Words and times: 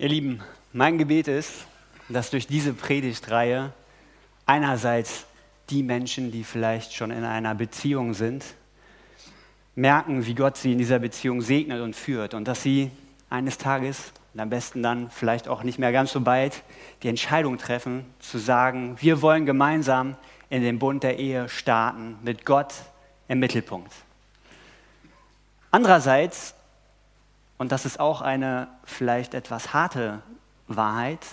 Ihr 0.00 0.08
Lieben, 0.08 0.40
mein 0.72 0.96
Gebet 0.96 1.26
ist, 1.26 1.66
dass 2.08 2.30
durch 2.30 2.46
diese 2.46 2.72
Predigtreihe 2.72 3.72
einerseits 4.46 5.26
die 5.70 5.82
Menschen, 5.82 6.30
die 6.30 6.44
vielleicht 6.44 6.94
schon 6.94 7.10
in 7.10 7.24
einer 7.24 7.56
Beziehung 7.56 8.14
sind, 8.14 8.44
merken, 9.74 10.24
wie 10.24 10.36
Gott 10.36 10.56
sie 10.56 10.70
in 10.70 10.78
dieser 10.78 11.00
Beziehung 11.00 11.40
segnet 11.40 11.82
und 11.82 11.96
führt 11.96 12.34
und 12.34 12.46
dass 12.46 12.62
sie 12.62 12.92
eines 13.28 13.58
Tages 13.58 14.12
und 14.34 14.38
am 14.38 14.50
besten 14.50 14.84
dann 14.84 15.10
vielleicht 15.10 15.48
auch 15.48 15.64
nicht 15.64 15.80
mehr 15.80 15.90
ganz 15.90 16.12
so 16.12 16.20
bald 16.20 16.62
die 17.02 17.08
Entscheidung 17.08 17.58
treffen, 17.58 18.06
zu 18.20 18.38
sagen, 18.38 18.96
wir 19.00 19.20
wollen 19.20 19.46
gemeinsam 19.46 20.16
in 20.48 20.62
den 20.62 20.78
Bund 20.78 21.02
der 21.02 21.18
Ehe 21.18 21.48
starten, 21.48 22.20
mit 22.22 22.46
Gott 22.46 22.72
im 23.26 23.40
Mittelpunkt. 23.40 23.92
Andererseits 25.72 26.54
und 27.58 27.72
das 27.72 27.84
ist 27.84 28.00
auch 28.00 28.22
eine 28.22 28.68
vielleicht 28.84 29.34
etwas 29.34 29.72
harte 29.72 30.22
Wahrheit, 30.68 31.26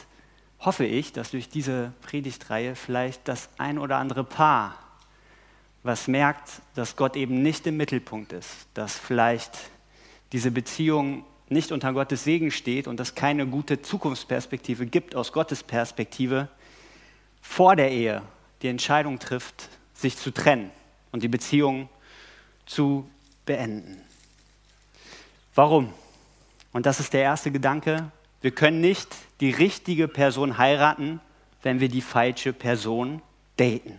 hoffe 0.60 0.86
ich, 0.86 1.14
dass 1.14 1.32
durch 1.32 1.50
diese 1.50 1.94
Predigtreihe 2.02 2.76
vielleicht 2.76 3.28
das 3.28 3.50
ein 3.58 3.78
oder 3.78 3.98
andere 3.98 4.24
Paar, 4.24 4.76
was 5.84 6.08
merkt, 6.08 6.62
dass 6.74 6.96
Gott 6.96 7.16
eben 7.16 7.44
nicht 7.44 7.68
im 7.68 7.78
Mittelpunkt 7.78 8.34
ist, 8.34 8.68
dass 8.74 8.98
vielleicht 8.98 9.52
diese 10.32 10.50
Beziehung 10.50 11.24
nicht 11.48 11.72
unter 11.72 11.94
Gottes 11.94 12.24
Segen 12.24 12.50
steht 12.50 12.88
und 12.88 13.00
es 13.00 13.14
keine 13.14 13.46
gute 13.46 13.82
Zukunftsperspektive 13.82 14.88
gibt 14.88 15.16
aus 15.16 15.32
Gottes 15.32 15.62
Perspektive, 15.62 16.50
vor 17.42 17.76
der 17.76 17.92
Ehe 17.92 18.24
die 18.64 18.68
Entscheidung 18.68 19.20
trifft, 19.20 19.70
sich 19.94 20.18
zu 20.18 20.32
trennen 20.32 20.72
und 21.12 21.22
die 21.22 21.28
Beziehung 21.28 21.88
zu 22.66 23.08
beenden. 23.46 24.02
Warum? 25.54 25.94
Und 26.76 26.86
das 26.86 27.00
ist 27.00 27.14
der 27.14 27.22
erste 27.22 27.52
Gedanke. 27.52 28.12
Wir 28.42 28.52
können 28.52 28.82
nicht 28.82 29.08
die 29.40 29.52
richtige 29.52 30.10
Person 30.10 30.58
heiraten, 30.58 31.22
wenn 31.64 31.80
wir 31.80 31.88
die 31.88 32.02
falsche 32.02 32.52
Person 32.52 33.22
daten. 33.56 33.98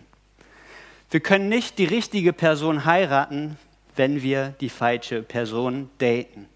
Wir 1.09 1.19
können 1.19 1.49
nicht 1.49 1.79
die 1.79 1.85
richtige 1.85 2.33
Person 2.33 2.85
heiraten, 2.85 3.57
wenn 3.95 4.21
wir 4.21 4.53
die 4.61 4.69
falsche 4.69 5.23
Person 5.23 5.89
daten. 5.97 6.47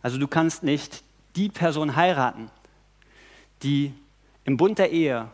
Also 0.00 0.16
du 0.16 0.26
kannst 0.26 0.62
nicht 0.62 1.02
die 1.36 1.50
Person 1.50 1.96
heiraten, 1.96 2.50
die 3.62 3.92
im 4.46 4.56
Bund 4.56 4.78
der 4.78 4.90
Ehe, 4.90 5.28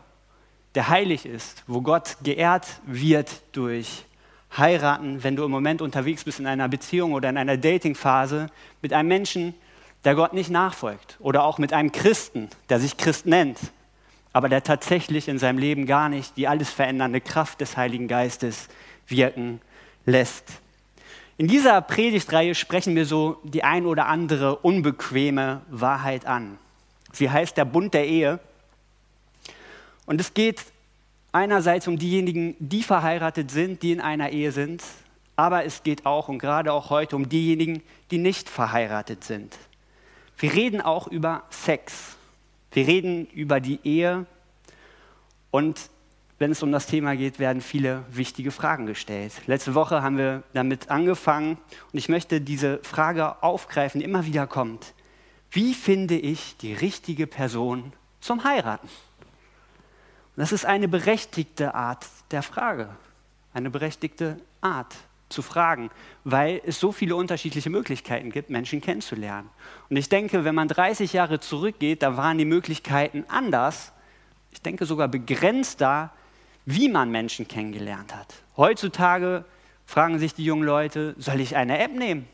der 0.75 0.89
heilig 0.89 1.25
ist, 1.25 1.63
wo 1.65 1.79
Gott 1.79 2.17
geehrt 2.23 2.67
wird 2.85 3.41
durch 3.53 4.03
heiraten, 4.57 5.23
wenn 5.23 5.37
du 5.37 5.45
im 5.45 5.51
Moment 5.51 5.81
unterwegs 5.81 6.25
bist 6.25 6.41
in 6.41 6.47
einer 6.47 6.67
Beziehung 6.67 7.13
oder 7.13 7.29
in 7.29 7.37
einer 7.37 7.55
Datingphase 7.55 8.47
mit 8.81 8.91
einem 8.91 9.07
Menschen, 9.07 9.53
der 10.05 10.15
Gott 10.15 10.33
nicht 10.33 10.49
nachfolgt. 10.49 11.17
Oder 11.19 11.43
auch 11.43 11.57
mit 11.57 11.73
einem 11.73 11.91
Christen, 11.91 12.49
der 12.69 12.79
sich 12.79 12.97
Christ 12.97 13.25
nennt, 13.25 13.59
aber 14.33 14.49
der 14.49 14.63
tatsächlich 14.63 15.27
in 15.27 15.39
seinem 15.39 15.57
Leben 15.57 15.85
gar 15.85 16.09
nicht 16.09 16.37
die 16.37 16.47
alles 16.47 16.69
verändernde 16.69 17.21
Kraft 17.21 17.61
des 17.61 17.77
Heiligen 17.77 18.07
Geistes 18.07 18.67
wirken 19.07 19.61
lässt. 20.05 20.45
In 21.37 21.47
dieser 21.47 21.81
Predigtreihe 21.81 22.53
sprechen 22.53 22.95
wir 22.95 23.05
so 23.05 23.39
die 23.43 23.63
ein 23.63 23.85
oder 23.85 24.07
andere 24.07 24.57
unbequeme 24.57 25.61
Wahrheit 25.69 26.25
an. 26.25 26.57
Sie 27.13 27.29
heißt 27.29 27.57
der 27.57 27.65
Bund 27.65 27.93
der 27.93 28.07
Ehe. 28.07 28.39
Und 30.05 30.19
es 30.19 30.33
geht 30.33 30.65
einerseits 31.31 31.87
um 31.87 31.97
diejenigen, 31.97 32.55
die 32.59 32.83
verheiratet 32.83 33.51
sind, 33.51 33.83
die 33.83 33.91
in 33.91 34.01
einer 34.01 34.31
Ehe 34.31 34.51
sind, 34.51 34.83
aber 35.35 35.63
es 35.63 35.83
geht 35.83 36.05
auch 36.05 36.27
und 36.27 36.39
gerade 36.39 36.73
auch 36.73 36.89
heute 36.89 37.15
um 37.15 37.29
diejenigen, 37.29 37.81
die 38.11 38.17
nicht 38.17 38.49
verheiratet 38.49 39.23
sind. 39.23 39.55
Wir 40.39 40.53
reden 40.53 40.79
auch 40.79 41.07
über 41.07 41.43
Sex. 41.49 42.15
Wir 42.71 42.87
reden 42.87 43.27
über 43.27 43.59
die 43.59 43.81
Ehe. 43.83 44.25
Und 45.51 45.89
wenn 46.37 46.51
es 46.51 46.63
um 46.63 46.71
das 46.71 46.87
Thema 46.87 47.17
geht, 47.17 47.39
werden 47.39 47.61
viele 47.61 48.05
wichtige 48.09 48.51
Fragen 48.51 48.85
gestellt. 48.85 49.33
Letzte 49.47 49.75
Woche 49.75 50.01
haben 50.01 50.17
wir 50.17 50.43
damit 50.53 50.89
angefangen 50.89 51.57
und 51.91 51.99
ich 51.99 52.07
möchte 52.07 52.39
diese 52.39 52.79
Frage 52.83 53.43
aufgreifen, 53.43 53.99
die 53.99 54.05
immer 54.05 54.25
wieder 54.25 54.47
kommt. 54.47 54.93
Wie 55.51 55.73
finde 55.73 56.15
ich 56.15 56.55
die 56.55 56.73
richtige 56.73 57.27
Person 57.27 57.91
zum 58.21 58.45
Heiraten? 58.45 58.87
Und 58.87 60.37
das 60.37 60.53
ist 60.53 60.65
eine 60.65 60.87
berechtigte 60.87 61.75
Art 61.75 62.05
der 62.31 62.43
Frage, 62.43 62.95
eine 63.53 63.69
berechtigte 63.69 64.37
Art 64.61 64.95
zu 65.29 65.41
fragen, 65.41 65.89
weil 66.23 66.61
es 66.65 66.79
so 66.79 66.91
viele 66.91 67.15
unterschiedliche 67.15 67.69
Möglichkeiten 67.69 68.31
gibt, 68.31 68.49
Menschen 68.49 68.81
kennenzulernen. 68.81 69.49
Und 69.89 69.95
ich 69.95 70.09
denke, 70.09 70.43
wenn 70.43 70.55
man 70.55 70.67
30 70.67 71.13
Jahre 71.13 71.39
zurückgeht, 71.39 72.01
da 72.03 72.17
waren 72.17 72.37
die 72.37 72.45
Möglichkeiten 72.45 73.25
anders, 73.27 73.93
ich 74.51 74.61
denke 74.61 74.85
sogar 74.85 75.07
begrenzter, 75.07 76.11
wie 76.65 76.89
man 76.89 77.11
Menschen 77.11 77.47
kennengelernt 77.47 78.15
hat. 78.15 78.35
Heutzutage 78.57 79.45
fragen 79.85 80.19
sich 80.19 80.33
die 80.33 80.43
jungen 80.43 80.63
Leute, 80.63 81.15
soll 81.17 81.39
ich 81.39 81.55
eine 81.55 81.79
App 81.79 81.93
nehmen? 81.93 82.27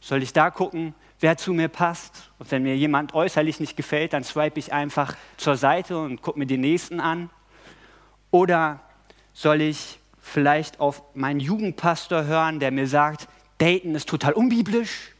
Soll 0.00 0.22
ich 0.22 0.32
da 0.32 0.50
gucken, 0.50 0.94
wer 1.20 1.36
zu 1.36 1.52
mir 1.52 1.68
passt? 1.68 2.30
Und 2.38 2.50
wenn 2.50 2.64
mir 2.64 2.76
jemand 2.76 3.14
äußerlich 3.14 3.60
nicht 3.60 3.76
gefällt, 3.76 4.12
dann 4.12 4.24
swipe 4.24 4.58
ich 4.58 4.72
einfach 4.72 5.16
zur 5.36 5.56
Seite 5.56 5.98
und 5.98 6.20
gucke 6.22 6.38
mir 6.38 6.46
den 6.46 6.60
nächsten 6.60 7.00
an. 7.00 7.30
Oder 8.30 8.80
soll 9.32 9.60
ich 9.60 9.98
vielleicht 10.22 10.80
auf 10.80 11.02
meinen 11.14 11.40
Jugendpastor 11.40 12.24
hören, 12.24 12.60
der 12.60 12.70
mir 12.70 12.86
sagt, 12.86 13.28
Daten 13.58 13.94
ist 13.94 14.08
total 14.08 14.32
unbiblisch. 14.32 15.10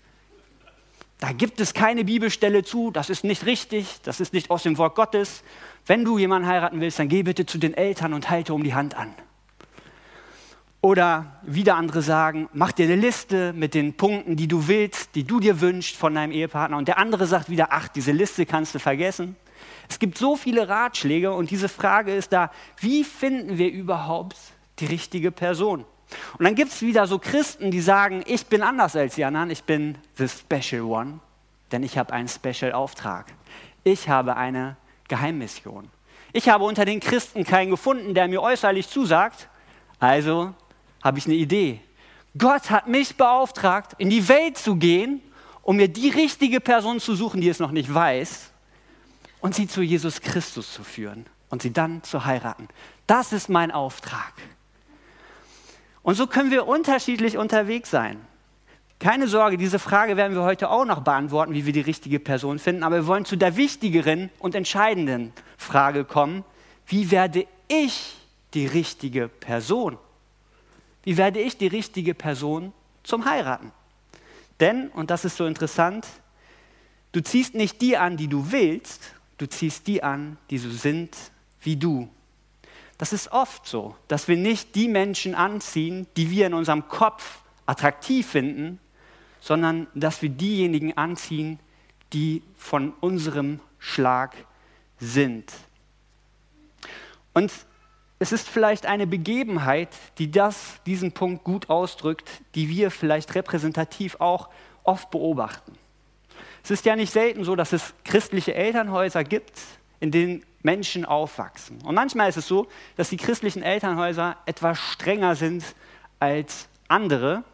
Da 1.18 1.32
gibt 1.32 1.60
es 1.60 1.74
keine 1.74 2.04
Bibelstelle 2.04 2.64
zu, 2.64 2.90
das 2.90 3.10
ist 3.10 3.22
nicht 3.22 3.44
richtig, 3.44 4.00
das 4.02 4.20
ist 4.20 4.32
nicht 4.32 4.50
aus 4.50 4.62
dem 4.62 4.78
Wort 4.78 4.94
Gottes. 4.94 5.42
Wenn 5.86 6.04
du 6.04 6.18
jemanden 6.18 6.48
heiraten 6.48 6.80
willst, 6.80 6.98
dann 6.98 7.08
geh 7.08 7.22
bitte 7.22 7.44
zu 7.44 7.58
den 7.58 7.74
Eltern 7.74 8.14
und 8.14 8.30
halte 8.30 8.54
um 8.54 8.64
die 8.64 8.74
Hand 8.74 8.96
an. 8.96 9.14
Oder 10.80 11.40
wieder 11.42 11.76
andere 11.76 12.02
sagen, 12.02 12.48
mach 12.52 12.72
dir 12.72 12.86
eine 12.86 12.96
Liste 12.96 13.52
mit 13.52 13.74
den 13.74 13.94
Punkten, 13.96 14.34
die 14.34 14.48
du 14.48 14.66
willst, 14.66 15.14
die 15.14 15.22
du 15.22 15.38
dir 15.38 15.60
wünschst 15.60 15.94
von 15.94 16.14
deinem 16.14 16.32
Ehepartner. 16.32 16.76
Und 16.76 16.88
der 16.88 16.98
andere 16.98 17.26
sagt 17.26 17.50
wieder, 17.50 17.68
ach, 17.70 17.86
diese 17.86 18.10
Liste 18.10 18.46
kannst 18.46 18.74
du 18.74 18.80
vergessen. 18.80 19.36
Es 19.88 20.00
gibt 20.00 20.18
so 20.18 20.34
viele 20.34 20.68
Ratschläge 20.68 21.32
und 21.32 21.50
diese 21.50 21.68
Frage 21.68 22.12
ist 22.12 22.32
da, 22.32 22.50
wie 22.80 23.04
finden 23.04 23.58
wir 23.58 23.70
überhaupt 23.70 24.36
die 24.78 24.86
richtige 24.86 25.30
Person. 25.30 25.84
Und 26.38 26.44
dann 26.44 26.54
gibt 26.54 26.72
es 26.72 26.82
wieder 26.82 27.06
so 27.06 27.18
Christen, 27.18 27.70
die 27.70 27.80
sagen, 27.80 28.22
ich 28.26 28.46
bin 28.46 28.62
anders 28.62 28.96
als 28.96 29.14
die 29.14 29.24
anderen, 29.24 29.50
ich 29.50 29.64
bin 29.64 29.96
the 30.16 30.28
special 30.28 30.82
one, 30.82 31.20
denn 31.70 31.82
ich 31.82 31.96
habe 31.96 32.12
einen 32.12 32.28
special 32.28 32.72
Auftrag. 32.72 33.32
Ich 33.84 34.08
habe 34.08 34.36
eine 34.36 34.76
Geheimmission. 35.08 35.90
Ich 36.32 36.48
habe 36.48 36.64
unter 36.64 36.84
den 36.84 37.00
Christen 37.00 37.44
keinen 37.44 37.70
gefunden, 37.70 38.14
der 38.14 38.28
mir 38.28 38.42
äußerlich 38.42 38.88
zusagt, 38.88 39.48
also 39.98 40.54
habe 41.02 41.18
ich 41.18 41.26
eine 41.26 41.34
Idee. 41.34 41.80
Gott 42.36 42.70
hat 42.70 42.88
mich 42.88 43.16
beauftragt, 43.16 43.94
in 43.98 44.08
die 44.08 44.28
Welt 44.28 44.56
zu 44.56 44.76
gehen, 44.76 45.20
um 45.62 45.76
mir 45.76 45.88
die 45.88 46.08
richtige 46.08 46.60
Person 46.60 47.00
zu 47.00 47.14
suchen, 47.14 47.40
die 47.40 47.48
es 47.48 47.58
noch 47.58 47.70
nicht 47.70 47.92
weiß, 47.92 48.50
und 49.40 49.54
sie 49.54 49.66
zu 49.66 49.82
Jesus 49.82 50.20
Christus 50.20 50.72
zu 50.72 50.84
führen 50.84 51.26
und 51.50 51.62
sie 51.62 51.72
dann 51.72 52.02
zu 52.02 52.24
heiraten. 52.24 52.68
Das 53.06 53.32
ist 53.32 53.48
mein 53.48 53.70
Auftrag. 53.70 54.32
Und 56.02 56.14
so 56.16 56.26
können 56.26 56.50
wir 56.50 56.66
unterschiedlich 56.66 57.38
unterwegs 57.38 57.90
sein. 57.90 58.20
Keine 58.98 59.26
Sorge, 59.26 59.56
diese 59.56 59.78
Frage 59.78 60.16
werden 60.16 60.34
wir 60.34 60.42
heute 60.42 60.70
auch 60.70 60.84
noch 60.84 61.00
beantworten, 61.00 61.54
wie 61.54 61.66
wir 61.66 61.72
die 61.72 61.80
richtige 61.80 62.20
Person 62.20 62.58
finden. 62.58 62.84
Aber 62.84 62.96
wir 62.96 63.06
wollen 63.06 63.24
zu 63.24 63.36
der 63.36 63.56
wichtigeren 63.56 64.30
und 64.38 64.54
entscheidenden 64.54 65.32
Frage 65.56 66.04
kommen. 66.04 66.44
Wie 66.86 67.10
werde 67.10 67.46
ich 67.68 68.14
die 68.54 68.66
richtige 68.66 69.28
Person? 69.28 69.98
Wie 71.02 71.16
werde 71.16 71.40
ich 71.40 71.56
die 71.56 71.66
richtige 71.66 72.14
Person 72.14 72.72
zum 73.02 73.24
Heiraten? 73.24 73.72
Denn, 74.60 74.88
und 74.90 75.10
das 75.10 75.24
ist 75.24 75.36
so 75.36 75.46
interessant, 75.46 76.06
du 77.10 77.20
ziehst 77.20 77.54
nicht 77.54 77.80
die 77.80 77.96
an, 77.96 78.16
die 78.16 78.28
du 78.28 78.52
willst, 78.52 79.14
du 79.38 79.46
ziehst 79.46 79.88
die 79.88 80.02
an, 80.04 80.38
die 80.50 80.58
so 80.58 80.70
sind 80.70 81.16
wie 81.60 81.76
du. 81.76 82.08
Das 83.02 83.12
ist 83.12 83.32
oft 83.32 83.66
so, 83.66 83.96
dass 84.06 84.28
wir 84.28 84.36
nicht 84.36 84.76
die 84.76 84.86
Menschen 84.86 85.34
anziehen, 85.34 86.06
die 86.16 86.30
wir 86.30 86.46
in 86.46 86.54
unserem 86.54 86.86
Kopf 86.86 87.40
attraktiv 87.66 88.28
finden, 88.28 88.78
sondern 89.40 89.88
dass 89.92 90.22
wir 90.22 90.28
diejenigen 90.28 90.96
anziehen, 90.96 91.58
die 92.12 92.44
von 92.54 92.92
unserem 93.00 93.58
Schlag 93.80 94.36
sind. 95.00 95.52
Und 97.34 97.52
es 98.20 98.30
ist 98.30 98.48
vielleicht 98.48 98.86
eine 98.86 99.08
Begebenheit, 99.08 99.88
die 100.18 100.30
das, 100.30 100.80
diesen 100.86 101.10
Punkt 101.10 101.42
gut 101.42 101.70
ausdrückt, 101.70 102.30
die 102.54 102.68
wir 102.68 102.92
vielleicht 102.92 103.34
repräsentativ 103.34 104.20
auch 104.20 104.48
oft 104.84 105.10
beobachten. 105.10 105.72
Es 106.62 106.70
ist 106.70 106.84
ja 106.84 106.94
nicht 106.94 107.12
selten 107.12 107.42
so, 107.42 107.56
dass 107.56 107.72
es 107.72 107.94
christliche 108.04 108.54
Elternhäuser 108.54 109.24
gibt, 109.24 109.60
in 109.98 110.12
denen 110.12 110.44
Menschen 110.62 111.04
aufwachsen. 111.04 111.80
Und 111.84 111.94
manchmal 111.94 112.28
ist 112.28 112.36
es 112.36 112.46
so, 112.46 112.68
dass 112.96 113.10
die 113.10 113.16
christlichen 113.16 113.62
Elternhäuser 113.62 114.36
etwas 114.46 114.78
strenger 114.78 115.34
sind 115.34 115.64
als 116.18 116.68
andere. 116.88 117.44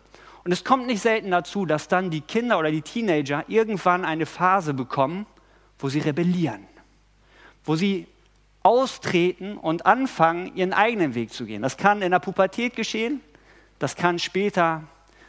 Und 0.44 0.52
es 0.52 0.64
kommt 0.64 0.86
nicht 0.86 1.02
selten 1.02 1.30
dazu, 1.30 1.66
dass 1.66 1.88
dann 1.88 2.10
die 2.10 2.20
Kinder 2.20 2.58
oder 2.58 2.70
die 2.70 2.82
Teenager 2.82 3.44
irgendwann 3.48 4.04
eine 4.04 4.26
Phase 4.26 4.74
bekommen, 4.74 5.26
wo 5.78 5.88
sie 5.88 6.00
rebellieren, 6.00 6.66
wo 7.64 7.76
sie 7.76 8.06
austreten 8.62 9.56
und 9.56 9.86
anfangen, 9.86 10.54
ihren 10.56 10.72
eigenen 10.72 11.14
Weg 11.14 11.32
zu 11.32 11.46
gehen. 11.46 11.62
Das 11.62 11.76
kann 11.76 12.02
in 12.02 12.10
der 12.10 12.18
Pubertät 12.18 12.76
geschehen, 12.76 13.20
das 13.78 13.94
kann 13.96 14.18
später 14.18 14.82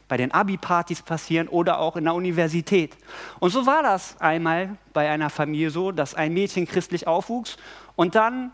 bei 0.10 0.18
den 0.18 0.34
Abi-Partys 0.34 1.04
passieren 1.04 1.48
oder 1.48 1.80
auch 1.80 1.96
in 1.96 2.04
der 2.04 2.16
Universität. 2.16 2.98
Und 3.40 3.52
so 3.52 3.66
war 3.66 3.84
das 3.84 4.20
einmal 4.20 4.76
bei 4.92 5.10
einer 5.10 5.30
Familie 5.30 5.70
so, 5.70 5.94
dass 5.94 6.16
ein 6.16 6.34
Mädchen 6.34 6.68
christlich 6.68 7.08
aufwuchs 7.08 7.56
und 7.96 8.16
dann 8.16 8.52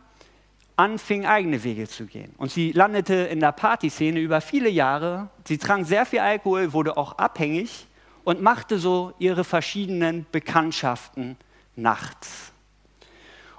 anfing, 0.75 1.25
eigene 1.25 1.63
Wege 1.63 1.87
zu 1.87 2.05
gehen. 2.05 2.33
Und 2.37 2.51
sie 2.51 2.73
landete 2.73 3.13
in 3.13 3.39
der 3.39 3.53
Partyszene 3.53 4.19
über 4.19 4.41
viele 4.41 4.69
Jahre. 4.69 5.29
Sie 5.45 5.57
trank 5.57 5.87
sehr 5.87 6.05
viel 6.05 6.19
Alkohol, 6.19 6.73
wurde 6.73 6.97
auch 6.97 7.17
abhängig 7.17 7.87
und 8.23 8.41
machte 8.41 8.77
so 8.77 9.13
ihre 9.17 9.43
verschiedenen 9.43 10.25
Bekanntschaften 10.31 11.37
nachts. 11.75 12.51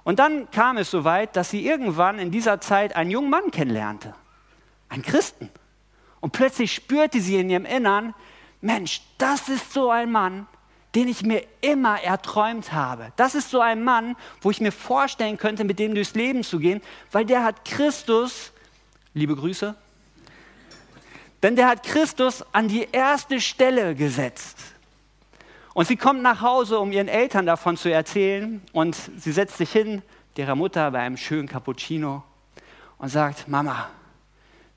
Und 0.04 0.19
dann 0.19 0.50
kam 0.50 0.76
es 0.76 0.90
so 0.90 1.04
weit, 1.04 1.34
dass 1.34 1.50
sie 1.50 1.66
irgendwann 1.66 2.19
in 2.19 2.31
dieser 2.31 2.60
Zeit 2.60 2.94
einen 2.94 3.10
jungen 3.10 3.31
Mann 3.31 3.50
kennenlernte, 3.50 4.14
einen 4.88 5.02
Christen. 5.02 5.50
Und 6.26 6.32
plötzlich 6.32 6.75
spürte 6.75 7.20
sie 7.20 7.37
in 7.37 7.49
ihrem 7.50 7.64
Innern, 7.64 8.12
Mensch, 8.61 9.00
das 9.17 9.49
ist 9.49 9.73
so 9.73 9.90
ein 9.90 10.11
Mann, 10.11 10.49
den 10.96 11.06
ich 11.06 11.23
mir 11.23 11.44
immer 11.61 12.02
erträumt 12.02 12.73
habe. 12.73 13.12
Das 13.14 13.37
ist 13.37 13.50
so 13.50 13.61
ein 13.61 13.84
Mann, 13.84 14.17
wo 14.40 14.50
ich 14.50 14.61
mir 14.61 14.73
vorstellen 14.73 15.38
könnte, 15.38 15.62
mit 15.62 15.78
dem 15.78 15.94
durchs 15.94 16.17
Leben 16.17 16.43
zu 16.43 16.58
gehen, 16.58 16.82
weil 17.12 17.25
der 17.26 17.44
hat 17.44 17.64
Christus, 17.64 18.50
liebe 19.14 19.37
Grüße, 19.37 19.76
denn 21.44 21.55
der 21.55 21.69
hat 21.69 21.84
Christus 21.84 22.44
an 22.52 22.67
die 22.67 22.88
erste 22.90 23.40
Stelle 23.40 23.94
gesetzt. 23.94 24.58
Und 25.75 25.87
sie 25.87 25.96
kommt 25.96 26.22
nach 26.22 26.40
Hause, 26.40 26.81
um 26.81 26.90
ihren 26.90 27.06
Eltern 27.06 27.46
davon 27.46 27.76
zu 27.76 27.88
erzählen. 27.88 28.61
Und 28.72 28.96
sie 29.17 29.31
setzt 29.31 29.58
sich 29.58 29.70
hin, 29.70 30.02
ihrer 30.37 30.56
Mutter 30.56 30.90
bei 30.90 30.99
einem 30.99 31.19
schönen 31.19 31.46
Cappuccino 31.46 32.25
und 32.99 33.11
sagt, 33.11 33.46
Mama, 33.46 33.90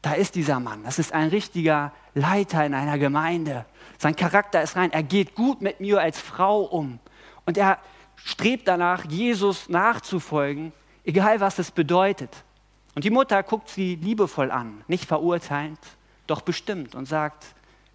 da 0.01 0.13
ist 0.13 0.36
dieser 0.36 0.60
Mann. 0.60 0.84
Das 0.84 1.00
ist 1.00 1.13
ein 1.13 1.30
richtiger 1.30 1.92
Leiter 2.13 2.66
in 2.66 2.74
einer 2.74 2.98
Gemeinde. 2.98 3.66
Sein 3.98 4.16
Charakter 4.16 4.62
ist 4.62 4.75
rein. 4.75 4.92
Er 4.92 5.04
geht 5.04 5.36
gut 5.36 5.62
mit 5.62 5.80
mir 5.80 6.00
als 6.01 6.19
Frau 6.19 6.62
um. 6.62 7.00
Und 7.46 7.57
er 7.57 7.80
strebt 8.16 8.68
danach, 8.68 9.06
Jesus 9.06 9.69
nachzufolgen, 9.69 10.72
egal 11.04 11.40
was 11.40 11.60
es 11.60 11.72
bedeutet. 11.72 12.44
Und 12.96 13.04
die 13.04 13.10
Mutter 13.10 13.44
guckt 13.44 13.69
sie 13.69 13.96
liebevoll 13.96 14.51
an, 14.51 14.84
nicht 14.88 15.06
verurteilend, 15.06 15.80
doch 16.28 16.42
bestimmt 16.42 16.95
und 16.95 17.06
sagt, 17.06 17.45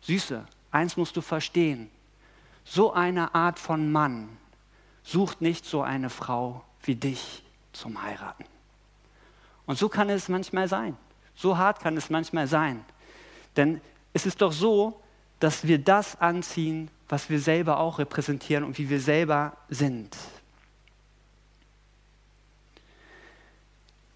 Süße, 0.02 0.44
eins 0.70 0.96
musst 0.96 1.16
du 1.16 1.20
verstehen, 1.20 1.90
so 2.64 2.92
eine 2.92 3.34
Art 3.34 3.58
von 3.58 3.92
Mann 3.92 4.28
sucht 5.02 5.40
nicht 5.40 5.64
so 5.64 5.82
eine 5.82 6.10
Frau 6.10 6.64
wie 6.82 6.94
dich 6.94 7.44
zum 7.72 8.02
Heiraten. 8.02 8.44
Und 9.66 9.78
so 9.78 9.88
kann 9.88 10.10
es 10.10 10.28
manchmal 10.28 10.68
sein. 10.68 10.96
So 11.36 11.56
hart 11.56 11.80
kann 11.80 11.96
es 11.96 12.10
manchmal 12.10 12.46
sein. 12.46 12.84
Denn 13.56 13.80
es 14.12 14.26
ist 14.26 14.40
doch 14.40 14.52
so, 14.52 15.00
dass 15.40 15.66
wir 15.66 15.78
das 15.78 16.20
anziehen, 16.20 16.90
was 17.08 17.28
wir 17.28 17.38
selber 17.38 17.78
auch 17.78 17.98
repräsentieren 17.98 18.64
und 18.64 18.78
wie 18.78 18.88
wir 18.88 19.00
selber 19.00 19.56
sind. 19.68 20.16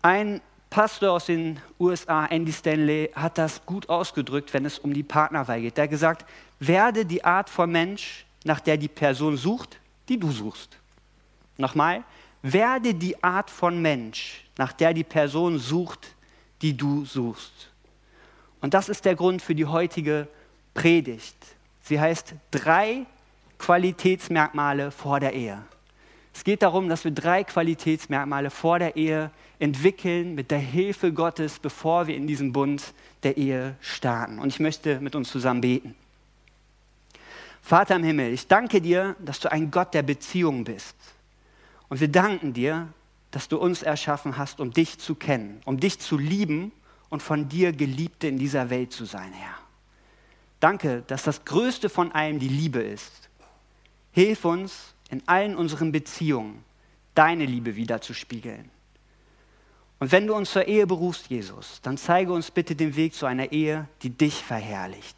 Ein 0.00 0.40
Pastor 0.70 1.12
aus 1.12 1.26
den 1.26 1.60
USA, 1.80 2.26
Andy 2.26 2.52
Stanley, 2.52 3.10
hat 3.14 3.38
das 3.38 3.64
gut 3.64 3.88
ausgedrückt, 3.88 4.52
wenn 4.52 4.64
es 4.64 4.78
um 4.78 4.92
die 4.92 5.02
Partnerwahl 5.02 5.60
geht. 5.60 5.76
Der 5.76 5.84
hat 5.84 5.90
gesagt, 5.90 6.26
werde 6.60 7.04
die 7.04 7.24
Art 7.24 7.48
von 7.48 7.70
Mensch, 7.70 8.26
nach 8.44 8.60
der 8.60 8.76
die 8.76 8.88
Person 8.88 9.36
sucht, 9.36 9.78
die 10.08 10.18
du 10.18 10.30
suchst. 10.30 10.78
Nochmal, 11.56 12.04
werde 12.42 12.94
die 12.94 13.22
Art 13.22 13.50
von 13.50 13.80
Mensch, 13.80 14.44
nach 14.56 14.72
der 14.72 14.94
die 14.94 15.04
Person 15.04 15.58
sucht, 15.58 16.14
die 16.62 16.76
du 16.76 17.04
suchst. 17.04 17.70
Und 18.60 18.74
das 18.74 18.88
ist 18.88 19.04
der 19.04 19.14
Grund 19.14 19.42
für 19.42 19.54
die 19.54 19.66
heutige 19.66 20.28
Predigt. 20.74 21.36
Sie 21.82 22.00
heißt 22.00 22.34
drei 22.50 23.06
Qualitätsmerkmale 23.58 24.90
vor 24.90 25.20
der 25.20 25.32
Ehe. 25.32 25.62
Es 26.34 26.44
geht 26.44 26.62
darum, 26.62 26.88
dass 26.88 27.04
wir 27.04 27.10
drei 27.10 27.42
Qualitätsmerkmale 27.42 28.50
vor 28.50 28.78
der 28.78 28.96
Ehe 28.96 29.30
entwickeln 29.58 30.34
mit 30.34 30.50
der 30.50 30.60
Hilfe 30.60 31.12
Gottes, 31.12 31.58
bevor 31.58 32.06
wir 32.06 32.14
in 32.14 32.26
diesen 32.26 32.52
Bund 32.52 32.94
der 33.24 33.36
Ehe 33.36 33.74
starten. 33.80 34.38
Und 34.38 34.48
ich 34.48 34.60
möchte 34.60 35.00
mit 35.00 35.16
uns 35.16 35.30
zusammen 35.30 35.60
beten. 35.60 35.94
Vater 37.60 37.96
im 37.96 38.04
Himmel, 38.04 38.32
ich 38.32 38.46
danke 38.46 38.80
dir, 38.80 39.16
dass 39.18 39.40
du 39.40 39.50
ein 39.50 39.70
Gott 39.70 39.94
der 39.94 40.02
Beziehung 40.02 40.64
bist. 40.64 40.94
Und 41.88 42.00
wir 42.00 42.08
danken 42.08 42.52
dir, 42.52 42.88
dass 43.30 43.48
du 43.48 43.58
uns 43.58 43.82
erschaffen 43.82 44.36
hast, 44.38 44.60
um 44.60 44.72
dich 44.72 44.98
zu 44.98 45.14
kennen, 45.14 45.60
um 45.64 45.78
dich 45.80 45.98
zu 45.98 46.16
lieben 46.16 46.72
und 47.08 47.22
von 47.22 47.48
dir 47.48 47.72
Geliebte 47.72 48.28
in 48.28 48.38
dieser 48.38 48.70
Welt 48.70 48.92
zu 48.92 49.04
sein, 49.04 49.32
Herr. 49.32 49.54
Danke, 50.60 51.04
dass 51.06 51.22
das 51.22 51.44
Größte 51.44 51.88
von 51.88 52.12
allem 52.12 52.38
die 52.38 52.48
Liebe 52.48 52.80
ist. 52.80 53.28
Hilf 54.12 54.44
uns 54.44 54.94
in 55.10 55.22
allen 55.26 55.56
unseren 55.56 55.92
Beziehungen, 55.92 56.64
deine 57.14 57.46
Liebe 57.46 57.76
wiederzuspiegeln. 57.76 58.70
Und 60.00 60.12
wenn 60.12 60.26
du 60.26 60.34
uns 60.34 60.52
zur 60.52 60.66
Ehe 60.66 60.86
berufst, 60.86 61.28
Jesus, 61.28 61.80
dann 61.82 61.96
zeige 61.96 62.32
uns 62.32 62.50
bitte 62.50 62.76
den 62.76 62.96
Weg 62.96 63.14
zu 63.14 63.26
einer 63.26 63.52
Ehe, 63.52 63.88
die 64.02 64.10
dich 64.10 64.34
verherrlicht. 64.34 65.16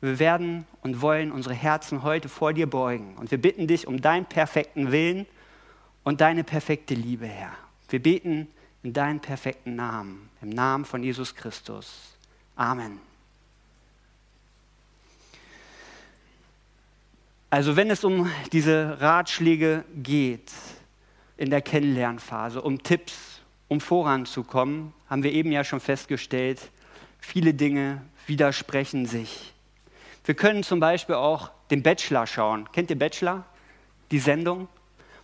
Wir 0.00 0.20
werden 0.20 0.66
und 0.82 1.00
wollen 1.00 1.32
unsere 1.32 1.54
Herzen 1.54 2.04
heute 2.04 2.28
vor 2.28 2.52
dir 2.52 2.68
beugen. 2.68 3.16
Und 3.16 3.32
wir 3.32 3.38
bitten 3.38 3.66
dich 3.66 3.88
um 3.88 4.00
deinen 4.00 4.26
perfekten 4.26 4.92
Willen 4.92 5.26
und 6.08 6.22
deine 6.22 6.42
perfekte 6.42 6.94
Liebe, 6.94 7.26
Herr. 7.26 7.52
Wir 7.90 8.02
beten 8.02 8.48
in 8.82 8.94
deinen 8.94 9.20
perfekten 9.20 9.76
Namen, 9.76 10.30
im 10.40 10.48
Namen 10.48 10.86
von 10.86 11.02
Jesus 11.02 11.34
Christus. 11.34 12.14
Amen. 12.56 12.98
Also 17.50 17.76
wenn 17.76 17.90
es 17.90 18.04
um 18.04 18.32
diese 18.52 18.98
Ratschläge 19.02 19.84
geht 19.96 20.50
in 21.36 21.50
der 21.50 21.60
Kennenlernphase, 21.60 22.62
um 22.62 22.82
Tipps, 22.82 23.42
um 23.68 23.78
voranzukommen, 23.78 24.94
haben 25.10 25.22
wir 25.22 25.32
eben 25.34 25.52
ja 25.52 25.62
schon 25.62 25.80
festgestellt, 25.80 26.70
viele 27.18 27.52
Dinge 27.52 28.00
widersprechen 28.26 29.04
sich. 29.04 29.52
Wir 30.24 30.34
können 30.34 30.62
zum 30.62 30.80
Beispiel 30.80 31.16
auch 31.16 31.50
den 31.70 31.82
Bachelor 31.82 32.26
schauen. 32.26 32.66
Kennt 32.72 32.88
ihr 32.88 32.98
Bachelor? 32.98 33.44
Die 34.10 34.20
Sendung, 34.20 34.68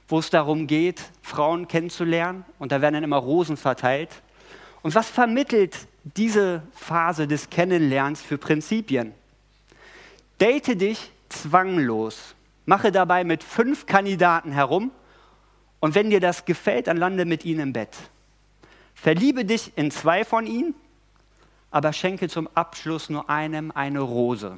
wo 0.09 0.19
es 0.19 0.31
darum 0.31 0.67
geht, 0.67 1.03
Frauen 1.23 1.69
kennenzulernen 1.69 2.45
und 2.59 2.73
da 2.73 2.81
werden 2.81 2.95
dann 2.95 3.05
immer 3.05 3.17
Rosen 3.17 3.57
verteilt. 3.57 4.11
Und 4.83 4.95
was 4.95 5.09
vermittelt 5.09 5.77
diese 6.03 6.63
Phase 6.73 7.27
des 7.27 7.49
Kennenlernens 7.49 8.21
für 8.21 8.37
Prinzipien? 8.37 9.13
Date 10.39 10.81
dich 10.81 11.11
zwanglos. 11.29 12.35
Mache 12.67 12.93
dabei 12.93 13.25
mit 13.25 13.43
fünf 13.43 13.87
Kandidaten 13.87 14.53
herum 14.53 14.91
und 15.81 15.95
wenn 15.95 16.11
dir 16.11 16.21
das 16.21 16.45
gefällt, 16.45 16.87
dann 16.87 16.97
lande 16.97 17.25
mit 17.25 17.45
ihnen 17.45 17.61
im 17.61 17.73
Bett. 17.73 17.97
Verliebe 18.95 19.45
dich 19.45 19.73
in 19.77 19.91
zwei 19.91 20.25
von 20.25 20.47
ihnen, 20.47 20.75
aber 21.71 21.93
schenke 21.93 22.29
zum 22.29 22.49
Abschluss 22.55 23.11
nur 23.11 23.29
einem 23.29 23.71
eine 23.71 24.01
Rose. 24.01 24.57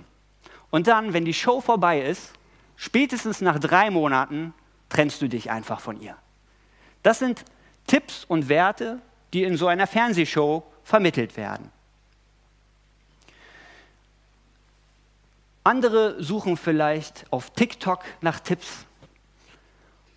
Und 0.71 0.87
dann, 0.87 1.12
wenn 1.12 1.25
die 1.25 1.35
Show 1.35 1.61
vorbei 1.61 2.00
ist, 2.00 2.33
spätestens 2.76 3.41
nach 3.41 3.59
drei 3.59 3.91
Monaten, 3.91 4.53
trennst 4.88 5.21
du 5.23 5.28
dich 5.28 5.50
einfach 5.50 5.81
von 5.81 6.00
ihr. 6.00 6.16
Das 7.02 7.19
sind 7.19 7.45
Tipps 7.87 8.25
und 8.25 8.49
Werte, 8.49 9.00
die 9.33 9.45
in 9.45 9.57
so 9.57 9.66
einer 9.66 9.87
Fernsehshow 9.87 10.64
vermittelt 10.83 11.37
werden. 11.37 11.71
Andere 15.64 16.23
suchen 16.23 16.57
vielleicht 16.57 17.26
auf 17.31 17.50
TikTok 17.50 18.05
nach 18.21 18.38
Tipps. 18.38 18.87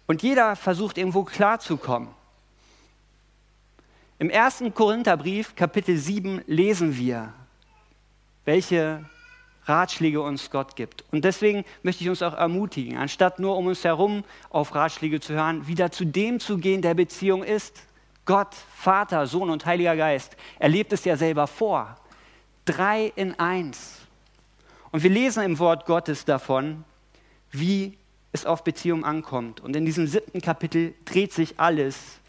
Und 0.06 0.22
jeder 0.22 0.56
versucht 0.56 0.98
irgendwo 0.98 1.24
klarzukommen. 1.24 2.10
Im 4.20 4.30
ersten 4.30 4.74
Korintherbrief, 4.74 5.56
Kapitel 5.56 5.98
7, 5.98 6.44
lesen 6.46 6.98
wir, 6.98 7.34
welche 8.46 9.06
Ratschläge 9.70 10.22
uns 10.22 10.50
Gott 10.50 10.76
gibt. 10.76 11.06
Und 11.12 11.24
deswegen 11.24 11.64
möchte 11.84 12.04
ich 12.04 12.10
uns 12.10 12.22
auch 12.22 12.34
ermutigen, 12.34 12.98
anstatt 12.98 13.40
nur 13.40 13.56
um 13.56 13.68
uns 13.68 13.84
herum 13.84 14.24
auf 14.50 14.76
Ratschläge 14.76 15.20
zu 15.20 15.34
hören, 15.34 15.68
wieder 15.68 15.92
zu 15.92 16.06
dem 16.06 16.40
zu 16.40 16.58
gehen, 16.58 16.82
der 16.82 16.96
Beziehung 16.96 17.44
ist. 17.44 17.84
Gott, 18.26 18.56
Vater, 18.76 19.28
Sohn 19.28 19.50
und 19.50 19.66
Heiliger 19.66 19.96
Geist. 19.96 20.36
Er 20.60 20.70
lebt 20.70 20.92
es 20.92 21.06
ja 21.06 21.16
selber 21.16 21.48
vor. 21.48 21.96
Drei 22.66 23.12
in 23.16 23.40
eins. 23.40 24.00
Und 24.92 25.04
wir 25.04 25.10
lesen 25.10 25.44
im 25.44 25.60
Wort 25.60 25.86
Gottes 25.86 26.26
davon, 26.26 26.84
wie 27.52 27.98
es 28.32 28.46
auf 28.46 28.64
Beziehung 28.64 29.06
ankommt. 29.06 29.62
Und 29.62 29.76
in 29.76 29.86
diesem 29.86 30.08
siebten 30.08 30.42
Kapitel 30.42 30.94
dreht 31.06 31.34
sich 31.34 31.60
alles 31.60 32.20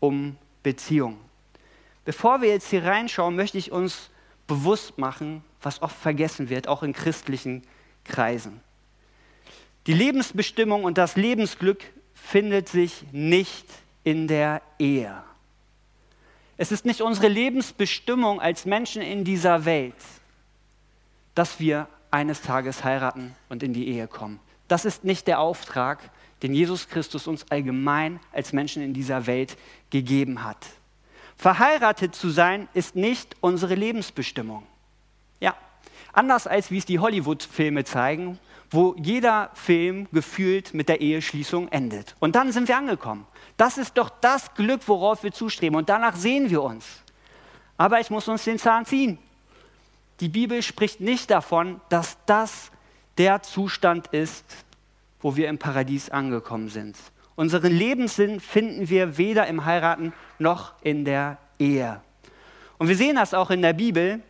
um 0.00 0.36
Beziehung. 0.62 1.18
Bevor 2.04 2.40
wir 2.40 2.48
jetzt 2.48 2.70
hier 2.70 2.84
reinschauen, 2.84 3.36
möchte 3.36 3.58
ich 3.58 3.72
uns 3.72 4.10
bewusst 4.46 4.98
machen, 4.98 5.44
was 5.62 5.82
oft 5.82 5.96
vergessen 5.96 6.48
wird, 6.48 6.68
auch 6.68 6.82
in 6.82 6.92
christlichen 6.92 7.62
Kreisen. 8.04 8.60
Die 9.86 9.94
Lebensbestimmung 9.94 10.84
und 10.84 10.98
das 10.98 11.16
Lebensglück 11.16 11.82
findet 12.14 12.68
sich 12.68 13.04
nicht 13.12 13.66
in 14.04 14.28
der 14.28 14.62
Ehe. 14.78 15.22
Es 16.56 16.72
ist 16.72 16.84
nicht 16.84 17.00
unsere 17.00 17.28
Lebensbestimmung 17.28 18.40
als 18.40 18.66
Menschen 18.66 19.00
in 19.00 19.24
dieser 19.24 19.64
Welt, 19.64 19.94
dass 21.34 21.60
wir 21.60 21.88
eines 22.10 22.42
Tages 22.42 22.84
heiraten 22.84 23.34
und 23.48 23.62
in 23.62 23.72
die 23.72 23.88
Ehe 23.88 24.08
kommen. 24.08 24.40
Das 24.66 24.84
ist 24.84 25.04
nicht 25.04 25.26
der 25.26 25.40
Auftrag, 25.40 26.10
den 26.42 26.54
Jesus 26.54 26.88
Christus 26.88 27.26
uns 27.26 27.50
allgemein 27.50 28.20
als 28.32 28.52
Menschen 28.52 28.82
in 28.82 28.92
dieser 28.92 29.26
Welt 29.26 29.56
gegeben 29.90 30.44
hat. 30.44 30.66
Verheiratet 31.36 32.14
zu 32.14 32.30
sein 32.30 32.68
ist 32.74 32.96
nicht 32.96 33.36
unsere 33.40 33.74
Lebensbestimmung. 33.74 34.66
Ja, 35.40 35.54
anders 36.12 36.46
als 36.46 36.70
wie 36.70 36.78
es 36.78 36.86
die 36.86 36.98
Hollywood-Filme 36.98 37.84
zeigen, 37.84 38.38
wo 38.70 38.94
jeder 38.98 39.50
Film 39.54 40.08
gefühlt 40.12 40.74
mit 40.74 40.88
der 40.88 41.00
Eheschließung 41.00 41.68
endet. 41.68 42.14
Und 42.18 42.36
dann 42.36 42.52
sind 42.52 42.68
wir 42.68 42.76
angekommen. 42.76 43.26
Das 43.56 43.78
ist 43.78 43.96
doch 43.96 44.10
das 44.10 44.54
Glück, 44.54 44.82
worauf 44.86 45.22
wir 45.22 45.32
zustreben. 45.32 45.76
Und 45.76 45.88
danach 45.88 46.16
sehen 46.16 46.50
wir 46.50 46.62
uns. 46.62 47.02
Aber 47.76 48.00
ich 48.00 48.10
muss 48.10 48.28
uns 48.28 48.44
den 48.44 48.58
Zahn 48.58 48.84
ziehen. 48.84 49.18
Die 50.20 50.28
Bibel 50.28 50.62
spricht 50.62 51.00
nicht 51.00 51.30
davon, 51.30 51.80
dass 51.88 52.18
das 52.26 52.70
der 53.16 53.42
Zustand 53.42 54.08
ist, 54.08 54.44
wo 55.20 55.36
wir 55.36 55.48
im 55.48 55.58
Paradies 55.58 56.10
angekommen 56.10 56.68
sind. 56.68 56.96
Unseren 57.36 57.72
Lebenssinn 57.72 58.40
finden 58.40 58.88
wir 58.88 59.16
weder 59.16 59.46
im 59.46 59.64
Heiraten 59.64 60.12
noch 60.38 60.72
in 60.82 61.04
der 61.04 61.38
Ehe. 61.58 62.00
Und 62.78 62.88
wir 62.88 62.96
sehen 62.96 63.16
das 63.16 63.32
auch 63.32 63.50
in 63.50 63.62
der 63.62 63.72
Bibel. 63.72 64.20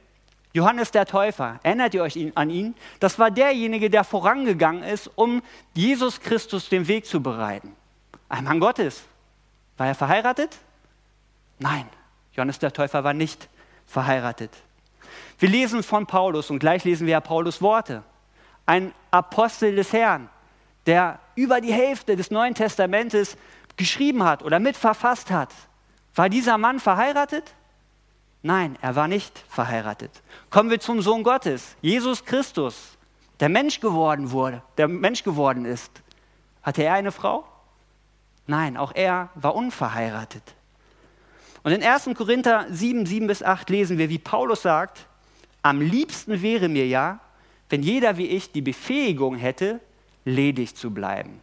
Johannes 0.53 0.91
der 0.91 1.07
Täufer, 1.07 1.61
erinnert 1.63 1.95
ihr 1.95 2.03
euch 2.03 2.19
an 2.35 2.51
ihn? 2.51 2.75
Das 3.01 3.19
war 3.19 3.31
derjenige, 3.31 3.91
der 3.91 4.05
vorangegangen 4.05 4.83
ist, 4.83 5.11
um 5.15 5.43
Jesus 5.75 6.21
Christus 6.21 6.69
den 6.69 6.89
Weg 6.89 7.07
zu 7.07 7.23
bereiten. 7.23 7.77
Ein 8.29 8.45
Mann 8.45 8.61
Gottes. 8.61 9.05
War 9.77 9.87
er 9.87 9.95
verheiratet? 9.95 10.59
Nein, 11.59 11.87
Johannes 12.33 12.59
der 12.59 12.73
Täufer 12.73 13.05
war 13.05 13.15
nicht 13.15 13.49
verheiratet. 13.87 14.51
Wir 15.39 15.49
lesen 15.49 15.83
von 15.83 16.07
Paulus 16.07 16.51
und 16.51 16.59
gleich 16.59 16.85
lesen 16.85 17.07
wir 17.07 17.13
ja 17.13 17.21
Paulus 17.21 17.63
Worte. 17.63 18.03
Ein 18.67 18.93
Apostel 19.11 19.77
des 19.77 19.93
Herrn, 19.93 20.29
der 20.87 21.21
über 21.37 21.61
die 21.61 21.73
Hälfte 21.73 22.17
des 22.17 22.31
Neuen 22.31 22.55
Testamentes 22.55 23.37
geschrieben 23.77 24.25
hat 24.25 24.43
oder 24.43 24.59
mitverfasst 24.59 25.31
hat. 25.31 25.55
War 26.15 26.29
dieser 26.29 26.59
Mann 26.59 26.81
verheiratet? 26.81 27.55
Nein, 28.43 28.77
er 28.81 28.95
war 28.95 29.09
nicht 29.09 29.39
verheiratet. 29.49 30.23
Kommen 30.51 30.71
wir 30.71 30.81
zum 30.81 31.03
Sohn 31.03 31.23
Gottes, 31.23 31.77
Jesus 31.81 32.25
Christus, 32.25 32.97
der 33.41 33.49
Mensch 33.49 33.81
geworden 33.81 34.31
wurde, 34.31 34.63
der 34.77 34.89
Mensch 34.89 35.25
geworden 35.25 35.65
ist. 35.65 35.91
Hatte 36.63 36.85
er 36.85 36.95
eine 36.95 37.13
Frau? 37.13 37.45
Nein, 38.47 38.77
auch 38.77 38.93
er 38.95 39.29
war 39.35 39.55
unverheiratet. 39.55 40.43
Und 41.63 41.73
in 41.73 41.83
1. 41.83 42.11
Korinther 42.17 42.67
7, 42.71 43.05
7 43.05 43.27
bis 43.27 43.43
8 43.43 43.69
lesen 43.69 43.99
wir, 43.99 44.09
wie 44.09 44.19
Paulus 44.19 44.63
sagt, 44.63 45.07
am 45.63 45.81
liebsten 45.81 46.41
wäre 46.41 46.69
mir 46.69 46.87
ja, 46.87 47.21
wenn 47.69 47.83
jeder 47.83 48.17
wie 48.17 48.27
ich 48.27 48.53
die 48.53 48.63
Befähigung 48.63 49.37
hätte, 49.37 49.81
ledig 50.25 50.75
zu 50.75 50.91
bleiben. 50.91 51.41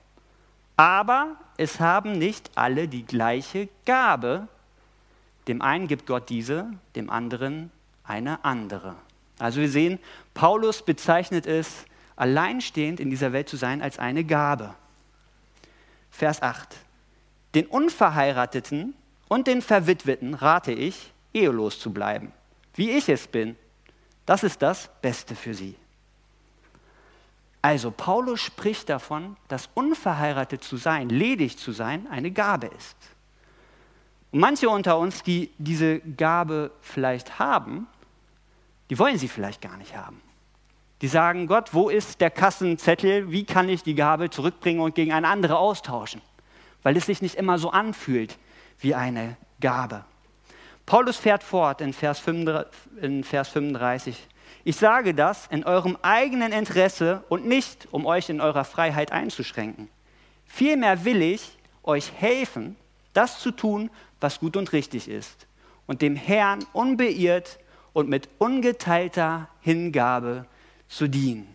Aber 0.77 1.35
es 1.57 1.79
haben 1.79 2.17
nicht 2.17 2.51
alle 2.55 2.87
die 2.87 3.05
gleiche 3.05 3.69
Gabe. 3.85 4.47
Dem 5.47 5.61
einen 5.61 5.87
gibt 5.87 6.07
Gott 6.07 6.29
diese, 6.29 6.71
dem 6.95 7.09
anderen 7.09 7.71
eine 8.03 8.43
andere. 8.43 8.95
Also 9.39 9.61
wir 9.61 9.69
sehen, 9.69 9.99
Paulus 10.33 10.81
bezeichnet 10.81 11.45
es, 11.45 11.85
alleinstehend 12.15 12.99
in 12.99 13.09
dieser 13.09 13.33
Welt 13.33 13.49
zu 13.49 13.57
sein, 13.57 13.81
als 13.81 13.99
eine 13.99 14.23
Gabe. 14.23 14.73
Vers 16.09 16.41
8. 16.41 16.75
Den 17.55 17.67
Unverheirateten 17.67 18.93
und 19.27 19.47
den 19.47 19.61
Verwitweten 19.61 20.33
rate 20.33 20.71
ich, 20.71 21.11
ehelos 21.33 21.79
zu 21.79 21.91
bleiben, 21.91 22.31
wie 22.75 22.91
ich 22.91 23.09
es 23.09 23.27
bin. 23.27 23.55
Das 24.25 24.43
ist 24.43 24.61
das 24.61 24.89
Beste 25.01 25.35
für 25.35 25.53
sie. 25.53 25.75
Also 27.61 27.91
Paulus 27.91 28.41
spricht 28.41 28.89
davon, 28.89 29.35
dass 29.47 29.69
unverheiratet 29.73 30.63
zu 30.63 30.77
sein, 30.77 31.09
ledig 31.09 31.57
zu 31.57 31.71
sein, 31.71 32.07
eine 32.07 32.31
Gabe 32.31 32.67
ist. 32.67 32.95
Und 34.35 34.41
manche 34.41 34.67
unter 34.67 34.97
uns, 34.97 35.23
die 35.23 35.49
diese 35.59 36.01
Gabe 36.01 36.71
vielleicht 36.81 37.39
haben, 37.39 37.87
die 38.89 38.99
wollen 38.99 39.17
sie 39.17 39.29
vielleicht 39.29 39.61
gar 39.61 39.77
nicht 39.77 39.95
haben. 39.95 40.21
Die 41.01 41.07
sagen, 41.07 41.47
Gott, 41.47 41.73
wo 41.73 41.87
ist 41.87 42.19
der 42.19 42.31
Kassenzettel? 42.31 43.31
Wie 43.31 43.45
kann 43.45 43.69
ich 43.69 43.83
die 43.83 43.95
Gabe 43.95 44.29
zurückbringen 44.29 44.81
und 44.81 44.93
gegen 44.93 45.13
eine 45.13 45.29
andere 45.29 45.57
austauschen? 45.57 46.21
Weil 46.83 46.97
es 46.97 47.05
sich 47.05 47.21
nicht 47.21 47.35
immer 47.35 47.57
so 47.57 47.69
anfühlt 47.69 48.37
wie 48.79 48.93
eine 48.93 49.37
Gabe. 49.61 50.03
Paulus 50.85 51.15
fährt 51.15 51.41
fort 51.41 51.79
in 51.79 51.93
Vers 51.93 52.19
35. 52.19 54.27
Ich 54.65 54.75
sage 54.75 55.13
das 55.13 55.47
in 55.47 55.63
eurem 55.63 55.97
eigenen 56.01 56.51
Interesse 56.51 57.23
und 57.29 57.47
nicht, 57.47 57.87
um 57.91 58.05
euch 58.05 58.27
in 58.27 58.41
eurer 58.41 58.65
Freiheit 58.65 59.13
einzuschränken. 59.13 59.87
Vielmehr 60.43 61.05
will 61.05 61.21
ich 61.21 61.57
euch 61.83 62.11
helfen, 62.11 62.75
das 63.15 63.39
zu 63.39 63.51
tun, 63.51 63.89
was 64.19 64.39
gut 64.39 64.57
und 64.57 64.73
richtig 64.73 65.07
ist 65.07 65.47
und 65.87 66.01
dem 66.01 66.15
Herrn 66.15 66.65
unbeirrt 66.73 67.59
und 67.93 68.09
mit 68.09 68.29
ungeteilter 68.37 69.49
Hingabe 69.61 70.45
zu 70.87 71.07
dienen. 71.07 71.53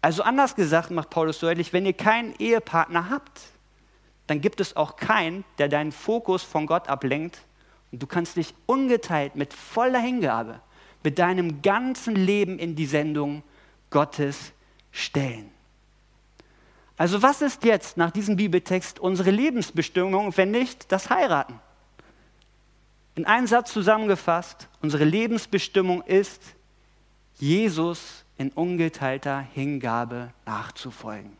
Also 0.00 0.22
anders 0.22 0.56
gesagt 0.56 0.90
macht 0.90 1.10
Paulus 1.10 1.38
deutlich, 1.38 1.72
wenn 1.72 1.86
ihr 1.86 1.92
keinen 1.92 2.34
Ehepartner 2.38 3.08
habt, 3.10 3.40
dann 4.26 4.40
gibt 4.40 4.60
es 4.60 4.76
auch 4.76 4.96
keinen, 4.96 5.44
der 5.58 5.68
deinen 5.68 5.92
Fokus 5.92 6.42
von 6.42 6.66
Gott 6.66 6.88
ablenkt 6.88 7.42
und 7.92 8.02
du 8.02 8.06
kannst 8.06 8.36
dich 8.36 8.54
ungeteilt 8.66 9.36
mit 9.36 9.52
voller 9.52 10.00
Hingabe 10.00 10.60
mit 11.02 11.18
deinem 11.18 11.62
ganzen 11.62 12.14
Leben 12.14 12.58
in 12.58 12.76
die 12.76 12.86
Sendung 12.86 13.42
Gottes 13.90 14.52
stellen. 14.90 15.50
Also 17.02 17.20
was 17.20 17.42
ist 17.42 17.64
jetzt 17.64 17.96
nach 17.96 18.12
diesem 18.12 18.36
Bibeltext 18.36 19.00
unsere 19.00 19.32
Lebensbestimmung, 19.32 20.36
wenn 20.36 20.52
nicht 20.52 20.92
das 20.92 21.10
Heiraten? 21.10 21.58
In 23.16 23.26
einem 23.26 23.48
Satz 23.48 23.72
zusammengefasst, 23.72 24.68
unsere 24.82 25.02
Lebensbestimmung 25.02 26.02
ist, 26.02 26.40
Jesus 27.40 28.24
in 28.38 28.50
ungeteilter 28.50 29.40
Hingabe 29.40 30.32
nachzufolgen. 30.46 31.36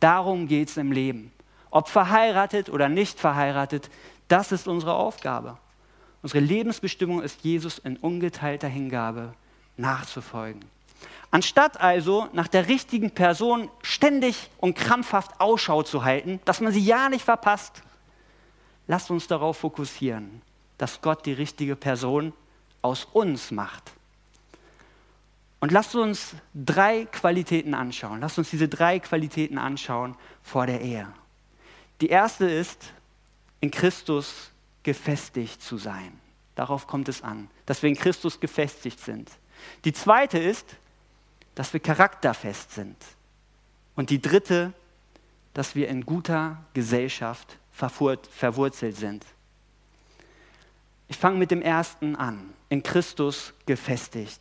Darum 0.00 0.48
geht 0.48 0.70
es 0.70 0.76
im 0.76 0.90
Leben. 0.90 1.30
Ob 1.70 1.88
verheiratet 1.88 2.68
oder 2.68 2.88
nicht 2.88 3.20
verheiratet, 3.20 3.88
das 4.26 4.50
ist 4.50 4.66
unsere 4.66 4.94
Aufgabe. 4.94 5.58
Unsere 6.22 6.40
Lebensbestimmung 6.40 7.22
ist, 7.22 7.44
Jesus 7.44 7.78
in 7.78 7.98
ungeteilter 7.98 8.66
Hingabe 8.66 9.32
nachzufolgen. 9.76 10.64
Anstatt 11.32 11.80
also 11.80 12.28
nach 12.34 12.46
der 12.46 12.68
richtigen 12.68 13.10
Person 13.10 13.70
ständig 13.80 14.50
und 14.58 14.76
krampfhaft 14.76 15.40
Ausschau 15.40 15.82
zu 15.82 16.04
halten, 16.04 16.40
dass 16.44 16.60
man 16.60 16.72
sie 16.72 16.84
ja 16.84 17.08
nicht 17.08 17.24
verpasst, 17.24 17.82
lasst 18.86 19.10
uns 19.10 19.28
darauf 19.28 19.56
fokussieren, 19.56 20.42
dass 20.76 21.00
Gott 21.00 21.24
die 21.24 21.32
richtige 21.32 21.74
Person 21.74 22.34
aus 22.82 23.08
uns 23.12 23.50
macht. 23.50 23.92
Und 25.58 25.72
lasst 25.72 25.94
uns 25.94 26.34
drei 26.54 27.06
Qualitäten 27.06 27.72
anschauen. 27.72 28.20
Lasst 28.20 28.36
uns 28.36 28.50
diese 28.50 28.68
drei 28.68 28.98
Qualitäten 28.98 29.56
anschauen 29.56 30.16
vor 30.42 30.66
der 30.66 30.82
Ehe. 30.82 31.06
Die 32.02 32.08
erste 32.08 32.44
ist, 32.44 32.92
in 33.60 33.70
Christus 33.70 34.50
gefestigt 34.82 35.62
zu 35.62 35.78
sein. 35.78 36.20
Darauf 36.56 36.86
kommt 36.86 37.08
es 37.08 37.22
an, 37.22 37.48
dass 37.64 37.80
wir 37.82 37.88
in 37.88 37.96
Christus 37.96 38.38
gefestigt 38.38 39.00
sind. 39.00 39.30
Die 39.86 39.94
zweite 39.94 40.38
ist, 40.38 40.66
dass 41.54 41.72
wir 41.72 41.80
charakterfest 41.80 42.72
sind. 42.72 42.96
Und 43.94 44.10
die 44.10 44.20
dritte, 44.20 44.72
dass 45.54 45.74
wir 45.74 45.88
in 45.88 46.06
guter 46.06 46.64
Gesellschaft 46.72 47.58
verwurzelt 47.70 48.96
sind. 48.96 49.24
Ich 51.08 51.18
fange 51.18 51.38
mit 51.38 51.50
dem 51.50 51.62
ersten 51.62 52.16
an, 52.16 52.54
in 52.68 52.82
Christus 52.82 53.52
gefestigt. 53.66 54.40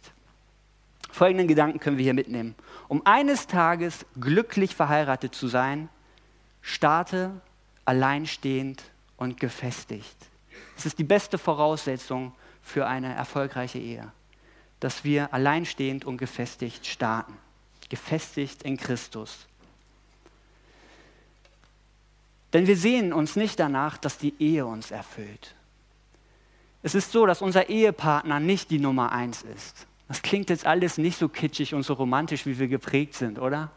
Folgenden 1.12 1.48
Gedanken 1.48 1.80
können 1.80 1.98
wir 1.98 2.04
hier 2.04 2.14
mitnehmen. 2.14 2.56
Um 2.88 3.06
eines 3.06 3.48
Tages 3.48 4.06
glücklich 4.20 4.74
verheiratet 4.76 5.36
zu 5.36 5.48
sein, 5.48 5.90
starte 6.62 7.32
alleinstehend 7.84 8.84
und 9.18 9.40
gefestigt. 9.40 10.16
Es 10.78 10.86
ist 10.86 11.00
die 11.00 11.04
beste 11.04 11.38
Voraussetzung 11.38 12.34
für 12.62 12.88
eine 12.88 13.14
erfolgreiche 13.14 13.80
Ehe, 13.80 14.12
dass 14.82 15.06
wir 15.06 15.34
alleinstehend 15.34 16.04
und 16.04 16.18
gefestigt 16.18 16.86
starten. 16.86 17.38
Gefestigt 17.88 18.64
in 18.64 18.78
Christus. 18.78 19.48
Denn 22.52 22.68
wir 22.68 22.76
sehen 22.76 23.14
uns 23.14 23.38
nicht 23.38 23.60
danach, 23.60 23.98
dass 23.98 24.18
die 24.18 24.34
Ehe 24.40 24.66
uns 24.66 24.92
erfüllt. 24.92 25.56
Es 26.84 26.96
ist 26.96 27.12
so, 27.12 27.26
dass 27.26 27.42
unser 27.42 27.70
Ehepartner 27.70 28.40
nicht 28.40 28.72
die 28.72 28.80
Nummer 28.80 29.12
eins 29.12 29.44
ist. 29.44 29.88
Das 30.08 30.22
klingt 30.22 30.50
jetzt 30.50 30.66
alles 30.66 30.98
nicht 30.98 31.18
so 31.18 31.30
kitschig 31.30 31.74
und 31.74 31.84
so 31.84 31.94
romantisch, 31.94 32.46
wie 32.46 32.60
wir 32.60 32.68
geprägt 32.68 33.14
sind, 33.14 33.40
oder? 33.40 33.72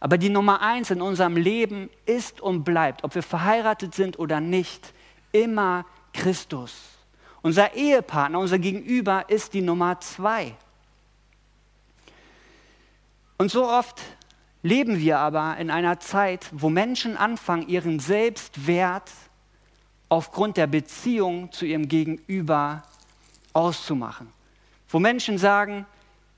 Aber 0.00 0.18
die 0.18 0.28
Nummer 0.28 0.60
eins 0.60 0.90
in 0.90 1.00
unserem 1.00 1.36
Leben 1.36 1.88
ist 2.04 2.40
und 2.40 2.64
bleibt, 2.64 3.04
ob 3.04 3.14
wir 3.14 3.22
verheiratet 3.22 3.94
sind 3.94 4.18
oder 4.18 4.40
nicht, 4.40 4.92
immer 5.32 5.86
Christus. 6.12 6.95
Unser 7.46 7.74
Ehepartner, 7.74 8.40
unser 8.40 8.58
Gegenüber 8.58 9.30
ist 9.30 9.54
die 9.54 9.60
Nummer 9.60 10.00
zwei. 10.00 10.56
Und 13.38 13.52
so 13.52 13.68
oft 13.68 14.02
leben 14.64 14.98
wir 14.98 15.20
aber 15.20 15.56
in 15.58 15.70
einer 15.70 16.00
Zeit, 16.00 16.48
wo 16.50 16.70
Menschen 16.70 17.16
anfangen, 17.16 17.68
ihren 17.68 18.00
Selbstwert 18.00 19.12
aufgrund 20.08 20.56
der 20.56 20.66
Beziehung 20.66 21.52
zu 21.52 21.66
ihrem 21.66 21.86
Gegenüber 21.86 22.82
auszumachen. 23.52 24.32
Wo 24.88 24.98
Menschen 24.98 25.38
sagen, 25.38 25.86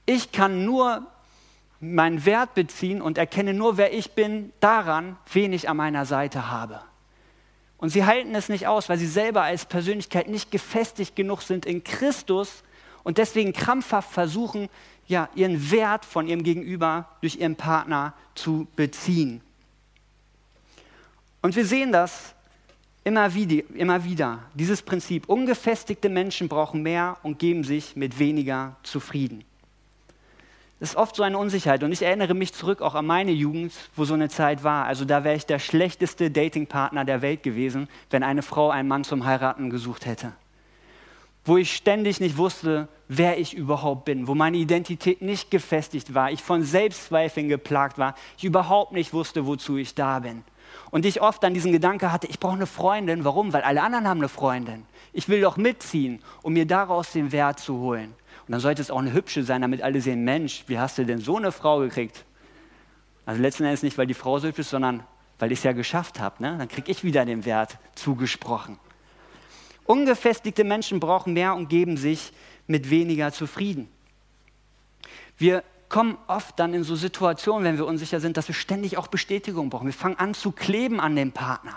ich 0.05 0.31
kann 0.31 0.67
nur 0.67 1.07
meinen 1.81 2.27
Wert 2.27 2.53
beziehen 2.53 3.01
und 3.01 3.17
erkenne 3.17 3.55
nur, 3.55 3.79
wer 3.79 3.95
ich 3.95 4.11
bin, 4.13 4.53
daran, 4.61 5.17
wen 5.33 5.55
ich 5.55 5.71
an 5.71 5.79
meiner 5.79 6.05
Seite 6.05 6.51
habe. 6.51 6.83
Und 7.79 7.91
sie 7.91 8.05
halten 8.05 8.35
es 8.35 8.49
nicht 8.49 8.67
aus, 8.67 8.89
weil 8.89 8.99
sie 8.99 9.07
selber 9.07 9.43
als 9.43 9.65
Persönlichkeit 9.65 10.29
nicht 10.29 10.51
gefestigt 10.51 11.17
genug 11.17 11.43
sind 11.43 11.65
in 11.65 11.85
Christus 11.85 12.63
und 13.05 13.19
deswegen 13.19 13.53
krampfhaft 13.53 14.11
versuchen, 14.11 14.69
ja, 15.07 15.29
ihren 15.35 15.71
Wert 15.71 16.05
von 16.05 16.29
ihrem 16.29 16.43
Gegenüber 16.43 17.09
durch 17.23 17.37
ihren 17.37 17.57
Partner 17.57 18.15
zu 18.35 18.67
beziehen. 18.77 19.41
Und 21.41 21.57
wir 21.57 21.65
sehen 21.65 21.93
das 21.93 22.35
immer 23.05 23.33
wieder, 23.33 23.63
immer 23.75 24.05
wieder, 24.05 24.41
dieses 24.55 24.83
Prinzip. 24.83 25.29
Ungefestigte 25.29 26.09
Menschen 26.09 26.49
brauchen 26.49 26.83
mehr 26.83 27.17
und 27.23 27.39
geben 27.39 27.65
sich 27.65 27.97
mit 27.97 28.19
weniger 28.19 28.77
zufrieden. 28.83 29.45
Das 30.81 30.91
ist 30.91 30.97
oft 30.97 31.17
so 31.17 31.25
eine 31.25 31.37
Unsicherheit. 31.39 31.83
Und 31.83 31.91
ich 31.93 32.03
erinnere 32.03 32.35
mich 32.35 32.53
zurück 32.53 32.83
auch 32.83 32.95
an 32.95 33.07
meine 33.07 33.33
Jugend, 33.33 33.73
wo 33.97 34.05
so 34.05 34.15
eine 34.15 34.29
Zeit 34.29 34.63
war. 34.63 34.87
Also 34.87 35.05
da 35.05 35.25
wäre 35.25 35.35
ich 35.35 35.45
der 35.45 35.59
schlechteste 35.59 36.31
Datingpartner 36.31 37.05
der 37.05 37.21
Welt 37.21 37.43
gewesen, 37.43 37.89
wenn 38.11 38.23
eine 38.23 38.43
Frau 38.43 38.71
einen 38.71 38.89
Mann 38.89 39.03
zum 39.03 39.25
Heiraten 39.25 39.71
gesucht 39.71 40.07
hätte. 40.07 40.33
Wo 41.45 41.57
ich 41.57 41.75
ständig 41.75 42.21
nicht 42.21 42.37
wusste, 42.37 42.89
wer 43.09 43.39
ich 43.39 43.55
überhaupt 43.55 44.05
bin, 44.05 44.29
wo 44.29 44.35
meine 44.35 44.59
Identität 44.59 45.23
nicht 45.23 45.51
gefestigt 45.51 46.15
war, 46.15 46.31
ich 46.31 46.43
von 46.43 46.63
Selbstzweifeln 46.63 47.49
geplagt 47.49 47.99
war, 47.99 48.15
ich 48.37 48.45
überhaupt 48.45 48.93
nicht 48.93 49.13
wusste, 49.13 49.47
wozu 49.47 49.79
ich 49.79 49.95
da 49.95 50.21
bin. 50.21 50.45
Und 50.91 51.07
ich 51.07 51.23
oft 51.23 51.43
dann 51.43 51.55
diesen 51.55 51.73
Gedanke 51.73 52.13
hatte, 52.13 52.27
ich 52.27 52.39
brauche 52.39 52.55
eine 52.55 52.67
Freundin. 52.67 53.25
Warum? 53.25 53.53
Weil 53.53 53.63
alle 53.63 53.83
anderen 53.83 54.07
haben 54.07 54.19
eine 54.19 54.29
Freundin. 54.29 54.85
Ich 55.13 55.29
will 55.29 55.41
doch 55.41 55.57
mitziehen, 55.57 56.23
um 56.43 56.53
mir 56.53 56.67
daraus 56.67 57.13
den 57.13 57.33
Wert 57.33 57.59
zu 57.59 57.79
holen. 57.79 58.15
Und 58.49 58.53
dann 58.53 58.61
sollte 58.61 58.81
es 58.81 58.91
auch 58.91 58.99
eine 58.99 59.13
hübsche 59.13 59.45
sein, 59.45 59.61
damit 59.61 59.83
alle 59.83 60.01
sehen, 60.01 60.25
Mensch, 60.25 60.65
wie 60.69 60.79
hast 60.79 60.97
du 60.97 61.05
denn 61.05 61.19
so 61.19 61.37
eine 61.37 61.53
Frau 61.53 61.81
gekriegt? 61.81 62.25
Also 63.27 63.43
letzten 63.43 63.65
Endes 63.65 63.83
nicht, 63.83 63.99
weil 63.99 64.07
die 64.07 64.15
Frau 64.15 64.39
so 64.39 64.49
hübsch 64.49 64.61
ist, 64.61 64.71
sondern 64.71 65.03
weil 65.39 65.53
ich 65.53 65.59
es 65.59 65.65
ja 65.65 65.73
geschafft 65.73 66.19
habe. 66.19 66.43
Ne? 66.43 66.57
Dann 66.57 66.67
kriege 66.67 66.91
ich 66.91 67.05
wieder 67.05 67.27
den 67.27 67.45
Wert 67.45 67.77
zugesprochen. 67.95 68.79
Ungefestigte 69.85 70.65
Menschen 70.65 70.99
brauchen 70.99 71.35
mehr 71.35 71.55
und 71.55 71.69
geben 71.69 71.99
sich 71.99 72.33
mit 72.67 72.89
weniger 72.89 73.33
zufrieden. 73.33 73.91
Wir 75.37 75.63
kommen 75.91 76.17
oft 76.27 76.59
dann 76.59 76.73
in 76.73 76.85
so 76.85 76.97
Situationen, 76.97 77.65
wenn 77.65 77.77
wir 77.77 77.87
unsicher 77.87 78.19
sind, 78.19 78.39
dass 78.39 78.49
wir 78.49 78.55
ständig 78.55 78.97
auch 78.97 79.09
Bestätigung 79.09 79.69
brauchen. 79.69 79.87
Wir 79.87 79.93
fangen 79.93 80.19
an 80.19 80.33
zu 80.33 80.53
kleben 80.53 81.01
an 81.01 81.17
dem 81.17 81.33
Partner. 81.33 81.75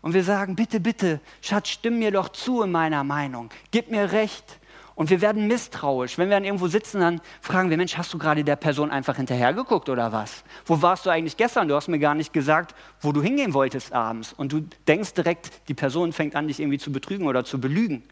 Und 0.00 0.14
wir 0.14 0.24
sagen, 0.24 0.56
bitte, 0.56 0.80
bitte, 0.80 1.20
Schatz, 1.40 1.68
stimm 1.68 2.00
mir 2.00 2.10
doch 2.10 2.28
zu 2.30 2.62
in 2.62 2.72
meiner 2.72 3.04
Meinung. 3.04 3.50
Gib 3.70 3.88
mir 3.88 4.10
recht. 4.10 4.58
Und 4.94 5.10
wir 5.10 5.20
werden 5.20 5.46
misstrauisch. 5.46 6.18
Wenn 6.18 6.28
wir 6.28 6.36
dann 6.36 6.44
irgendwo 6.44 6.68
sitzen, 6.68 7.00
dann 7.00 7.20
fragen 7.40 7.70
wir, 7.70 7.76
Mensch, 7.76 7.96
hast 7.96 8.12
du 8.12 8.18
gerade 8.18 8.44
der 8.44 8.56
Person 8.56 8.90
einfach 8.90 9.16
hinterhergeguckt 9.16 9.88
oder 9.88 10.12
was? 10.12 10.44
Wo 10.66 10.82
warst 10.82 11.06
du 11.06 11.10
eigentlich 11.10 11.36
gestern? 11.36 11.68
Du 11.68 11.74
hast 11.74 11.88
mir 11.88 11.98
gar 11.98 12.14
nicht 12.14 12.32
gesagt, 12.32 12.74
wo 13.00 13.12
du 13.12 13.22
hingehen 13.22 13.54
wolltest 13.54 13.92
abends. 13.92 14.32
Und 14.32 14.52
du 14.52 14.60
denkst 14.86 15.14
direkt, 15.14 15.50
die 15.68 15.74
Person 15.74 16.12
fängt 16.12 16.36
an, 16.36 16.48
dich 16.48 16.60
irgendwie 16.60 16.78
zu 16.78 16.92
betrügen 16.92 17.26
oder 17.26 17.44
zu 17.44 17.60
belügen. 17.60 18.02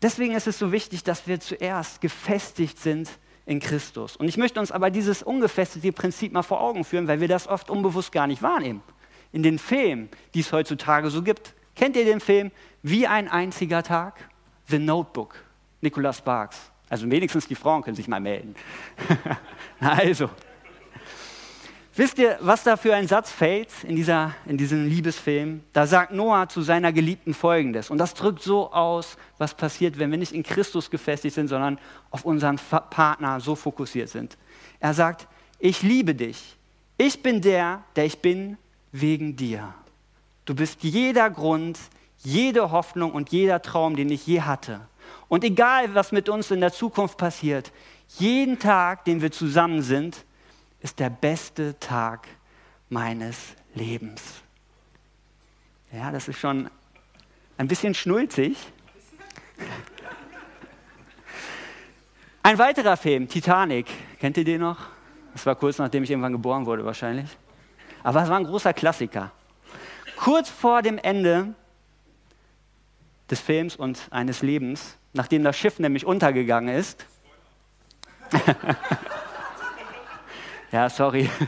Deswegen 0.00 0.34
ist 0.34 0.46
es 0.46 0.58
so 0.58 0.72
wichtig, 0.72 1.04
dass 1.04 1.26
wir 1.26 1.40
zuerst 1.40 2.00
gefestigt 2.00 2.78
sind 2.78 3.10
in 3.46 3.60
Christus. 3.60 4.16
Und 4.16 4.28
ich 4.28 4.36
möchte 4.36 4.60
uns 4.60 4.70
aber 4.70 4.90
dieses 4.90 5.22
ungefestigte 5.22 5.92
Prinzip 5.92 6.32
mal 6.32 6.42
vor 6.42 6.60
Augen 6.60 6.84
führen, 6.84 7.08
weil 7.08 7.20
wir 7.20 7.28
das 7.28 7.48
oft 7.48 7.68
unbewusst 7.68 8.12
gar 8.12 8.26
nicht 8.26 8.42
wahrnehmen. 8.42 8.82
In 9.32 9.42
den 9.42 9.58
Filmen, 9.58 10.08
die 10.34 10.40
es 10.40 10.52
heutzutage 10.52 11.10
so 11.10 11.22
gibt. 11.22 11.54
Kennt 11.74 11.96
ihr 11.96 12.04
den 12.04 12.20
Film 12.20 12.50
Wie 12.82 13.06
ein 13.06 13.28
einziger 13.28 13.82
Tag? 13.82 14.28
The 14.66 14.78
Notebook. 14.78 15.47
Nicolas 15.80 16.18
Sparks. 16.18 16.70
Also 16.88 17.10
wenigstens 17.10 17.46
die 17.46 17.54
Frauen 17.54 17.82
können 17.82 17.96
sich 17.96 18.08
mal 18.08 18.20
melden. 18.20 18.54
also, 19.80 20.30
wisst 21.94 22.18
ihr, 22.18 22.38
was 22.40 22.62
da 22.62 22.76
für 22.76 22.94
ein 22.94 23.06
Satz 23.06 23.30
fällt 23.30 23.68
in, 23.84 23.94
dieser, 23.94 24.34
in 24.46 24.56
diesem 24.56 24.88
Liebesfilm? 24.88 25.62
Da 25.72 25.86
sagt 25.86 26.12
Noah 26.12 26.48
zu 26.48 26.62
seiner 26.62 26.92
Geliebten 26.92 27.34
Folgendes. 27.34 27.90
Und 27.90 27.98
das 27.98 28.14
drückt 28.14 28.42
so 28.42 28.72
aus, 28.72 29.18
was 29.36 29.54
passiert, 29.54 29.98
wenn 29.98 30.10
wir 30.10 30.18
nicht 30.18 30.32
in 30.32 30.42
Christus 30.42 30.90
gefestigt 30.90 31.34
sind, 31.34 31.48
sondern 31.48 31.78
auf 32.10 32.24
unseren 32.24 32.56
Partner 32.56 33.40
so 33.40 33.54
fokussiert 33.54 34.08
sind. 34.08 34.38
Er 34.80 34.94
sagt, 34.94 35.28
ich 35.58 35.82
liebe 35.82 36.14
dich. 36.14 36.56
Ich 36.96 37.22
bin 37.22 37.40
der, 37.40 37.82
der 37.96 38.06
ich 38.06 38.18
bin, 38.18 38.56
wegen 38.92 39.36
dir. 39.36 39.74
Du 40.44 40.54
bist 40.54 40.82
jeder 40.82 41.28
Grund, 41.30 41.78
jede 42.18 42.70
Hoffnung 42.70 43.12
und 43.12 43.30
jeder 43.30 43.60
Traum, 43.60 43.96
den 43.96 44.10
ich 44.10 44.26
je 44.26 44.40
hatte. 44.40 44.80
Und 45.28 45.44
egal, 45.44 45.94
was 45.94 46.12
mit 46.12 46.28
uns 46.28 46.50
in 46.50 46.60
der 46.60 46.72
Zukunft 46.72 47.18
passiert, 47.18 47.70
jeden 48.18 48.58
Tag, 48.58 49.04
den 49.04 49.20
wir 49.20 49.30
zusammen 49.30 49.82
sind, 49.82 50.24
ist 50.80 50.98
der 50.98 51.10
beste 51.10 51.78
Tag 51.78 52.26
meines 52.88 53.54
Lebens. 53.74 54.22
Ja, 55.92 56.10
das 56.10 56.28
ist 56.28 56.38
schon 56.38 56.70
ein 57.56 57.68
bisschen 57.68 57.94
schnulzig. 57.94 58.56
Ein 62.42 62.58
weiterer 62.58 62.96
Film, 62.96 63.28
Titanic, 63.28 63.86
kennt 64.18 64.36
ihr 64.36 64.44
den 64.44 64.60
noch? 64.60 64.78
Das 65.32 65.44
war 65.44 65.54
kurz 65.54 65.78
nachdem 65.78 66.02
ich 66.04 66.10
irgendwann 66.10 66.32
geboren 66.32 66.66
wurde 66.66 66.84
wahrscheinlich. 66.84 67.28
Aber 68.02 68.22
es 68.22 68.28
war 68.28 68.38
ein 68.38 68.44
großer 68.44 68.72
Klassiker. 68.72 69.32
Kurz 70.16 70.48
vor 70.48 70.82
dem 70.82 70.98
Ende 70.98 71.54
des 73.30 73.40
Films 73.40 73.76
und 73.76 74.08
eines 74.10 74.42
Lebens 74.42 74.97
nachdem 75.12 75.44
das 75.44 75.56
Schiff 75.56 75.78
nämlich 75.78 76.06
untergegangen 76.06 76.74
ist. 76.74 77.04
ja, 80.72 80.88
sorry. 80.88 81.30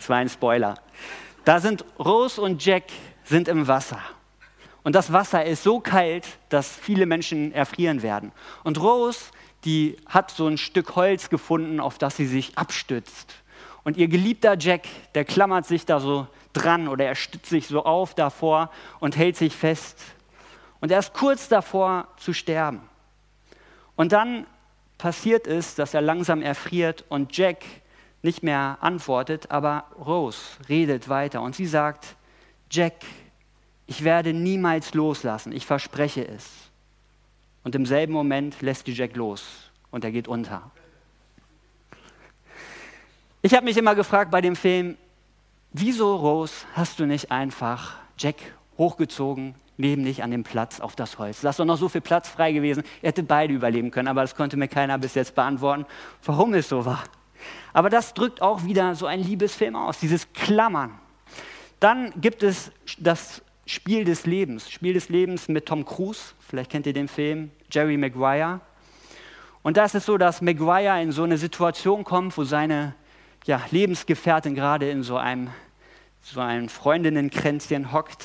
Es 0.00 0.10
war 0.10 0.18
ein 0.20 0.30
Spoiler. 0.30 0.74
Da 1.44 1.60
sind 1.60 1.84
Rose 1.98 2.40
und 2.40 2.64
Jack 2.64 2.84
sind 3.24 3.46
im 3.46 3.68
Wasser. 3.68 4.00
Und 4.82 4.94
das 4.94 5.12
Wasser 5.12 5.44
ist 5.44 5.62
so 5.62 5.80
kalt, 5.80 6.26
dass 6.48 6.74
viele 6.74 7.04
Menschen 7.04 7.52
erfrieren 7.52 8.00
werden. 8.00 8.32
Und 8.64 8.80
Rose, 8.80 9.26
die 9.66 9.98
hat 10.06 10.30
so 10.30 10.46
ein 10.46 10.56
Stück 10.56 10.96
Holz 10.96 11.28
gefunden, 11.28 11.78
auf 11.78 11.98
das 11.98 12.16
sie 12.16 12.26
sich 12.26 12.56
abstützt. 12.56 13.34
Und 13.84 13.98
ihr 13.98 14.08
geliebter 14.08 14.56
Jack, 14.58 14.86
der 15.14 15.26
klammert 15.26 15.66
sich 15.66 15.84
da 15.84 16.00
so 16.00 16.26
dran 16.54 16.88
oder 16.88 17.04
er 17.04 17.14
stützt 17.14 17.46
sich 17.46 17.66
so 17.66 17.84
auf 17.84 18.14
davor 18.14 18.70
und 19.00 19.16
hält 19.16 19.36
sich 19.36 19.54
fest. 19.54 19.98
Und 20.80 20.90
er 20.92 20.98
ist 20.98 21.12
kurz 21.12 21.48
davor 21.48 22.08
zu 22.16 22.32
sterben. 22.32 22.80
Und 23.96 24.12
dann 24.12 24.46
passiert 24.96 25.46
es, 25.46 25.74
dass 25.74 25.94
er 25.94 26.00
langsam 26.00 26.42
erfriert 26.42 27.04
und 27.08 27.36
Jack 27.36 27.64
nicht 28.22 28.42
mehr 28.42 28.78
antwortet, 28.80 29.50
aber 29.50 29.84
Rose 29.98 30.38
redet 30.68 31.08
weiter 31.08 31.40
und 31.40 31.54
sie 31.54 31.66
sagt, 31.66 32.16
Jack, 32.70 32.94
ich 33.86 34.04
werde 34.04 34.32
niemals 34.32 34.94
loslassen, 34.94 35.52
ich 35.52 35.66
verspreche 35.66 36.26
es. 36.26 36.46
Und 37.64 37.74
im 37.74 37.86
selben 37.86 38.12
Moment 38.12 38.60
lässt 38.60 38.86
die 38.86 38.92
Jack 38.92 39.16
los 39.16 39.70
und 39.90 40.04
er 40.04 40.10
geht 40.10 40.28
unter. 40.28 40.70
Ich 43.40 43.54
habe 43.54 43.64
mich 43.64 43.76
immer 43.76 43.94
gefragt 43.94 44.30
bei 44.30 44.40
dem 44.40 44.56
Film, 44.56 44.96
wieso 45.72 46.16
Rose 46.16 46.66
hast 46.74 46.98
du 46.98 47.06
nicht 47.06 47.30
einfach 47.30 47.96
Jack 48.16 48.36
hochgezogen, 48.76 49.54
neben 49.78 50.04
dich 50.04 50.22
an 50.22 50.30
dem 50.30 50.42
Platz 50.42 50.80
auf 50.80 50.96
das 50.96 51.18
Holz. 51.18 51.40
Da 51.40 51.50
ist 51.50 51.58
doch 51.58 51.64
noch 51.64 51.78
so 51.78 51.88
viel 51.88 52.00
Platz 52.00 52.28
frei 52.28 52.52
gewesen. 52.52 52.82
Er 53.00 53.08
hätte 53.08 53.22
beide 53.22 53.54
überleben 53.54 53.90
können, 53.90 54.08
aber 54.08 54.20
das 54.20 54.34
konnte 54.34 54.56
mir 54.56 54.68
keiner 54.68 54.98
bis 54.98 55.14
jetzt 55.14 55.34
beantworten, 55.34 55.86
warum 56.24 56.52
es 56.52 56.68
so 56.68 56.84
war. 56.84 57.04
Aber 57.72 57.88
das 57.88 58.12
drückt 58.12 58.42
auch 58.42 58.64
wieder 58.64 58.94
so 58.96 59.06
ein 59.06 59.20
Liebesfilm 59.20 59.76
aus, 59.76 60.00
dieses 60.00 60.32
Klammern. 60.32 60.98
Dann 61.78 62.12
gibt 62.20 62.42
es 62.42 62.72
das 62.98 63.40
Spiel 63.66 64.04
des 64.04 64.26
Lebens. 64.26 64.68
Spiel 64.68 64.94
des 64.94 65.08
Lebens 65.08 65.48
mit 65.48 65.66
Tom 65.66 65.84
Cruise, 65.84 66.34
vielleicht 66.40 66.70
kennt 66.70 66.86
ihr 66.86 66.92
den 66.92 67.06
Film, 67.06 67.52
Jerry 67.70 67.96
Maguire. 67.96 68.60
Und 69.62 69.76
da 69.76 69.84
ist 69.84 69.94
es 69.94 70.06
so, 70.06 70.18
dass 70.18 70.42
Maguire 70.42 71.00
in 71.00 71.12
so 71.12 71.22
eine 71.22 71.38
Situation 71.38 72.02
kommt, 72.02 72.36
wo 72.36 72.42
seine 72.42 72.94
ja, 73.44 73.60
Lebensgefährtin 73.70 74.56
gerade 74.56 74.90
in 74.90 75.04
so 75.04 75.16
einem, 75.16 75.50
so 76.20 76.40
einem 76.40 76.68
Freundinnenkränzchen 76.68 77.92
hockt 77.92 78.24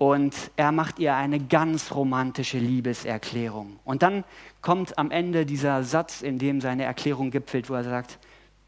und 0.00 0.34
er 0.56 0.72
macht 0.72 0.98
ihr 0.98 1.14
eine 1.14 1.38
ganz 1.38 1.92
romantische 1.92 2.56
Liebeserklärung. 2.56 3.78
Und 3.84 4.02
dann 4.02 4.24
kommt 4.62 4.96
am 4.96 5.10
Ende 5.10 5.44
dieser 5.44 5.82
Satz, 5.82 6.22
in 6.22 6.38
dem 6.38 6.62
seine 6.62 6.84
Erklärung 6.84 7.30
gipfelt, 7.30 7.68
wo 7.68 7.74
er 7.74 7.84
sagt, 7.84 8.18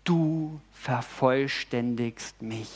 du 0.04 0.60
vervollständigst 0.72 2.42
mich. 2.42 2.68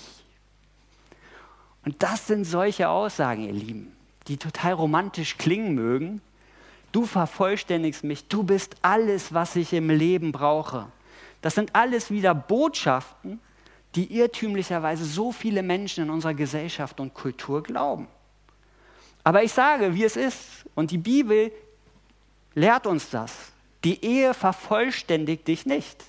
Und 1.84 2.02
das 2.02 2.28
sind 2.28 2.46
solche 2.46 2.88
Aussagen, 2.88 3.44
ihr 3.44 3.52
Lieben, 3.52 3.94
die 4.26 4.38
total 4.38 4.72
romantisch 4.72 5.36
klingen 5.36 5.74
mögen. 5.74 6.22
Du 6.92 7.04
vervollständigst 7.04 8.04
mich, 8.04 8.26
du 8.26 8.42
bist 8.42 8.76
alles, 8.80 9.34
was 9.34 9.54
ich 9.56 9.74
im 9.74 9.90
Leben 9.90 10.32
brauche. 10.32 10.86
Das 11.42 11.56
sind 11.56 11.76
alles 11.76 12.10
wieder 12.10 12.34
Botschaften, 12.34 13.38
die 13.96 14.16
irrtümlicherweise 14.16 15.04
so 15.04 15.30
viele 15.30 15.62
Menschen 15.62 16.04
in 16.04 16.10
unserer 16.10 16.32
Gesellschaft 16.32 17.00
und 17.00 17.12
Kultur 17.12 17.62
glauben. 17.62 18.08
Aber 19.26 19.42
ich 19.42 19.52
sage, 19.52 19.92
wie 19.92 20.04
es 20.04 20.14
ist, 20.14 20.40
und 20.76 20.92
die 20.92 20.98
Bibel 20.98 21.50
lehrt 22.54 22.86
uns 22.86 23.10
das. 23.10 23.32
Die 23.82 24.04
Ehe 24.04 24.34
vervollständigt 24.34 25.48
dich 25.48 25.66
nicht. 25.66 26.04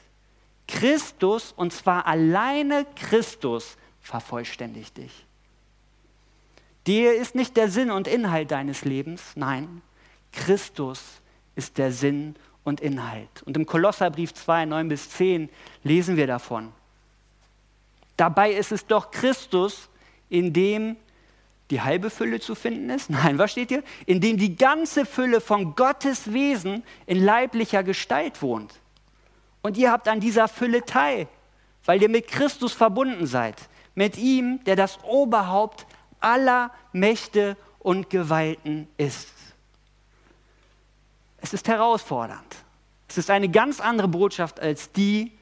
Christus, 0.68 1.52
und 1.52 1.74
zwar 1.74 2.06
alleine 2.06 2.86
Christus, 2.96 3.76
vervollständigt 4.02 4.98
dich. 4.98 5.26
Die 6.86 6.98
Ehe 6.98 7.14
ist 7.14 7.34
nicht 7.34 7.58
der 7.58 7.72
Sinn 7.72 7.90
und 7.90 8.08
Inhalt 8.08 8.52
deines 8.52 8.86
Lebens, 8.86 9.32
nein, 9.34 9.82
Christus 10.32 11.02
ist 11.56 11.80
der 11.80 11.92
Sinn 11.92 12.36
und 12.64 12.82
Inhalt. 12.82 13.42
Und 13.46 13.58
im 13.58 13.66
Kolosserbrief 13.66 14.36
2, 14.36 14.66
9 14.66 14.90
bis 14.90 15.10
10 15.10 15.50
lesen 15.82 16.18
wir 16.18 16.28
davon. 16.28 16.72
Dabei 18.16 18.52
ist 18.52 18.72
es 18.72 18.86
doch 18.86 19.10
Christus, 19.10 19.90
in 20.30 20.54
dem 20.54 20.98
die 21.70 21.82
halbe 21.82 22.10
Fülle 22.10 22.40
zu 22.40 22.56
finden 22.56 22.90
ist? 22.90 23.10
Nein, 23.10 23.38
was 23.38 23.52
steht 23.52 23.70
hier? 23.70 23.84
In 24.06 24.22
dem 24.22 24.38
die 24.38 24.56
ganze 24.56 25.06
Fülle 25.06 25.42
von 25.42 25.76
Gottes 25.76 26.34
Wesen 26.34 26.84
in 27.06 27.24
leiblicher 27.24 27.84
Gestalt 27.84 28.42
wohnt. 28.42 28.74
Und 29.62 29.78
ihr 29.78 29.92
habt 29.92 30.08
an 30.08 30.20
dieser 30.20 30.48
Fülle 30.48 30.86
teil, 30.86 31.28
weil 31.86 32.02
ihr 32.02 32.10
mit 32.10 32.28
Christus 32.28 32.74
verbunden 32.74 33.26
seid. 33.26 33.56
Mit 33.96 34.18
ihm, 34.18 34.64
der 34.66 34.76
das 34.76 35.04
Oberhaupt 35.04 35.86
aller 36.20 36.72
Mächte 36.94 37.58
und 37.80 38.10
Gewalten 38.10 38.88
ist. 38.98 39.34
Es 41.38 41.54
ist 41.54 41.68
herausfordernd. 41.68 42.56
Es 43.08 43.18
ist 43.18 43.30
eine 43.30 43.50
ganz 43.50 43.80
andere 43.80 44.08
Botschaft 44.08 44.60
als 44.60 44.92
die, 44.92 45.37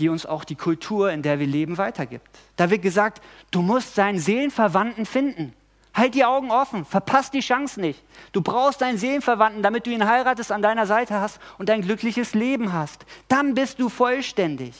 die 0.00 0.08
uns 0.08 0.26
auch 0.26 0.44
die 0.44 0.56
Kultur, 0.56 1.12
in 1.12 1.22
der 1.22 1.38
wir 1.38 1.46
leben, 1.46 1.78
weitergibt. 1.78 2.26
Da 2.56 2.70
wird 2.70 2.82
gesagt, 2.82 3.22
du 3.50 3.62
musst 3.62 3.96
deinen 3.98 4.18
Seelenverwandten 4.18 5.06
finden. 5.06 5.52
Halt 5.92 6.14
die 6.14 6.24
Augen 6.24 6.50
offen, 6.50 6.84
verpasst 6.84 7.34
die 7.34 7.40
Chance 7.40 7.80
nicht. 7.80 8.02
Du 8.32 8.42
brauchst 8.42 8.80
deinen 8.80 8.96
Seelenverwandten, 8.96 9.62
damit 9.62 9.86
du 9.86 9.90
ihn 9.90 10.08
heiratest, 10.08 10.52
an 10.52 10.62
deiner 10.62 10.86
Seite 10.86 11.20
hast 11.20 11.40
und 11.58 11.68
ein 11.68 11.82
glückliches 11.82 12.34
Leben 12.34 12.72
hast. 12.72 13.04
Dann 13.28 13.54
bist 13.54 13.80
du 13.80 13.88
vollständig. 13.88 14.74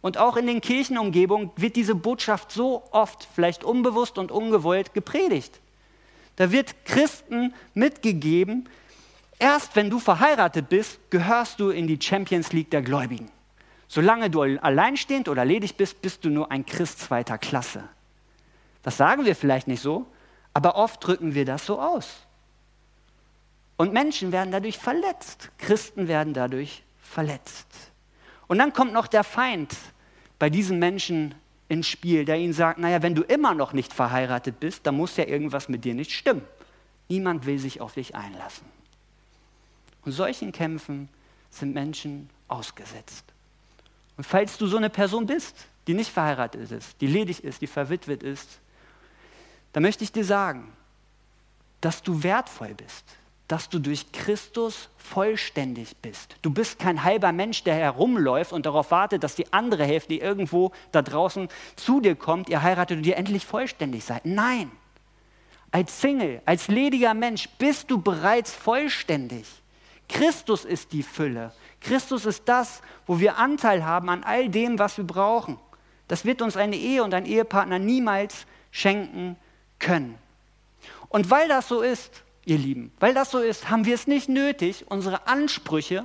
Und 0.00 0.16
auch 0.16 0.36
in 0.36 0.46
den 0.46 0.60
Kirchenumgebungen 0.60 1.50
wird 1.56 1.74
diese 1.76 1.94
Botschaft 1.94 2.52
so 2.52 2.84
oft, 2.92 3.28
vielleicht 3.34 3.64
unbewusst 3.64 4.16
und 4.16 4.30
ungewollt, 4.30 4.94
gepredigt. 4.94 5.60
Da 6.36 6.52
wird 6.52 6.84
Christen 6.84 7.52
mitgegeben, 7.74 8.68
erst 9.40 9.74
wenn 9.74 9.90
du 9.90 9.98
verheiratet 9.98 10.68
bist, 10.68 11.00
gehörst 11.10 11.58
du 11.58 11.70
in 11.70 11.88
die 11.88 11.98
Champions 12.00 12.52
League 12.52 12.70
der 12.70 12.82
Gläubigen. 12.82 13.28
Solange 13.88 14.28
du 14.28 14.42
alleinstehend 14.42 15.28
oder 15.28 15.44
ledig 15.44 15.76
bist, 15.76 16.02
bist 16.02 16.24
du 16.24 16.28
nur 16.28 16.52
ein 16.52 16.66
Christ 16.66 17.00
zweiter 17.00 17.38
Klasse. 17.38 17.84
Das 18.82 18.98
sagen 18.98 19.24
wir 19.24 19.34
vielleicht 19.34 19.66
nicht 19.66 19.80
so, 19.80 20.06
aber 20.52 20.76
oft 20.76 21.04
drücken 21.04 21.34
wir 21.34 21.46
das 21.46 21.64
so 21.64 21.80
aus. 21.80 22.26
Und 23.76 23.92
Menschen 23.92 24.30
werden 24.30 24.50
dadurch 24.50 24.78
verletzt. 24.78 25.50
Christen 25.56 26.08
werden 26.08 26.34
dadurch 26.34 26.82
verletzt. 27.00 27.66
Und 28.46 28.58
dann 28.58 28.72
kommt 28.72 28.92
noch 28.92 29.06
der 29.06 29.24
Feind 29.24 29.74
bei 30.38 30.50
diesen 30.50 30.78
Menschen 30.78 31.34
ins 31.68 31.86
Spiel, 31.86 32.24
der 32.24 32.36
ihnen 32.36 32.52
sagt, 32.52 32.78
naja, 32.78 33.02
wenn 33.02 33.14
du 33.14 33.22
immer 33.22 33.54
noch 33.54 33.72
nicht 33.72 33.92
verheiratet 33.92 34.60
bist, 34.60 34.86
dann 34.86 34.96
muss 34.96 35.16
ja 35.16 35.24
irgendwas 35.24 35.68
mit 35.68 35.84
dir 35.84 35.94
nicht 35.94 36.12
stimmen. 36.12 36.42
Niemand 37.08 37.46
will 37.46 37.58
sich 37.58 37.80
auf 37.80 37.94
dich 37.94 38.14
einlassen. 38.14 38.66
Und 40.04 40.12
solchen 40.12 40.52
Kämpfen 40.52 41.08
sind 41.50 41.74
Menschen 41.74 42.30
ausgesetzt. 42.48 43.24
Und 44.18 44.24
falls 44.24 44.58
du 44.58 44.66
so 44.66 44.76
eine 44.76 44.90
Person 44.90 45.26
bist, 45.26 45.54
die 45.86 45.94
nicht 45.94 46.10
verheiratet 46.10 46.70
ist, 46.70 47.00
die 47.00 47.06
ledig 47.06 47.42
ist, 47.42 47.62
die 47.62 47.66
verwitwet 47.66 48.22
ist, 48.22 48.58
dann 49.72 49.84
möchte 49.84 50.04
ich 50.04 50.12
dir 50.12 50.24
sagen, 50.24 50.72
dass 51.80 52.02
du 52.02 52.22
wertvoll 52.22 52.74
bist, 52.74 53.04
dass 53.46 53.68
du 53.68 53.78
durch 53.78 54.10
Christus 54.12 54.90
vollständig 54.96 55.96
bist. 56.02 56.36
Du 56.42 56.50
bist 56.50 56.80
kein 56.80 57.04
halber 57.04 57.32
Mensch, 57.32 57.62
der 57.62 57.76
herumläuft 57.76 58.52
und 58.52 58.66
darauf 58.66 58.90
wartet, 58.90 59.22
dass 59.22 59.36
die 59.36 59.52
andere 59.52 59.84
Hälfte, 59.84 60.08
die 60.08 60.20
irgendwo 60.20 60.72
da 60.90 61.00
draußen 61.00 61.48
zu 61.76 62.00
dir 62.00 62.16
kommt, 62.16 62.48
ihr 62.48 62.62
heiratet 62.62 62.98
und 62.98 63.06
ihr 63.06 63.16
endlich 63.16 63.46
vollständig 63.46 64.04
seid. 64.04 64.26
Nein, 64.26 64.70
als 65.70 66.00
Single, 66.00 66.42
als 66.44 66.66
lediger 66.66 67.14
Mensch 67.14 67.48
bist 67.58 67.90
du 67.90 68.02
bereits 68.02 68.52
vollständig. 68.52 69.46
Christus 70.08 70.64
ist 70.64 70.92
die 70.92 71.02
Fülle. 71.02 71.52
Christus 71.80 72.26
ist 72.26 72.42
das, 72.46 72.82
wo 73.06 73.20
wir 73.20 73.36
Anteil 73.36 73.84
haben 73.84 74.08
an 74.08 74.24
all 74.24 74.48
dem, 74.48 74.78
was 74.78 74.96
wir 74.96 75.04
brauchen. 75.04 75.58
Das 76.08 76.24
wird 76.24 76.42
uns 76.42 76.56
eine 76.56 76.76
Ehe 76.76 77.04
und 77.04 77.14
ein 77.14 77.26
Ehepartner 77.26 77.78
niemals 77.78 78.46
schenken 78.70 79.36
können. 79.78 80.18
Und 81.08 81.30
weil 81.30 81.48
das 81.48 81.68
so 81.68 81.82
ist, 81.82 82.24
ihr 82.44 82.58
Lieben, 82.58 82.92
weil 82.98 83.14
das 83.14 83.30
so 83.30 83.38
ist, 83.38 83.70
haben 83.70 83.84
wir 83.84 83.94
es 83.94 84.06
nicht 84.06 84.28
nötig, 84.28 84.86
unsere 84.88 85.26
Ansprüche, 85.26 86.04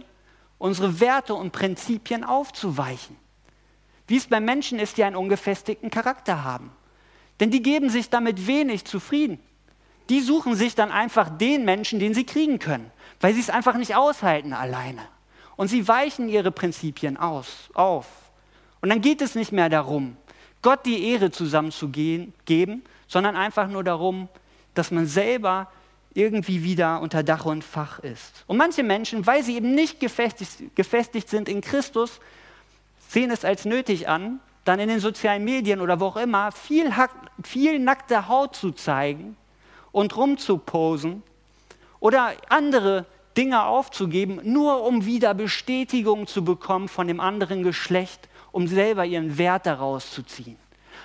unsere 0.58 1.00
Werte 1.00 1.34
und 1.34 1.52
Prinzipien 1.52 2.24
aufzuweichen. 2.24 3.16
Wie 4.08 4.18
es 4.18 4.28
bei 4.28 4.40
Menschen 4.40 4.80
ist, 4.80 4.98
die 4.98 5.04
einen 5.04 5.16
ungefestigten 5.16 5.90
Charakter 5.90 6.44
haben. 6.44 6.72
Denn 7.40 7.52
die 7.52 7.62
geben 7.62 7.90
sich 7.90 8.10
damit 8.10 8.48
wenig 8.48 8.86
zufrieden. 8.86 9.40
Die 10.10 10.20
suchen 10.20 10.56
sich 10.56 10.76
dann 10.76 10.92
einfach 10.92 11.30
den 11.30 11.64
Menschen, 11.64 12.00
den 12.00 12.14
sie 12.14 12.26
kriegen 12.26 12.60
können, 12.60 12.92
weil 13.22 13.34
sie 13.34 13.40
es 13.40 13.50
einfach 13.50 13.76
nicht 13.76 13.96
aushalten 13.96 14.54
alleine. 14.54 15.02
Und 15.56 15.68
sie 15.68 15.88
weichen 15.88 16.30
ihre 16.30 16.52
Prinzipien 16.52 17.18
aus, 17.18 17.70
auf. 17.74 18.08
Und 18.82 18.90
dann 18.90 19.02
geht 19.02 19.22
es 19.22 19.36
nicht 19.36 19.52
mehr 19.52 19.70
darum, 19.70 20.18
Gott 20.62 20.86
die 20.86 21.10
Ehre 21.12 21.32
zusammenzugeben, 21.32 22.84
sondern 23.08 23.36
einfach 23.36 23.68
nur 23.68 23.84
darum, 23.84 24.30
dass 24.74 24.92
man 24.92 25.06
selber 25.06 25.70
irgendwie 26.14 26.64
wieder 26.64 27.02
unter 27.02 27.24
Dach 27.24 27.46
und 27.46 27.64
Fach 27.64 28.00
ist. 28.00 28.44
Und 28.48 28.58
manche 28.58 28.84
Menschen, 28.84 29.26
weil 29.26 29.44
sie 29.44 29.56
eben 29.56 29.76
nicht 29.76 30.00
gefestigt, 30.00 30.76
gefestigt 30.76 31.30
sind 31.30 31.50
in 31.50 31.62
Christus, 31.62 32.20
sehen 33.10 33.32
es 33.32 33.46
als 33.46 33.66
nötig 33.66 34.08
an, 34.08 34.40
dann 34.64 34.80
in 34.80 34.90
den 34.90 35.00
sozialen 35.00 35.44
Medien 35.44 35.82
oder 35.82 36.00
wo 36.00 36.06
auch 36.06 36.18
immer 36.18 36.52
viel, 36.52 36.92
viel 37.44 37.80
nackte 37.80 38.28
Haut 38.28 38.56
zu 38.56 38.72
zeigen 38.72 39.36
und 39.92 40.16
rumzuposen 40.16 41.24
oder 42.00 42.34
andere 42.50 43.06
Dinge 43.38 43.64
aufzugeben, 43.64 44.40
nur 44.44 44.84
um 44.84 45.06
wieder 45.06 45.34
Bestätigung 45.34 46.28
zu 46.28 46.44
bekommen 46.44 46.88
von 46.88 47.08
dem 47.08 47.20
anderen 47.20 47.64
Geschlecht, 47.64 48.30
um 48.52 48.68
selber 48.68 49.06
ihren 49.06 49.38
Wert 49.38 49.66
daraus 49.66 50.12
zu 50.12 50.24
ziehen. 50.24 50.58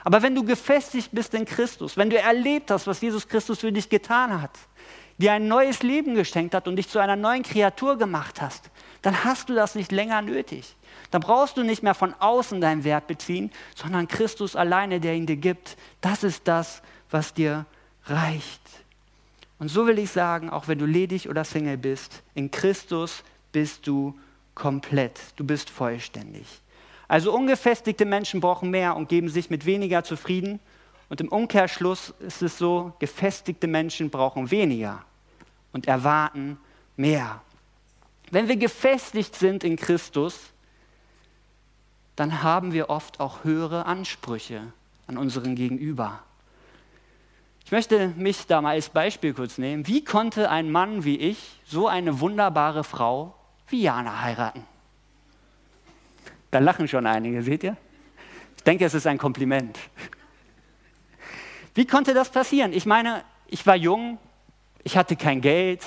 Aber 0.05 0.23
wenn 0.23 0.35
du 0.35 0.45
gefestigt 0.45 1.11
bist 1.13 1.35
in 1.35 1.45
Christus, 1.45 1.97
wenn 1.97 2.11
du 2.11 2.19
erlebt 2.19 2.71
hast, 2.71 2.87
was 2.87 3.01
Jesus 3.01 3.27
Christus 3.27 3.61
für 3.61 3.73
dich 3.73 3.89
getan 3.89 4.41
hat, 4.41 4.59
dir 5.19 5.33
ein 5.33 5.49
neues 5.49 5.83
Leben 5.83 6.15
geschenkt 6.15 6.55
hat 6.55 6.69
und 6.69 6.77
dich 6.77 6.89
zu 6.89 6.99
einer 6.99 7.17
neuen 7.17 7.43
Kreatur 7.43 7.99
gemacht 7.99 8.41
hast, 8.41 8.71
dann 9.03 9.25
hast 9.25 9.49
du 9.49 9.55
das 9.55 9.75
nicht 9.75 9.93
länger 9.93 10.23
nötig. 10.23 10.77
Dann 11.11 11.21
brauchst 11.21 11.57
du 11.57 11.63
nicht 11.63 11.83
mehr 11.83 11.95
von 11.95 12.15
außen 12.19 12.61
deinen 12.61 12.85
Wert 12.85 13.07
beziehen, 13.07 13.51
sondern 13.75 14.09
Christus 14.09 14.57
alleine, 14.57 15.01
der 15.01 15.15
ihn 15.15 15.27
dir 15.27 15.37
gibt. 15.37 15.77
Das 16.01 16.23
ist 16.23 16.47
das, 16.47 16.83
was 17.11 17.35
dir 17.35 17.67
reicht. 18.05 18.61
Und 19.59 19.69
so 19.69 19.87
will 19.87 19.99
ich 19.99 20.11
sagen, 20.11 20.51
auch 20.51 20.69
wenn 20.69 20.79
du 20.79 20.87
ledig 20.87 21.29
oder 21.29 21.45
Single 21.45 21.77
bist, 21.77 22.23
in 22.35 22.51
Christus 22.51 23.25
bist 23.53 23.87
du 23.87 24.19
komplett, 24.55 25.21
du 25.37 25.45
bist 25.45 25.71
vollständig. 25.71 26.47
Also 27.09 27.35
ungefestigte 27.35 28.05
Menschen 28.05 28.41
brauchen 28.41 28.71
mehr 28.71 28.95
und 28.95 29.09
geben 29.09 29.29
sich 29.29 29.51
mit 29.51 29.65
weniger 29.65 30.05
zufrieden. 30.05 30.61
Und 31.09 31.21
im 31.21 31.29
Umkehrschluss 31.29 32.13
ist 32.21 32.43
es 32.43 32.59
so, 32.59 32.93
gefestigte 32.99 33.67
Menschen 33.67 34.11
brauchen 34.11 34.51
weniger 34.51 35.05
und 35.73 35.89
erwarten 35.89 36.59
mehr. 36.97 37.41
Wenn 38.31 38.49
wir 38.49 38.57
gefestigt 38.57 39.35
sind 39.35 39.65
in 39.65 39.77
Christus, 39.77 40.39
dann 42.15 42.43
haben 42.43 42.73
wir 42.73 42.91
oft 42.91 43.21
auch 43.21 43.45
höhere 43.45 43.87
Ansprüche 43.87 44.73
an 45.07 45.17
unseren 45.17 45.55
Gegenüber. 45.55 46.23
Ich 47.69 47.73
möchte 47.73 48.15
mich 48.17 48.47
da 48.47 48.63
mal 48.63 48.71
als 48.71 48.89
Beispiel 48.89 49.35
kurz 49.35 49.59
nehmen. 49.59 49.87
Wie 49.87 50.03
konnte 50.03 50.51
ein 50.51 50.71
Mann 50.71 51.05
wie 51.05 51.19
ich 51.19 51.61
so 51.67 51.87
eine 51.87 52.19
wunderbare 52.19 52.83
Frau 52.83 53.35
wie 53.69 53.83
Jana 53.83 54.23
heiraten? 54.23 54.65
Da 56.51 56.61
lachen 56.61 56.89
schon 56.89 57.05
einige, 57.05 57.43
seht 57.43 57.65
ihr? 57.65 57.77
Ich 58.57 58.63
denke, 58.63 58.87
es 58.87 58.95
ist 58.95 59.07
ein 59.07 59.19
Kompliment. 59.19 59.79
Wie 61.75 61.87
konnte 61.87 62.15
das 62.15 62.31
passieren? 62.31 62.73
Ich 62.73 62.87
meine, 62.87 63.23
ich 63.49 63.67
war 63.67 63.77
jung, 63.77 64.17
ich 64.83 64.97
hatte 64.97 65.15
kein 65.15 65.43
Geld, 65.43 65.85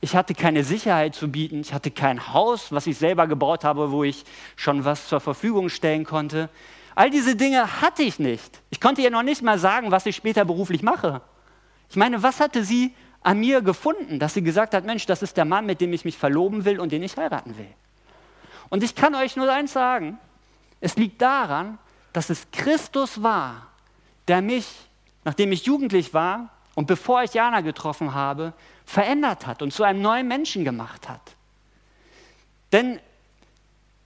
Ich 0.00 0.16
hatte 0.16 0.32
keine 0.32 0.64
Sicherheit 0.64 1.14
zu 1.14 1.30
bieten. 1.30 1.60
Ich 1.60 1.74
hatte 1.74 1.90
kein 1.90 2.32
Haus, 2.32 2.72
was 2.72 2.86
ich 2.86 2.96
selber 2.96 3.26
gebaut 3.26 3.64
habe, 3.64 3.90
wo 3.90 4.02
ich 4.02 4.24
schon 4.56 4.86
was 4.86 5.08
zur 5.08 5.20
Verfügung 5.20 5.68
stellen 5.68 6.04
konnte. 6.04 6.48
All 6.94 7.10
diese 7.10 7.36
Dinge 7.36 7.80
hatte 7.80 8.02
ich 8.02 8.18
nicht. 8.18 8.60
Ich 8.70 8.80
konnte 8.80 9.00
ihr 9.00 9.10
noch 9.10 9.22
nicht 9.22 9.42
mal 9.42 9.58
sagen, 9.58 9.90
was 9.90 10.06
ich 10.06 10.16
später 10.16 10.44
beruflich 10.44 10.82
mache. 10.82 11.20
Ich 11.88 11.96
meine, 11.96 12.22
was 12.22 12.40
hatte 12.40 12.64
sie 12.64 12.94
an 13.22 13.38
mir 13.38 13.60
gefunden, 13.60 14.18
dass 14.18 14.34
sie 14.34 14.42
gesagt 14.42 14.74
hat, 14.74 14.84
Mensch, 14.84 15.06
das 15.06 15.22
ist 15.22 15.36
der 15.36 15.44
Mann, 15.44 15.66
mit 15.66 15.80
dem 15.80 15.92
ich 15.92 16.04
mich 16.04 16.16
verloben 16.16 16.64
will 16.64 16.80
und 16.80 16.92
den 16.92 17.02
ich 17.02 17.16
heiraten 17.16 17.56
will. 17.58 17.68
Und 18.70 18.82
ich 18.82 18.94
kann 18.94 19.14
euch 19.14 19.36
nur 19.36 19.52
eins 19.52 19.72
sagen, 19.72 20.18
es 20.80 20.96
liegt 20.96 21.20
daran, 21.20 21.78
dass 22.12 22.30
es 22.30 22.50
Christus 22.50 23.22
war, 23.22 23.66
der 24.28 24.40
mich, 24.40 24.66
nachdem 25.24 25.52
ich 25.52 25.64
jugendlich 25.64 26.14
war 26.14 26.50
und 26.74 26.86
bevor 26.86 27.22
ich 27.22 27.34
Jana 27.34 27.60
getroffen 27.60 28.14
habe, 28.14 28.52
verändert 28.86 29.46
hat 29.46 29.62
und 29.62 29.72
zu 29.72 29.82
einem 29.82 30.00
neuen 30.00 30.26
Menschen 30.26 30.64
gemacht 30.64 31.08
hat. 31.08 31.20
Denn 32.72 33.00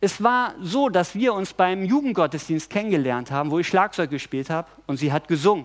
es 0.04 0.22
war 0.22 0.54
so, 0.60 0.90
dass 0.90 1.14
wir 1.14 1.32
uns 1.32 1.54
beim 1.54 1.82
Jugendgottesdienst 1.82 2.68
kennengelernt 2.68 3.30
haben, 3.30 3.50
wo 3.50 3.58
ich 3.58 3.66
Schlagzeug 3.66 4.10
gespielt 4.10 4.50
habe 4.50 4.68
und 4.86 4.98
sie 4.98 5.10
hat 5.10 5.28
gesungen. 5.28 5.64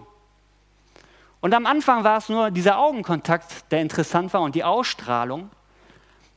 Und 1.42 1.54
am 1.54 1.66
Anfang 1.66 2.06
war 2.06 2.18
es 2.18 2.30
nur 2.30 2.50
dieser 2.50 2.80
Augenkontakt, 2.80 3.70
der 3.72 3.82
interessant 3.82 4.34
war 4.34 4.42
und 4.42 4.56
die 4.56 4.64
Ausstrahlung. 4.64 5.50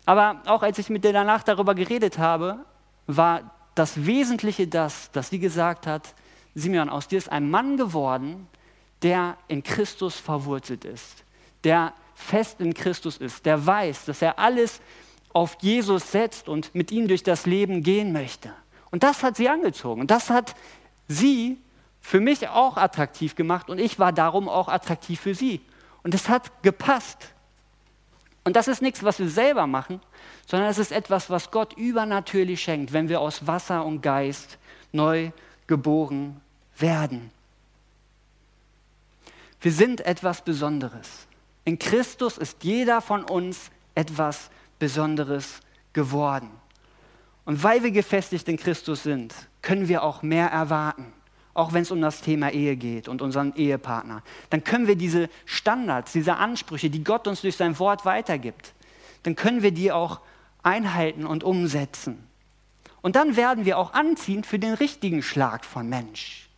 Aber 0.05 0.43
auch 0.47 0.65
als 0.65 0.79
ich 0.79 0.91
mit 0.91 1.05
ihr 1.05 1.13
danach 1.13 1.45
darüber 1.45 1.77
geredet 1.77 2.19
habe, 2.19 2.59
war 3.07 3.53
das 3.77 4.05
Wesentliche 4.05 4.67
das, 4.67 5.13
dass 5.13 5.31
sie 5.31 5.39
gesagt 5.39 5.87
hat, 5.87 6.15
Simeon, 6.57 6.89
aus 6.89 7.07
dir 7.07 7.19
ist 7.19 7.31
ein 7.31 7.51
Mann 7.51 7.77
geworden, 7.77 8.49
der 9.03 9.37
in 9.47 9.63
Christus 9.63 10.17
verwurzelt 10.17 10.85
ist, 10.85 11.23
der 11.63 11.93
fest 12.17 12.61
in 12.61 12.75
Christus 12.75 13.17
ist, 13.17 13.47
der 13.47 13.65
weiß, 13.65 14.07
dass 14.07 14.23
er 14.23 14.41
alles 14.41 14.81
auf 15.33 15.57
Jesus 15.61 16.13
setzt 16.13 16.49
und 16.49 16.75
mit 16.75 16.91
ihm 16.91 17.09
durch 17.09 17.23
das 17.23 17.47
Leben 17.47 17.83
gehen 17.83 18.13
möchte. 18.13 18.53
Und 18.91 19.03
das 19.03 19.23
hat 19.23 19.37
sie 19.37 19.49
angezogen. 19.49 20.03
Und 20.03 20.11
das 20.11 20.31
hat 20.31 20.55
sie 21.09 21.59
für 22.01 22.21
mich 22.21 22.49
auch 22.49 22.77
attraktiv 22.77 23.35
gemacht 23.37 23.71
und 23.71 23.79
ich 23.79 23.99
war 23.99 24.13
darum 24.13 24.49
auch 24.49 24.69
attraktiv 24.69 25.21
für 25.21 25.35
sie. 25.35 25.61
Und 26.03 26.15
es 26.15 26.29
hat 26.29 26.63
gepasst. 26.63 27.29
Und 28.45 28.57
das 28.57 28.67
ist 28.67 28.83
nichts, 28.83 29.05
was 29.05 29.21
wir 29.21 29.29
selber 29.29 29.69
machen, 29.69 30.01
sondern 30.47 30.69
es 30.69 30.79
ist 30.79 30.91
etwas, 30.91 31.31
was 31.31 31.53
Gott 31.53 31.75
übernatürlich 31.75 32.61
schenkt, 32.61 32.93
wenn 32.93 33.09
wir 33.09 33.21
aus 33.21 33.47
Wasser 33.47 33.85
und 33.85 34.01
Geist 34.03 34.59
neu 34.91 35.31
geboren 35.69 36.41
werden. 36.77 37.31
Wir 39.61 39.73
sind 39.73 40.01
etwas 40.01 40.43
Besonderes. 40.43 41.29
In 41.65 41.79
Christus 41.79 42.37
ist 42.37 42.65
jeder 42.65 43.01
von 43.01 43.23
uns 43.23 43.71
etwas 43.95 44.51
Besonderes 44.83 45.61
geworden. 45.93 46.51
Und 47.45 47.63
weil 47.63 47.85
wir 47.85 47.93
gefestigt 47.93 48.49
in 48.49 48.57
Christus 48.57 49.05
sind, 49.05 49.33
können 49.63 49.87
wir 49.87 50.03
auch 50.03 50.23
mehr 50.23 50.49
erwarten 50.49 51.13
auch 51.55 51.73
wenn 51.73 51.83
es 51.83 51.91
um 51.91 52.01
das 52.01 52.23
Thema 52.23 52.51
Ehe 52.51 52.77
geht 52.77 53.09
und 53.09 53.21
unseren 53.21 53.55
Ehepartner, 53.55 54.23
dann 54.51 54.65
können 54.65 54.87
wir 54.87 54.97
diese 54.97 55.29
Standards, 55.45 56.13
diese 56.13 56.37
Ansprüche, 56.37 56.89
die 56.89 57.05
Gott 57.05 57.29
uns 57.29 57.43
durch 57.43 57.57
sein 57.57 57.79
Wort 57.79 58.05
weitergibt, 58.05 58.73
dann 59.23 59.37
können 59.37 59.63
wir 59.63 59.73
die 59.73 59.93
auch 59.93 60.21
einhalten 60.63 61.27
und 61.27 61.45
umsetzen. 61.45 62.27
Und 63.03 63.17
dann 63.17 63.37
werden 63.37 63.65
wir 63.65 63.79
auch 63.79 63.93
anziehend 63.93 64.47
für 64.47 64.59
den 64.59 64.75
richtigen 64.75 65.23
Schlag 65.23 65.65
von 65.65 65.89
Mensch. 65.89 66.49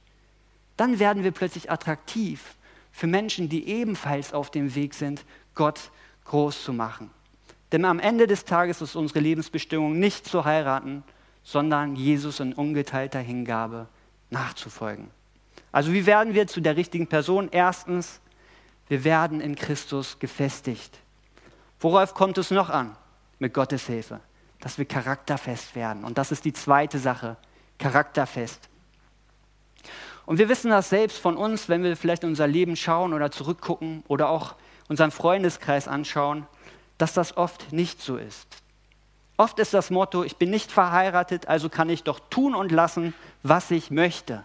Dann 0.77 0.99
werden 0.99 1.25
wir 1.25 1.33
plötzlich 1.33 1.71
attraktiv 1.71 2.55
für 2.93 3.07
Menschen, 3.07 3.49
die 3.49 3.67
ebenfalls 3.67 4.33
auf 4.33 4.51
dem 4.51 4.75
Weg 4.75 4.95
sind, 4.95 5.25
Gott 5.55 5.91
groß 6.25 6.63
zu 6.63 6.73
machen. 6.73 7.11
Denn 7.73 7.85
am 7.85 7.99
Ende 7.99 8.27
des 8.27 8.45
Tages 8.45 8.81
ist 8.81 8.95
unsere 8.95 9.21
Lebensbestimmung 9.21 9.99
nicht 9.99 10.27
zu 10.27 10.45
heiraten, 10.45 11.03
sondern 11.43 11.97
Jesus 11.97 12.41
in 12.41 12.53
ungeteilter 12.53 13.21
Hingabe 13.21 13.89
nachzufolgen. 14.31 15.11
Also 15.73 15.93
wie 15.93 16.07
werden 16.07 16.35
wir 16.35 16.47
zu 16.47 16.61
der 16.61 16.77
richtigen 16.77 17.07
Person? 17.07 17.49
Erstens, 17.51 18.21
wir 18.89 19.05
werden 19.05 19.41
in 19.41 19.57
Christus 19.57 20.19
gefestigt. 20.19 20.99
Worauf 21.81 22.15
kommt 22.15 22.39
es 22.39 22.51
noch 22.51 22.71
an 22.71 22.97
mit 23.39 23.53
Gottes 23.53 23.87
Hilfe? 23.87 24.21
Dass 24.61 24.79
wir 24.79 24.85
charakterfest 24.85 25.75
werden. 25.75 26.05
Und 26.05 26.17
das 26.17 26.33
ist 26.33 26.45
die 26.45 26.53
zweite 26.53 26.99
Sache, 26.99 27.37
charakterfest. 27.79 28.71
Und 30.27 30.39
wir 30.39 30.49
wissen 30.49 30.71
das 30.71 30.89
selbst 30.89 31.19
von 31.19 31.37
uns, 31.37 31.69
wenn 31.69 31.83
wir 31.83 31.97
vielleicht 31.97 32.23
in 32.23 32.31
unser 32.31 32.47
Leben 32.47 32.77
schauen 32.77 33.13
oder 33.13 33.31
zurückgucken 33.31 34.03
oder 34.09 34.31
auch 34.31 34.55
unseren 34.89 35.11
Freundeskreis 35.11 35.89
anschauen, 35.89 36.47
dass 36.99 37.13
das 37.13 37.37
oft 37.37 37.73
nicht 37.73 38.01
so 38.01 38.17
ist. 38.17 38.47
Oft 39.37 39.59
ist 39.59 39.75
das 39.75 39.91
Motto, 39.91 40.23
ich 40.23 40.37
bin 40.37 40.51
nicht 40.51 40.71
verheiratet, 40.71 41.49
also 41.49 41.69
kann 41.69 41.91
ich 41.91 42.05
doch 42.05 42.21
tun 42.31 42.55
und 42.55 42.71
lassen, 42.71 43.15
was 43.43 43.71
ich 43.71 43.91
möchte. 43.91 44.45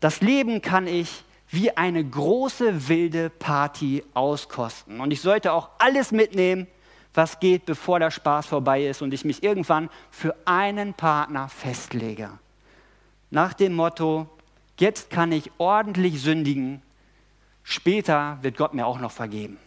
Das 0.00 0.20
Leben 0.20 0.62
kann 0.62 0.86
ich 0.86 1.24
wie 1.50 1.76
eine 1.76 2.02
große 2.02 2.88
wilde 2.88 3.28
Party 3.28 4.02
auskosten. 4.14 5.00
Und 5.00 5.10
ich 5.10 5.20
sollte 5.20 5.52
auch 5.52 5.68
alles 5.78 6.10
mitnehmen, 6.10 6.66
was 7.12 7.40
geht, 7.40 7.66
bevor 7.66 7.98
der 7.98 8.10
Spaß 8.10 8.46
vorbei 8.46 8.86
ist 8.86 9.02
und 9.02 9.12
ich 9.12 9.26
mich 9.26 9.42
irgendwann 9.42 9.90
für 10.10 10.34
einen 10.46 10.94
Partner 10.94 11.50
festlege. 11.50 12.30
Nach 13.30 13.52
dem 13.52 13.74
Motto, 13.74 14.26
jetzt 14.78 15.10
kann 15.10 15.30
ich 15.30 15.52
ordentlich 15.58 16.22
sündigen, 16.22 16.80
später 17.62 18.38
wird 18.40 18.56
Gott 18.56 18.72
mir 18.72 18.86
auch 18.86 18.98
noch 18.98 19.12
vergeben. 19.12 19.58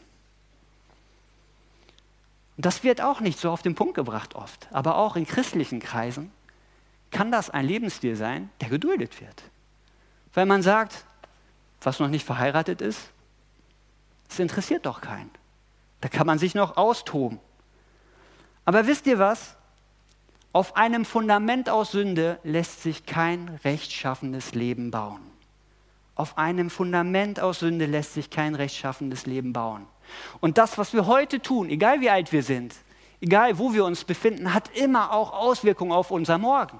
Und 2.58 2.66
das 2.66 2.84
wird 2.84 3.02
auch 3.02 3.20
nicht 3.20 3.40
so 3.40 3.52
auf 3.52 3.62
den 3.62 3.76
Punkt 3.76 3.96
gebracht 3.96 4.36
oft. 4.36 4.68
Aber 4.72 4.98
auch 4.98 5.16
in 5.16 5.26
christlichen 5.26 5.80
Kreisen 5.80 6.32
kann 7.12 7.32
das 7.32 7.50
ein 7.50 7.66
Lebensstil 7.66 8.16
sein, 8.16 8.50
der 8.62 8.70
geduldet 8.70 9.22
wird. 9.22 9.44
Weil 10.34 10.46
man 10.46 10.62
sagt, 10.62 11.06
was 11.82 12.00
noch 12.00 12.08
nicht 12.08 12.26
verheiratet 12.26 12.82
ist, 12.82 13.10
das 14.28 14.40
interessiert 14.40 14.86
doch 14.86 15.02
keinen. 15.02 15.30
Da 16.02 16.10
kann 16.10 16.28
man 16.28 16.40
sich 16.40 16.56
noch 16.56 16.78
austoben. 16.78 17.40
Aber 18.66 18.88
wisst 18.88 19.06
ihr 19.08 19.20
was? 19.20 19.56
Auf 20.52 20.76
einem 20.78 21.06
Fundament 21.06 21.70
aus 21.70 21.92
Sünde 21.92 22.40
lässt 22.44 22.82
sich 22.82 23.06
kein 23.06 23.60
rechtschaffendes 23.64 24.56
Leben 24.56 24.90
bauen. 24.90 25.22
Auf 26.16 26.38
einem 26.38 26.70
Fundament 26.70 27.40
aus 27.42 27.60
Sünde 27.60 27.86
lässt 27.86 28.14
sich 28.14 28.30
kein 28.30 28.56
rechtschaffendes 28.56 29.26
Leben 29.26 29.52
bauen. 29.52 29.86
Und 30.40 30.58
das, 30.58 30.78
was 30.78 30.94
wir 30.94 31.08
heute 31.08 31.42
tun, 31.42 31.70
egal 31.70 32.00
wie 32.00 32.10
alt 32.10 32.32
wir 32.32 32.42
sind, 32.42 32.74
egal 33.20 33.58
wo 33.58 33.74
wir 33.74 33.84
uns 33.84 34.06
befinden, 34.06 34.54
hat 34.54 34.76
immer 34.76 35.12
auch 35.12 35.34
Auswirkungen 35.34 35.92
auf 35.92 36.12
unser 36.12 36.38
Morgen. 36.38 36.80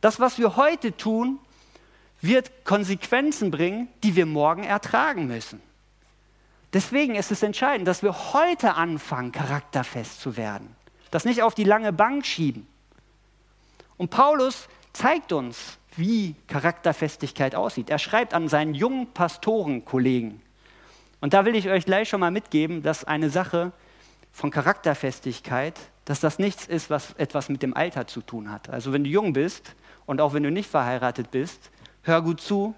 Das, 0.00 0.20
was 0.20 0.38
wir 0.38 0.56
heute 0.56 0.96
tun, 0.96 1.40
wird 2.20 2.64
Konsequenzen 2.64 3.50
bringen, 3.50 3.88
die 4.02 4.14
wir 4.14 4.26
morgen 4.26 4.64
ertragen 4.64 5.26
müssen. 5.26 5.60
Deswegen 6.72 7.14
ist 7.14 7.32
es 7.32 7.42
entscheidend, 7.42 7.88
dass 7.88 8.02
wir 8.02 8.32
heute 8.32 8.74
anfangen, 8.74 9.32
charakterfest 9.32 10.20
zu 10.20 10.36
werden. 10.36 10.74
Das 11.10 11.24
nicht 11.24 11.42
auf 11.42 11.54
die 11.54 11.64
lange 11.64 11.92
Bank 11.92 12.26
schieben. 12.26 12.66
Und 13.96 14.10
Paulus 14.10 14.68
zeigt 14.92 15.32
uns, 15.32 15.78
wie 15.96 16.34
Charakterfestigkeit 16.46 17.54
aussieht. 17.54 17.90
Er 17.90 17.98
schreibt 17.98 18.34
an 18.34 18.48
seinen 18.48 18.74
jungen 18.74 19.12
Pastorenkollegen, 19.12 20.40
und 21.20 21.34
da 21.34 21.44
will 21.44 21.56
ich 21.56 21.68
euch 21.68 21.86
gleich 21.86 22.08
schon 22.08 22.20
mal 22.20 22.30
mitgeben, 22.30 22.82
dass 22.82 23.04
eine 23.04 23.30
Sache 23.30 23.72
von 24.32 24.50
Charakterfestigkeit, 24.50 25.74
dass 26.04 26.20
das 26.20 26.38
nichts 26.38 26.66
ist, 26.66 26.90
was 26.90 27.14
etwas 27.14 27.48
mit 27.48 27.62
dem 27.62 27.74
Alter 27.74 28.06
zu 28.06 28.20
tun 28.20 28.50
hat. 28.50 28.68
Also 28.68 28.92
wenn 28.92 29.02
du 29.02 29.10
jung 29.10 29.32
bist 29.32 29.74
und 30.04 30.20
auch 30.20 30.34
wenn 30.34 30.42
du 30.42 30.50
nicht 30.50 30.70
verheiratet 30.70 31.30
bist, 31.30 31.70
hör 32.02 32.22
gut 32.22 32.40
zu. 32.40 32.74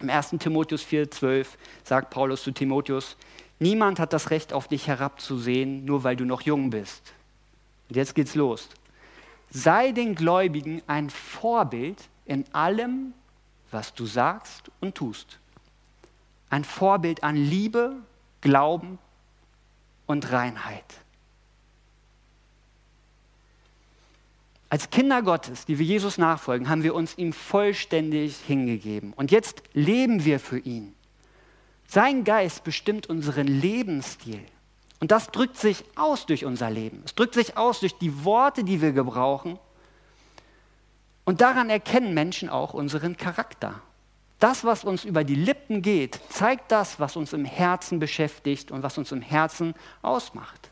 Im 0.00 0.10
1. 0.10 0.30
Timotheus 0.40 0.84
4,12 0.84 1.46
sagt 1.84 2.10
Paulus 2.10 2.42
zu 2.42 2.50
Timotheus, 2.50 3.16
niemand 3.60 4.00
hat 4.00 4.12
das 4.12 4.30
Recht, 4.30 4.52
auf 4.52 4.68
dich 4.68 4.88
herabzusehen, 4.88 5.84
nur 5.84 6.04
weil 6.04 6.16
du 6.16 6.24
noch 6.24 6.42
jung 6.42 6.70
bist. 6.70 7.14
Und 7.88 7.96
jetzt 7.96 8.14
geht's 8.14 8.34
los. 8.34 8.68
Sei 9.50 9.92
den 9.92 10.16
Gläubigen 10.16 10.82
ein 10.86 11.08
Vorbild 11.08 12.08
in 12.26 12.44
allem, 12.54 13.12
was 13.70 13.94
du 13.94 14.06
sagst 14.06 14.70
und 14.80 14.94
tust 14.94 15.38
ein 16.54 16.62
Vorbild 16.62 17.24
an 17.24 17.34
Liebe, 17.34 17.96
Glauben 18.40 19.00
und 20.06 20.30
Reinheit. 20.30 20.84
Als 24.68 24.88
Kinder 24.90 25.22
Gottes, 25.22 25.66
die 25.66 25.80
wir 25.80 25.86
Jesus 25.86 26.16
nachfolgen, 26.16 26.68
haben 26.68 26.84
wir 26.84 26.94
uns 26.94 27.18
ihm 27.18 27.32
vollständig 27.32 28.36
hingegeben. 28.36 29.12
Und 29.14 29.32
jetzt 29.32 29.64
leben 29.72 30.24
wir 30.24 30.38
für 30.38 30.60
ihn. 30.60 30.94
Sein 31.88 32.22
Geist 32.22 32.62
bestimmt 32.62 33.08
unseren 33.08 33.48
Lebensstil. 33.48 34.40
Und 35.00 35.10
das 35.10 35.28
drückt 35.32 35.56
sich 35.56 35.84
aus 35.96 36.24
durch 36.26 36.44
unser 36.44 36.70
Leben. 36.70 37.02
Es 37.04 37.16
drückt 37.16 37.34
sich 37.34 37.56
aus 37.56 37.80
durch 37.80 37.98
die 37.98 38.24
Worte, 38.24 38.62
die 38.62 38.80
wir 38.80 38.92
gebrauchen. 38.92 39.58
Und 41.24 41.40
daran 41.40 41.70
erkennen 41.70 42.14
Menschen 42.14 42.48
auch 42.48 42.74
unseren 42.74 43.16
Charakter. 43.16 43.80
Das, 44.38 44.64
was 44.64 44.84
uns 44.84 45.04
über 45.04 45.24
die 45.24 45.36
Lippen 45.36 45.80
geht, 45.80 46.20
zeigt 46.28 46.70
das, 46.70 47.00
was 47.00 47.16
uns 47.16 47.32
im 47.32 47.44
Herzen 47.44 47.98
beschäftigt 47.98 48.70
und 48.70 48.82
was 48.82 48.98
uns 48.98 49.10
im 49.10 49.22
Herzen 49.22 49.74
ausmacht. 50.02 50.70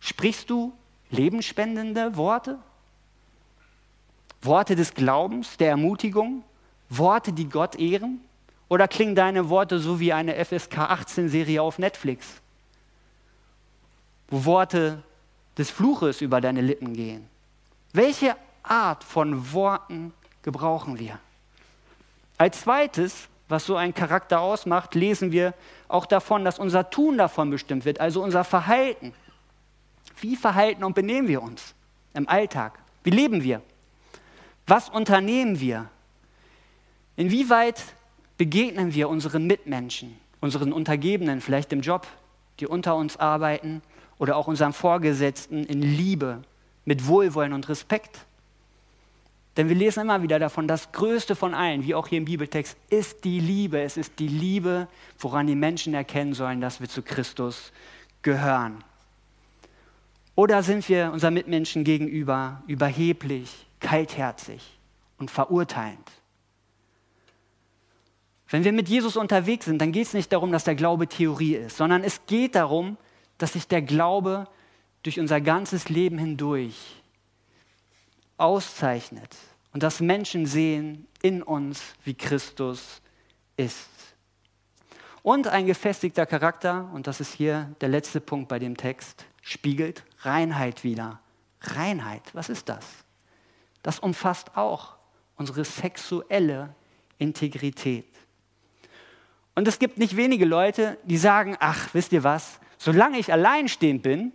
Sprichst 0.00 0.48
du 0.48 0.72
lebensspendende 1.10 2.16
Worte? 2.16 2.58
Worte 4.42 4.76
des 4.76 4.94
Glaubens, 4.94 5.56
der 5.56 5.70
Ermutigung? 5.70 6.44
Worte, 6.88 7.32
die 7.32 7.48
Gott 7.48 7.76
ehren? 7.76 8.20
Oder 8.68 8.86
klingen 8.86 9.14
deine 9.14 9.48
Worte 9.48 9.80
so 9.80 9.98
wie 9.98 10.12
eine 10.12 10.44
FSK 10.44 10.78
18-Serie 10.78 11.60
auf 11.62 11.78
Netflix, 11.78 12.26
wo 14.28 14.44
Worte 14.44 15.02
des 15.56 15.70
Fluches 15.70 16.20
über 16.20 16.40
deine 16.40 16.60
Lippen 16.60 16.92
gehen? 16.92 17.26
Welche 17.92 18.36
Art 18.70 19.04
von 19.04 19.52
Worten 19.52 20.12
gebrauchen 20.42 20.98
wir? 20.98 21.18
Als 22.36 22.60
zweites, 22.60 23.28
was 23.48 23.66
so 23.66 23.76
einen 23.76 23.94
Charakter 23.94 24.40
ausmacht, 24.40 24.94
lesen 24.94 25.32
wir 25.32 25.54
auch 25.88 26.06
davon, 26.06 26.44
dass 26.44 26.58
unser 26.58 26.90
Tun 26.90 27.18
davon 27.18 27.50
bestimmt 27.50 27.84
wird, 27.84 28.00
also 28.00 28.22
unser 28.22 28.44
Verhalten. 28.44 29.12
Wie 30.20 30.36
verhalten 30.36 30.84
und 30.84 30.94
benehmen 30.94 31.28
wir 31.28 31.42
uns 31.42 31.74
im 32.14 32.28
Alltag? 32.28 32.78
Wie 33.04 33.10
leben 33.10 33.42
wir? 33.42 33.62
Was 34.66 34.88
unternehmen 34.88 35.60
wir? 35.60 35.88
Inwieweit 37.16 37.82
begegnen 38.36 38.94
wir 38.94 39.08
unseren 39.08 39.46
Mitmenschen, 39.46 40.18
unseren 40.40 40.72
Untergebenen, 40.72 41.40
vielleicht 41.40 41.72
im 41.72 41.80
Job, 41.80 42.06
die 42.60 42.66
unter 42.66 42.94
uns 42.96 43.16
arbeiten 43.16 43.82
oder 44.18 44.36
auch 44.36 44.46
unseren 44.46 44.72
Vorgesetzten 44.72 45.64
in 45.64 45.82
Liebe, 45.82 46.42
mit 46.84 47.06
Wohlwollen 47.06 47.52
und 47.52 47.68
Respekt? 47.68 48.26
Denn 49.58 49.68
wir 49.68 49.74
lesen 49.74 50.02
immer 50.02 50.22
wieder 50.22 50.38
davon, 50.38 50.68
das 50.68 50.92
Größte 50.92 51.34
von 51.34 51.52
allen, 51.52 51.82
wie 51.82 51.96
auch 51.96 52.06
hier 52.06 52.18
im 52.18 52.26
Bibeltext, 52.26 52.76
ist 52.90 53.24
die 53.24 53.40
Liebe. 53.40 53.80
Es 53.80 53.96
ist 53.96 54.20
die 54.20 54.28
Liebe, 54.28 54.86
woran 55.18 55.48
die 55.48 55.56
Menschen 55.56 55.94
erkennen 55.94 56.32
sollen, 56.32 56.60
dass 56.60 56.80
wir 56.80 56.88
zu 56.88 57.02
Christus 57.02 57.72
gehören. 58.22 58.84
Oder 60.36 60.62
sind 60.62 60.88
wir 60.88 61.10
unseren 61.12 61.34
Mitmenschen 61.34 61.82
gegenüber 61.82 62.62
überheblich, 62.68 63.66
kaltherzig 63.80 64.78
und 65.18 65.28
verurteilend? 65.28 66.08
Wenn 68.48 68.62
wir 68.62 68.72
mit 68.72 68.88
Jesus 68.88 69.16
unterwegs 69.16 69.64
sind, 69.64 69.80
dann 69.80 69.90
geht 69.90 70.06
es 70.06 70.14
nicht 70.14 70.32
darum, 70.32 70.52
dass 70.52 70.62
der 70.62 70.76
Glaube 70.76 71.08
Theorie 71.08 71.56
ist, 71.56 71.78
sondern 71.78 72.04
es 72.04 72.24
geht 72.26 72.54
darum, 72.54 72.96
dass 73.38 73.54
sich 73.54 73.66
der 73.66 73.82
Glaube 73.82 74.46
durch 75.02 75.18
unser 75.18 75.40
ganzes 75.40 75.88
Leben 75.88 76.16
hindurch 76.16 77.02
auszeichnet 78.36 79.36
und 79.72 79.82
dass 79.82 80.00
Menschen 80.00 80.46
sehen 80.46 81.06
in 81.22 81.42
uns, 81.42 81.82
wie 82.04 82.14
Christus 82.14 83.00
ist. 83.56 83.88
Und 85.22 85.48
ein 85.48 85.66
gefestigter 85.66 86.26
Charakter, 86.26 86.90
und 86.94 87.06
das 87.06 87.20
ist 87.20 87.34
hier 87.34 87.74
der 87.80 87.88
letzte 87.88 88.20
Punkt 88.20 88.48
bei 88.48 88.58
dem 88.58 88.76
Text, 88.76 89.26
spiegelt 89.42 90.04
Reinheit 90.20 90.84
wider. 90.84 91.20
Reinheit, 91.60 92.22
was 92.34 92.48
ist 92.48 92.68
das? 92.68 92.84
Das 93.82 93.98
umfasst 93.98 94.56
auch 94.56 94.96
unsere 95.36 95.64
sexuelle 95.64 96.74
Integrität. 97.18 98.06
Und 99.54 99.66
es 99.66 99.78
gibt 99.78 99.98
nicht 99.98 100.16
wenige 100.16 100.44
Leute, 100.44 100.98
die 101.04 101.16
sagen, 101.16 101.56
ach, 101.58 101.92
wisst 101.92 102.12
ihr 102.12 102.22
was, 102.22 102.60
solange 102.78 103.18
ich 103.18 103.32
alleinstehend 103.32 104.02
bin, 104.02 104.32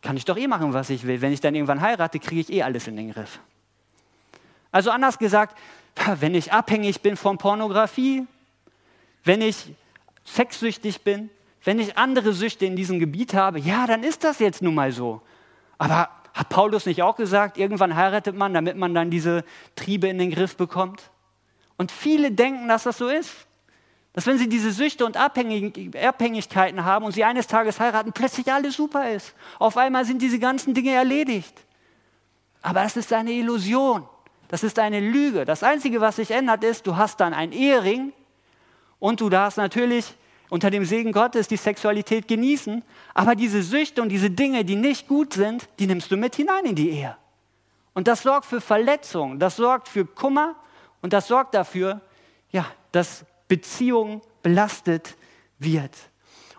kann 0.00 0.16
ich 0.16 0.24
doch 0.24 0.36
eh 0.36 0.46
machen, 0.46 0.72
was 0.74 0.90
ich 0.90 1.06
will. 1.06 1.20
Wenn 1.20 1.32
ich 1.32 1.40
dann 1.40 1.54
irgendwann 1.54 1.80
heirate, 1.80 2.18
kriege 2.18 2.40
ich 2.40 2.52
eh 2.52 2.62
alles 2.62 2.86
in 2.86 2.96
den 2.96 3.10
Griff. 3.10 3.40
Also 4.70 4.90
anders 4.90 5.18
gesagt, 5.18 5.58
wenn 6.20 6.34
ich 6.34 6.52
abhängig 6.52 7.00
bin 7.00 7.16
von 7.16 7.38
Pornografie, 7.38 8.26
wenn 9.24 9.42
ich 9.42 9.74
sexsüchtig 10.24 11.02
bin, 11.02 11.30
wenn 11.64 11.78
ich 11.78 11.98
andere 11.98 12.32
Süchte 12.32 12.66
in 12.66 12.76
diesem 12.76 12.98
Gebiet 12.98 13.34
habe, 13.34 13.58
ja, 13.58 13.86
dann 13.86 14.02
ist 14.02 14.24
das 14.24 14.38
jetzt 14.38 14.62
nun 14.62 14.74
mal 14.74 14.92
so. 14.92 15.20
Aber 15.76 16.08
hat 16.34 16.48
Paulus 16.48 16.86
nicht 16.86 17.02
auch 17.02 17.16
gesagt, 17.16 17.58
irgendwann 17.58 17.96
heiratet 17.96 18.36
man, 18.36 18.54
damit 18.54 18.76
man 18.76 18.94
dann 18.94 19.10
diese 19.10 19.44
Triebe 19.74 20.08
in 20.08 20.18
den 20.18 20.30
Griff 20.30 20.56
bekommt? 20.56 21.10
Und 21.76 21.92
viele 21.92 22.30
denken, 22.30 22.68
dass 22.68 22.84
das 22.84 22.98
so 22.98 23.08
ist. 23.08 23.32
Dass 24.12 24.26
wenn 24.26 24.38
sie 24.38 24.48
diese 24.48 24.72
Süchte 24.72 25.04
und 25.04 25.16
Abhängigkeiten 25.16 26.84
haben 26.84 27.04
und 27.04 27.12
sie 27.12 27.24
eines 27.24 27.46
Tages 27.46 27.78
heiraten, 27.78 28.12
plötzlich 28.12 28.52
alles 28.52 28.74
super 28.74 29.10
ist. 29.10 29.34
Auf 29.58 29.76
einmal 29.76 30.04
sind 30.04 30.22
diese 30.22 30.38
ganzen 30.38 30.74
Dinge 30.74 30.92
erledigt. 30.92 31.54
Aber 32.62 32.82
das 32.82 32.96
ist 32.96 33.12
eine 33.12 33.32
Illusion. 33.32 34.08
Das 34.48 34.62
ist 34.62 34.78
eine 34.78 35.00
Lüge. 35.00 35.44
Das 35.44 35.62
Einzige, 35.62 36.00
was 36.00 36.16
sich 36.16 36.30
ändert, 36.30 36.64
ist, 36.64 36.86
du 36.86 36.96
hast 36.96 37.20
dann 37.20 37.34
einen 37.34 37.52
Ehering 37.52 38.12
und 38.98 39.20
du 39.20 39.28
darfst 39.28 39.58
natürlich 39.58 40.14
unter 40.48 40.70
dem 40.70 40.84
Segen 40.84 41.12
Gottes 41.12 41.48
die 41.48 41.56
Sexualität 41.56 42.26
genießen. 42.26 42.82
Aber 43.14 43.34
diese 43.34 43.62
Süchte 43.62 44.02
und 44.02 44.08
diese 44.08 44.30
Dinge, 44.30 44.64
die 44.64 44.76
nicht 44.76 45.06
gut 45.06 45.34
sind, 45.34 45.68
die 45.78 45.86
nimmst 45.86 46.10
du 46.10 46.16
mit 46.16 46.34
hinein 46.36 46.64
in 46.64 46.74
die 46.74 46.90
Ehe. 46.90 47.16
Und 47.92 48.08
das 48.08 48.22
sorgt 48.22 48.46
für 48.46 48.60
Verletzungen, 48.60 49.38
das 49.38 49.56
sorgt 49.56 49.88
für 49.88 50.04
Kummer 50.06 50.54
und 51.02 51.12
das 51.12 51.28
sorgt 51.28 51.54
dafür, 51.54 52.00
ja, 52.50 52.64
dass 52.92 53.24
Beziehung 53.48 54.22
belastet 54.42 55.16
wird. 55.58 55.96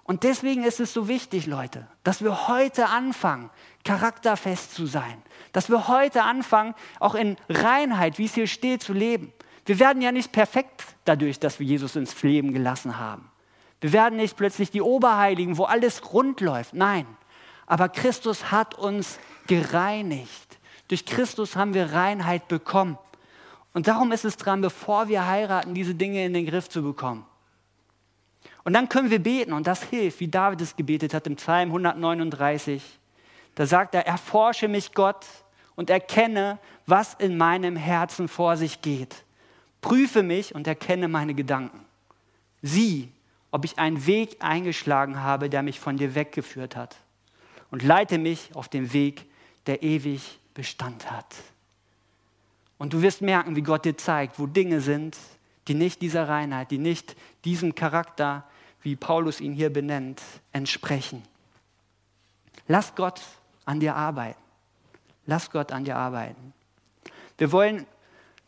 Und 0.04 0.24
deswegen 0.24 0.64
ist 0.64 0.80
es 0.80 0.94
so 0.94 1.08
wichtig, 1.08 1.46
Leute, 1.46 1.88
dass 2.04 2.24
wir 2.24 2.48
heute 2.48 2.88
anfangen, 2.88 3.50
charakterfest 3.84 4.74
zu 4.74 4.86
sein. 4.86 5.22
Dass 5.52 5.70
wir 5.70 5.88
heute 5.88 6.24
anfangen, 6.24 6.76
auch 7.00 7.16
in 7.16 7.38
Reinheit, 7.50 8.18
wie 8.18 8.26
es 8.26 8.36
hier 8.36 8.48
steht, 8.48 8.84
zu 8.84 8.94
leben. 8.94 9.34
Wir 9.66 9.80
werden 9.80 10.02
ja 10.02 10.12
nicht 10.12 10.32
perfekt 10.32 10.84
dadurch, 11.06 11.40
dass 11.40 11.60
wir 11.60 11.66
Jesus 11.66 11.96
ins 11.96 12.22
Leben 12.24 12.54
gelassen 12.54 12.98
haben. 12.98 13.30
Wir 13.82 13.94
werden 13.94 14.18
nicht 14.18 14.36
plötzlich 14.36 14.72
die 14.72 14.82
Oberheiligen, 14.82 15.58
wo 15.58 15.64
alles 15.64 16.14
rund 16.14 16.42
läuft. 16.42 16.74
Nein, 16.74 17.06
aber 17.66 17.88
Christus 17.90 18.52
hat 18.52 18.76
uns 18.76 19.20
gereinigt. 19.48 20.60
Durch 20.88 21.06
Christus 21.06 21.56
haben 21.56 21.74
wir 21.74 21.94
Reinheit 21.94 22.48
bekommen. 22.48 22.98
Und 23.74 23.88
darum 23.88 24.12
ist 24.12 24.26
es 24.26 24.38
dran, 24.38 24.62
bevor 24.62 25.08
wir 25.08 25.28
heiraten, 25.28 25.74
diese 25.74 25.96
Dinge 25.96 26.26
in 26.26 26.34
den 26.34 26.46
Griff 26.46 26.68
zu 26.68 26.82
bekommen. 26.82 27.26
Und 28.64 28.74
dann 28.74 28.90
können 28.90 29.10
wir 29.10 29.20
beten 29.20 29.54
und 29.54 29.68
das 29.68 29.84
hilft, 29.84 30.20
wie 30.20 30.28
David 30.28 30.62
es 30.62 30.76
gebetet 30.76 31.14
hat 31.14 31.28
im 31.28 31.36
Psalm 31.36 31.70
139. 31.70 32.99
Da 33.60 33.66
sagt 33.66 33.94
er, 33.94 34.08
erforsche 34.08 34.70
mich 34.70 34.94
Gott 34.94 35.26
und 35.76 35.90
erkenne, 35.90 36.60
was 36.86 37.16
in 37.16 37.36
meinem 37.36 37.76
Herzen 37.76 38.30
vor 38.30 38.56
sich 38.56 38.82
geht. 38.82 39.26
Prüfe 39.82 40.24
mich 40.24 40.56
und 40.56 40.66
erkenne 40.66 41.10
meine 41.10 41.34
Gedanken. 41.34 41.86
Sieh, 42.62 43.12
ob 43.52 43.66
ich 43.66 43.78
einen 43.78 44.06
Weg 44.06 44.38
eingeschlagen 44.40 45.22
habe, 45.22 45.50
der 45.50 45.62
mich 45.62 45.78
von 45.78 45.98
dir 45.98 46.16
weggeführt 46.16 46.78
hat. 46.78 46.96
Und 47.70 47.84
leite 47.84 48.18
mich 48.18 48.50
auf 48.56 48.70
den 48.70 48.94
Weg, 48.94 49.26
der 49.66 49.84
ewig 49.84 50.40
Bestand 50.54 51.12
hat. 51.12 51.36
Und 52.78 52.94
du 52.94 53.02
wirst 53.02 53.22
merken, 53.22 53.58
wie 53.58 53.62
Gott 53.62 53.84
dir 53.84 53.98
zeigt, 53.98 54.40
wo 54.40 54.48
Dinge 54.48 54.80
sind, 54.80 55.18
die 55.68 55.74
nicht 55.74 56.02
dieser 56.02 56.30
Reinheit, 56.30 56.72
die 56.72 56.78
nicht 56.78 57.14
diesem 57.44 57.76
Charakter, 57.76 58.48
wie 58.84 58.96
Paulus 58.96 59.42
ihn 59.42 59.52
hier 59.52 59.70
benennt, 59.70 60.22
entsprechen. 60.54 61.24
Lass 62.66 62.96
Gott 62.96 63.22
an 63.70 63.80
dir 63.80 63.96
arbeiten. 63.96 64.42
Lass 65.28 65.52
Gott 65.52 65.72
an 65.72 65.86
dir 65.86 65.96
arbeiten. 65.96 66.54
Wir 67.38 67.52
wollen 67.52 67.86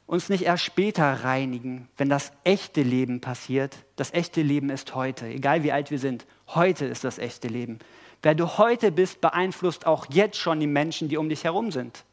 uns 0.08 0.30
nicht 0.30 0.44
erst 0.44 0.64
später 0.64 1.24
reinigen, 1.24 1.88
wenn 1.96 2.10
das 2.10 2.32
echte 2.44 2.82
Leben 2.82 3.22
passiert. 3.22 3.78
Das 3.98 4.12
echte 4.16 4.42
Leben 4.42 4.72
ist 4.72 4.96
heute, 4.96 5.28
egal 5.28 5.62
wie 5.62 5.72
alt 5.72 5.92
wir 5.92 6.00
sind. 6.00 6.26
Heute 6.48 6.86
ist 6.86 7.04
das 7.04 7.20
echte 7.20 7.48
Leben. 7.48 7.78
Wer 8.24 8.34
du 8.34 8.58
heute 8.58 8.92
bist, 8.92 9.22
beeinflusst 9.22 9.86
auch 9.86 10.08
jetzt 10.10 10.38
schon 10.38 10.60
die 10.60 10.66
Menschen, 10.66 11.08
die 11.08 11.18
um 11.18 11.30
dich 11.30 11.44
herum 11.44 11.72
sind. 11.72 12.04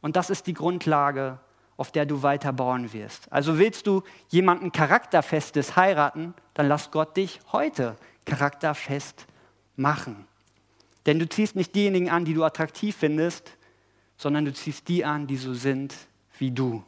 Und 0.00 0.14
das 0.14 0.30
ist 0.30 0.46
die 0.46 0.54
Grundlage, 0.54 1.40
auf 1.76 1.90
der 1.90 2.06
du 2.06 2.22
weiter 2.22 2.52
bauen 2.52 2.92
wirst. 2.92 3.32
Also 3.32 3.58
willst 3.58 3.88
du 3.88 4.04
jemanden 4.28 4.70
charakterfestes 4.70 5.74
heiraten, 5.74 6.34
dann 6.54 6.68
lass 6.68 6.92
Gott 6.92 7.16
dich 7.16 7.40
heute 7.50 7.96
charakterfest 8.24 9.26
machen. 9.74 10.28
Denn 11.08 11.18
du 11.18 11.26
ziehst 11.26 11.56
nicht 11.56 11.74
diejenigen 11.74 12.10
an, 12.10 12.26
die 12.26 12.34
du 12.34 12.44
attraktiv 12.44 12.94
findest, 12.94 13.56
sondern 14.18 14.44
du 14.44 14.52
ziehst 14.52 14.88
die 14.88 15.06
an, 15.06 15.26
die 15.26 15.38
so 15.38 15.54
sind 15.54 15.94
wie 16.38 16.50
du. 16.50 16.84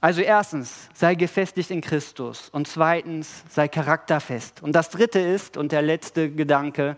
Also 0.00 0.20
erstens, 0.20 0.88
sei 0.94 1.16
gefestigt 1.16 1.72
in 1.72 1.80
Christus 1.80 2.48
und 2.50 2.68
zweitens, 2.68 3.42
sei 3.50 3.66
charakterfest. 3.66 4.62
Und 4.62 4.76
das 4.76 4.90
dritte 4.90 5.18
ist, 5.18 5.56
und 5.56 5.72
der 5.72 5.82
letzte 5.82 6.30
Gedanke, 6.30 6.96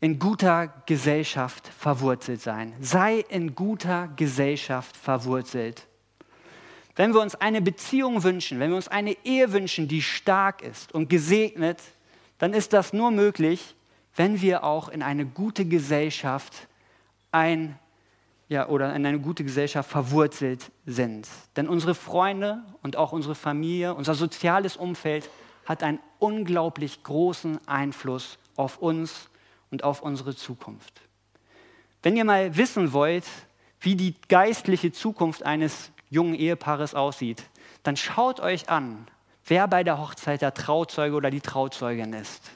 in 0.00 0.18
guter 0.18 0.68
Gesellschaft 0.86 1.68
verwurzelt 1.68 2.40
sein. 2.40 2.72
Sei 2.80 3.26
in 3.28 3.54
guter 3.54 4.08
Gesellschaft 4.16 4.96
verwurzelt. 4.96 5.86
Wenn 6.96 7.12
wir 7.12 7.20
uns 7.20 7.34
eine 7.34 7.60
Beziehung 7.60 8.22
wünschen, 8.22 8.58
wenn 8.58 8.70
wir 8.70 8.76
uns 8.76 8.88
eine 8.88 9.18
Ehe 9.22 9.52
wünschen, 9.52 9.86
die 9.86 10.00
stark 10.00 10.62
ist 10.62 10.92
und 10.94 11.10
gesegnet, 11.10 11.82
dann 12.38 12.54
ist 12.54 12.72
das 12.72 12.94
nur 12.94 13.10
möglich, 13.10 13.74
wenn 14.14 14.40
wir 14.40 14.64
auch 14.64 14.88
in 14.88 15.02
eine 15.02 15.26
gute 15.26 15.64
Gesellschaft 15.64 16.68
ein 17.30 17.78
ja, 18.48 18.68
oder 18.68 18.94
in 18.94 19.06
eine 19.06 19.18
gute 19.18 19.44
Gesellschaft 19.44 19.90
verwurzelt 19.90 20.70
sind. 20.84 21.26
Denn 21.56 21.68
unsere 21.68 21.94
Freunde 21.94 22.62
und 22.82 22.96
auch 22.96 23.12
unsere 23.12 23.34
Familie, 23.34 23.94
unser 23.94 24.14
soziales 24.14 24.76
Umfeld 24.76 25.30
hat 25.64 25.82
einen 25.82 26.00
unglaublich 26.18 27.02
großen 27.02 27.66
Einfluss 27.66 28.36
auf 28.56 28.76
uns 28.78 29.30
und 29.70 29.84
auf 29.84 30.02
unsere 30.02 30.36
Zukunft. 30.36 31.00
Wenn 32.02 32.14
ihr 32.14 32.24
mal 32.24 32.54
wissen 32.56 32.92
wollt, 32.92 33.24
wie 33.80 33.96
die 33.96 34.14
geistliche 34.28 34.92
Zukunft 34.92 35.44
eines 35.44 35.90
jungen 36.10 36.34
Ehepaares 36.34 36.94
aussieht, 36.94 37.44
dann 37.84 37.96
schaut 37.96 38.38
euch 38.40 38.68
an, 38.68 39.06
wer 39.46 39.66
bei 39.66 39.82
der 39.82 39.98
Hochzeit 39.98 40.42
der 40.42 40.52
Trauzeuge 40.52 41.16
oder 41.16 41.30
die 41.30 41.40
Trauzeugin 41.40 42.12
ist. 42.12 42.50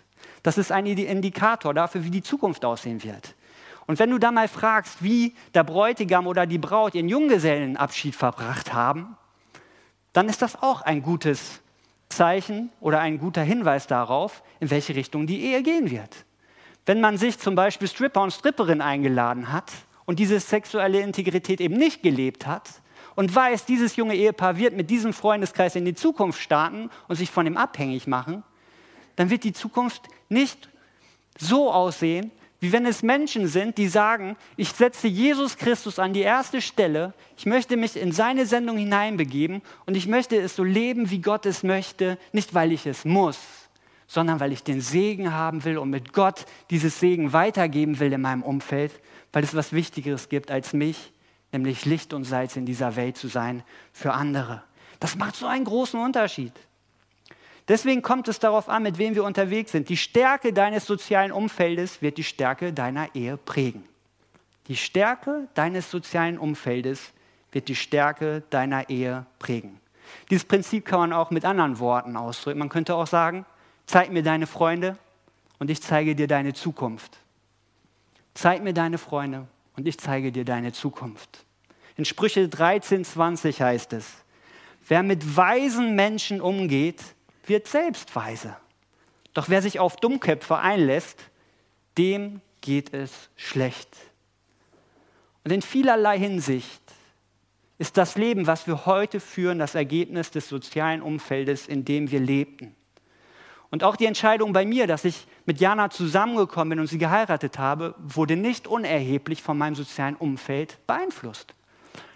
Das 0.46 0.58
ist 0.58 0.70
ein 0.70 0.86
Indikator 0.86 1.74
dafür, 1.74 2.04
wie 2.04 2.10
die 2.10 2.22
Zukunft 2.22 2.64
aussehen 2.64 3.02
wird. 3.02 3.34
Und 3.88 3.98
wenn 3.98 4.10
du 4.10 4.18
da 4.18 4.30
mal 4.30 4.46
fragst, 4.46 5.02
wie 5.02 5.34
der 5.54 5.64
Bräutigam 5.64 6.28
oder 6.28 6.46
die 6.46 6.58
Braut 6.58 6.94
ihren 6.94 7.08
Junggesellenabschied 7.08 8.14
verbracht 8.14 8.72
haben, 8.72 9.16
dann 10.12 10.28
ist 10.28 10.42
das 10.42 10.62
auch 10.62 10.82
ein 10.82 11.02
gutes 11.02 11.62
Zeichen 12.08 12.70
oder 12.78 13.00
ein 13.00 13.18
guter 13.18 13.42
Hinweis 13.42 13.88
darauf, 13.88 14.44
in 14.60 14.70
welche 14.70 14.94
Richtung 14.94 15.26
die 15.26 15.42
Ehe 15.42 15.64
gehen 15.64 15.90
wird. 15.90 16.14
Wenn 16.84 17.00
man 17.00 17.16
sich 17.18 17.40
zum 17.40 17.56
Beispiel 17.56 17.88
Stripper 17.88 18.22
und 18.22 18.32
Stripperin 18.32 18.80
eingeladen 18.80 19.52
hat 19.52 19.72
und 20.04 20.20
diese 20.20 20.38
sexuelle 20.38 21.00
Integrität 21.00 21.60
eben 21.60 21.74
nicht 21.74 22.04
gelebt 22.04 22.46
hat 22.46 22.70
und 23.16 23.34
weiß, 23.34 23.64
dieses 23.64 23.96
junge 23.96 24.14
Ehepaar 24.14 24.58
wird 24.58 24.76
mit 24.76 24.90
diesem 24.90 25.12
Freundeskreis 25.12 25.74
in 25.74 25.84
die 25.84 25.96
Zukunft 25.96 26.40
starten 26.40 26.88
und 27.08 27.16
sich 27.16 27.32
von 27.32 27.48
ihm 27.48 27.56
abhängig 27.56 28.06
machen, 28.06 28.44
dann 29.16 29.30
wird 29.30 29.44
die 29.44 29.52
Zukunft 29.52 30.02
nicht 30.28 30.68
so 31.38 31.70
aussehen, 31.72 32.30
wie 32.60 32.72
wenn 32.72 32.86
es 32.86 33.02
Menschen 33.02 33.48
sind, 33.48 33.76
die 33.76 33.88
sagen, 33.88 34.36
ich 34.56 34.70
setze 34.70 35.08
Jesus 35.08 35.56
Christus 35.56 35.98
an 35.98 36.14
die 36.14 36.22
erste 36.22 36.62
Stelle, 36.62 37.12
ich 37.36 37.44
möchte 37.44 37.76
mich 37.76 37.96
in 37.96 38.12
seine 38.12 38.46
Sendung 38.46 38.78
hineinbegeben 38.78 39.60
und 39.84 39.96
ich 39.96 40.06
möchte 40.06 40.36
es 40.36 40.56
so 40.56 40.64
leben, 40.64 41.10
wie 41.10 41.20
Gott 41.20 41.44
es 41.44 41.62
möchte, 41.62 42.18
nicht 42.32 42.54
weil 42.54 42.72
ich 42.72 42.86
es 42.86 43.04
muss, 43.04 43.38
sondern 44.06 44.40
weil 44.40 44.52
ich 44.52 44.62
den 44.62 44.80
Segen 44.80 45.34
haben 45.34 45.64
will 45.64 45.76
und 45.76 45.90
mit 45.90 46.12
Gott 46.14 46.46
dieses 46.70 46.98
Segen 46.98 47.32
weitergeben 47.32 48.00
will 48.00 48.12
in 48.12 48.22
meinem 48.22 48.42
Umfeld, 48.42 48.92
weil 49.32 49.44
es 49.44 49.54
was 49.54 49.72
Wichtigeres 49.72 50.30
gibt 50.30 50.50
als 50.50 50.72
mich, 50.72 51.12
nämlich 51.52 51.84
Licht 51.84 52.14
und 52.14 52.24
Salz 52.24 52.56
in 52.56 52.64
dieser 52.64 52.96
Welt 52.96 53.18
zu 53.18 53.28
sein 53.28 53.64
für 53.92 54.14
andere. 54.14 54.62
Das 54.98 55.16
macht 55.16 55.36
so 55.36 55.46
einen 55.46 55.66
großen 55.66 56.00
Unterschied. 56.00 56.52
Deswegen 57.68 58.02
kommt 58.02 58.28
es 58.28 58.38
darauf 58.38 58.68
an, 58.68 58.84
mit 58.84 58.98
wem 58.98 59.14
wir 59.14 59.24
unterwegs 59.24 59.72
sind. 59.72 59.88
Die 59.88 59.96
Stärke 59.96 60.52
deines 60.52 60.86
sozialen 60.86 61.32
Umfeldes 61.32 62.00
wird 62.00 62.16
die 62.16 62.24
Stärke 62.24 62.72
deiner 62.72 63.14
Ehe 63.14 63.36
prägen. 63.36 63.84
Die 64.68 64.76
Stärke 64.76 65.48
deines 65.54 65.90
sozialen 65.90 66.38
Umfeldes 66.38 67.12
wird 67.52 67.68
die 67.68 67.74
Stärke 67.74 68.42
deiner 68.50 68.88
Ehe 68.88 69.26
prägen. 69.38 69.80
Dieses 70.30 70.44
Prinzip 70.44 70.84
kann 70.84 71.00
man 71.00 71.12
auch 71.12 71.30
mit 71.30 71.44
anderen 71.44 71.78
Worten 71.78 72.16
ausdrücken. 72.16 72.58
Man 72.60 72.68
könnte 72.68 72.94
auch 72.94 73.06
sagen, 73.06 73.44
zeig 73.86 74.12
mir 74.12 74.22
deine 74.22 74.46
Freunde 74.46 74.96
und 75.58 75.70
ich 75.70 75.82
zeige 75.82 76.14
dir 76.14 76.28
deine 76.28 76.52
Zukunft. 76.52 77.18
Zeig 78.34 78.62
mir 78.62 78.74
deine 78.74 78.98
Freunde 78.98 79.46
und 79.76 79.88
ich 79.88 79.98
zeige 79.98 80.30
dir 80.30 80.44
deine 80.44 80.72
Zukunft. 80.72 81.44
In 81.96 82.04
Sprüche 82.04 82.48
13, 82.48 83.04
20 83.04 83.62
heißt 83.62 83.92
es, 83.94 84.06
wer 84.86 85.02
mit 85.02 85.36
weisen 85.36 85.94
Menschen 85.96 86.40
umgeht, 86.40 87.02
wird 87.48 87.66
selbst 87.66 88.14
weise. 88.16 88.56
Doch 89.34 89.48
wer 89.48 89.62
sich 89.62 89.78
auf 89.78 89.96
Dummköpfe 89.96 90.56
einlässt, 90.56 91.18
dem 91.98 92.40
geht 92.60 92.94
es 92.94 93.28
schlecht. 93.36 93.94
Und 95.44 95.52
in 95.52 95.62
vielerlei 95.62 96.18
Hinsicht 96.18 96.82
ist 97.78 97.96
das 97.96 98.16
Leben, 98.16 98.46
was 98.46 98.66
wir 98.66 98.86
heute 98.86 99.20
führen, 99.20 99.58
das 99.58 99.74
Ergebnis 99.74 100.30
des 100.30 100.48
sozialen 100.48 101.02
Umfeldes, 101.02 101.68
in 101.68 101.84
dem 101.84 102.10
wir 102.10 102.20
lebten. 102.20 102.74
Und 103.70 103.84
auch 103.84 103.96
die 103.96 104.06
Entscheidung 104.06 104.52
bei 104.52 104.64
mir, 104.64 104.86
dass 104.86 105.04
ich 105.04 105.26
mit 105.44 105.60
Jana 105.60 105.90
zusammengekommen 105.90 106.70
bin 106.70 106.80
und 106.80 106.86
sie 106.86 106.98
geheiratet 106.98 107.58
habe, 107.58 107.94
wurde 107.98 108.36
nicht 108.36 108.66
unerheblich 108.66 109.42
von 109.42 109.58
meinem 109.58 109.74
sozialen 109.74 110.16
Umfeld 110.16 110.78
beeinflusst. 110.86 111.54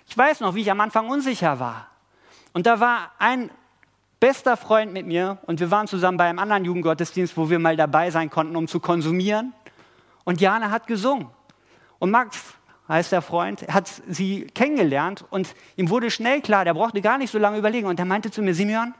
Ich 0.06 0.16
weiß 0.16 0.40
noch, 0.40 0.54
wie 0.54 0.62
ich 0.62 0.70
am 0.70 0.80
Anfang 0.80 1.08
unsicher 1.08 1.60
war. 1.60 1.88
Und 2.52 2.66
da 2.66 2.80
war 2.80 3.12
ein 3.18 3.50
bester 4.20 4.56
Freund 4.56 4.92
mit 4.92 5.06
mir 5.06 5.38
und 5.46 5.60
wir 5.60 5.70
waren 5.70 5.86
zusammen 5.86 6.18
bei 6.18 6.28
einem 6.28 6.38
anderen 6.38 6.64
Jugendgottesdienst, 6.64 7.36
wo 7.36 7.50
wir 7.50 7.58
mal 7.58 7.76
dabei 7.76 8.10
sein 8.10 8.30
konnten, 8.30 8.54
um 8.54 8.68
zu 8.68 8.78
konsumieren. 8.78 9.54
Und 10.24 10.40
Jana 10.40 10.70
hat 10.70 10.86
gesungen. 10.86 11.28
Und 11.98 12.10
Max 12.10 12.54
heißt 12.88 13.12
der 13.12 13.22
Freund, 13.22 13.66
hat 13.68 13.90
sie 14.08 14.46
kennengelernt 14.54 15.24
und 15.30 15.54
ihm 15.76 15.88
wurde 15.88 16.10
schnell 16.10 16.42
klar, 16.42 16.64
der 16.64 16.74
brauchte 16.74 17.00
gar 17.00 17.18
nicht 17.18 17.30
so 17.30 17.38
lange 17.38 17.56
überlegen. 17.58 17.86
Und 17.86 17.98
er 17.98 18.04
meinte 18.04 18.30
zu 18.30 18.42
mir, 18.42 18.54
Simeon, 18.54 18.94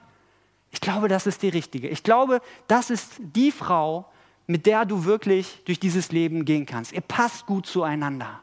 ich 0.70 0.80
glaube, 0.80 1.08
das 1.08 1.26
ist 1.26 1.42
die 1.42 1.48
richtige. 1.48 1.88
Ich 1.88 2.02
glaube, 2.02 2.40
das 2.68 2.90
ist 2.90 3.14
die 3.18 3.50
Frau, 3.50 4.06
mit 4.46 4.66
der 4.66 4.84
du 4.84 5.04
wirklich 5.04 5.62
durch 5.64 5.80
dieses 5.80 6.12
Leben 6.12 6.44
gehen 6.44 6.66
kannst. 6.66 6.92
Ihr 6.92 7.00
passt 7.02 7.46
gut 7.46 7.66
zueinander. 7.66 8.40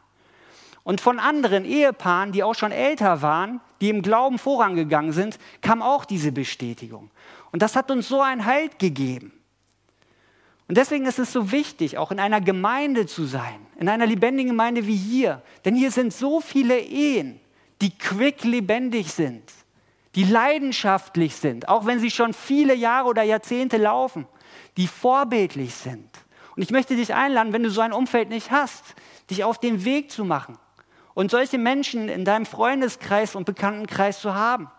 Und 0.88 1.02
von 1.02 1.18
anderen 1.18 1.66
Ehepaaren, 1.66 2.32
die 2.32 2.42
auch 2.42 2.54
schon 2.54 2.72
älter 2.72 3.20
waren, 3.20 3.60
die 3.82 3.90
im 3.90 4.00
Glauben 4.00 4.38
vorangegangen 4.38 5.12
sind, 5.12 5.38
kam 5.60 5.82
auch 5.82 6.06
diese 6.06 6.32
Bestätigung. 6.32 7.10
Und 7.52 7.60
das 7.60 7.76
hat 7.76 7.90
uns 7.90 8.08
so 8.08 8.22
einen 8.22 8.46
Halt 8.46 8.78
gegeben. 8.78 9.30
Und 10.66 10.78
deswegen 10.78 11.04
ist 11.04 11.18
es 11.18 11.30
so 11.30 11.52
wichtig, 11.52 11.98
auch 11.98 12.10
in 12.10 12.18
einer 12.18 12.40
Gemeinde 12.40 13.04
zu 13.04 13.26
sein, 13.26 13.66
in 13.78 13.90
einer 13.90 14.06
lebendigen 14.06 14.52
Gemeinde 14.52 14.86
wie 14.86 14.96
hier. 14.96 15.42
Denn 15.66 15.74
hier 15.74 15.90
sind 15.90 16.14
so 16.14 16.40
viele 16.40 16.80
Ehen, 16.80 17.38
die 17.82 17.90
quick 17.90 18.44
lebendig 18.44 19.12
sind, 19.12 19.42
die 20.14 20.24
leidenschaftlich 20.24 21.36
sind, 21.36 21.68
auch 21.68 21.84
wenn 21.84 22.00
sie 22.00 22.10
schon 22.10 22.32
viele 22.32 22.74
Jahre 22.74 23.08
oder 23.08 23.22
Jahrzehnte 23.24 23.76
laufen, 23.76 24.26
die 24.78 24.86
vorbildlich 24.86 25.74
sind. 25.74 26.08
Und 26.56 26.62
ich 26.62 26.70
möchte 26.70 26.96
dich 26.96 27.12
einladen, 27.12 27.52
wenn 27.52 27.62
du 27.62 27.70
so 27.70 27.82
ein 27.82 27.92
Umfeld 27.92 28.30
nicht 28.30 28.50
hast, 28.50 28.94
dich 29.28 29.44
auf 29.44 29.60
den 29.60 29.84
Weg 29.84 30.10
zu 30.10 30.24
machen 30.24 30.56
und 31.18 31.32
solche 31.32 31.58
Menschen 31.58 32.08
in 32.08 32.24
deinem 32.24 32.46
Freundeskreis 32.46 33.34
und 33.34 33.44
Bekanntenkreis 33.44 34.20
zu 34.20 34.36
haben 34.36 34.70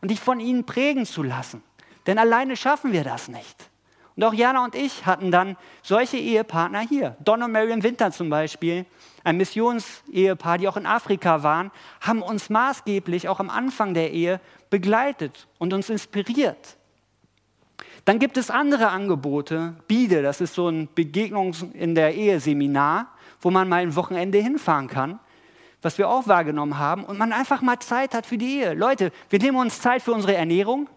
und 0.00 0.10
dich 0.10 0.18
von 0.18 0.40
ihnen 0.40 0.66
prägen 0.66 1.06
zu 1.06 1.22
lassen. 1.22 1.62
Denn 2.08 2.18
alleine 2.18 2.56
schaffen 2.56 2.92
wir 2.92 3.04
das 3.04 3.28
nicht. 3.28 3.70
Und 4.16 4.24
auch 4.24 4.34
Jana 4.34 4.64
und 4.64 4.74
ich 4.74 5.06
hatten 5.06 5.30
dann 5.30 5.56
solche 5.84 6.16
Ehepartner 6.16 6.80
hier. 6.80 7.16
Don 7.24 7.44
und 7.44 7.52
Marion 7.52 7.84
Winter 7.84 8.10
zum 8.10 8.28
Beispiel, 8.28 8.86
ein 9.22 9.36
Missionsehepaar, 9.36 10.58
die 10.58 10.66
auch 10.66 10.76
in 10.76 10.84
Afrika 10.84 11.44
waren, 11.44 11.70
haben 12.00 12.22
uns 12.22 12.50
maßgeblich 12.50 13.28
auch 13.28 13.38
am 13.38 13.48
Anfang 13.48 13.94
der 13.94 14.10
Ehe 14.10 14.40
begleitet 14.70 15.46
und 15.58 15.72
uns 15.72 15.90
inspiriert. 15.90 16.76
Dann 18.04 18.18
gibt 18.18 18.36
es 18.36 18.50
andere 18.50 18.88
Angebote. 18.88 19.76
Bide, 19.86 20.22
das 20.22 20.40
ist 20.40 20.54
so 20.54 20.66
ein 20.66 20.88
Begegnungs- 20.88 21.72
in 21.72 21.94
der 21.94 22.16
Ehe-Seminar, 22.16 23.12
wo 23.40 23.52
man 23.52 23.68
mal 23.68 23.82
ein 23.82 23.94
Wochenende 23.94 24.38
hinfahren 24.38 24.88
kann 24.88 25.20
was 25.84 25.98
wir 25.98 26.08
auch 26.08 26.26
wahrgenommen 26.26 26.78
haben, 26.78 27.04
und 27.04 27.18
man 27.18 27.32
einfach 27.32 27.60
mal 27.60 27.78
Zeit 27.78 28.14
hat 28.14 28.26
für 28.26 28.38
die 28.38 28.58
Ehe. 28.58 28.74
Leute, 28.74 29.12
wir 29.28 29.38
nehmen 29.38 29.58
uns 29.58 29.80
Zeit 29.80 30.02
für 30.02 30.12
unsere 30.12 30.34
Ernährung. 30.34 30.88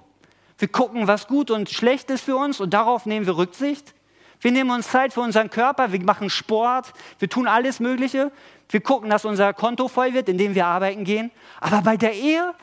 Wir 0.58 0.68
gucken, 0.70 1.08
was 1.08 1.28
gut 1.28 1.52
und 1.52 1.70
schlecht 1.70 2.10
ist 2.10 2.24
für 2.24 2.38
uns 2.38 2.60
und 2.60 2.74
darauf 2.74 3.06
nehmen 3.06 3.26
wir 3.26 3.38
Rücksicht. 3.38 3.94
Wir 4.40 4.52
nehmen 4.52 4.72
uns 4.72 4.90
Zeit 4.90 5.14
für 5.14 5.22
unseren 5.22 5.50
Körper, 5.50 5.92
wir 5.92 6.02
machen 6.04 6.30
Sport, 6.30 6.94
wir 7.20 7.30
tun 7.30 7.48
alles 7.48 7.80
Mögliche. 7.80 8.32
Wir 8.70 8.82
gucken, 8.82 9.10
dass 9.10 9.26
unser 9.26 9.54
Konto 9.54 9.88
voll 9.88 10.14
wird, 10.14 10.30
indem 10.30 10.56
wir 10.56 10.66
arbeiten 10.66 11.04
gehen. 11.04 11.32
Aber 11.60 11.82
bei 11.82 11.98
der 11.98 12.14
Ehe, 12.14 12.54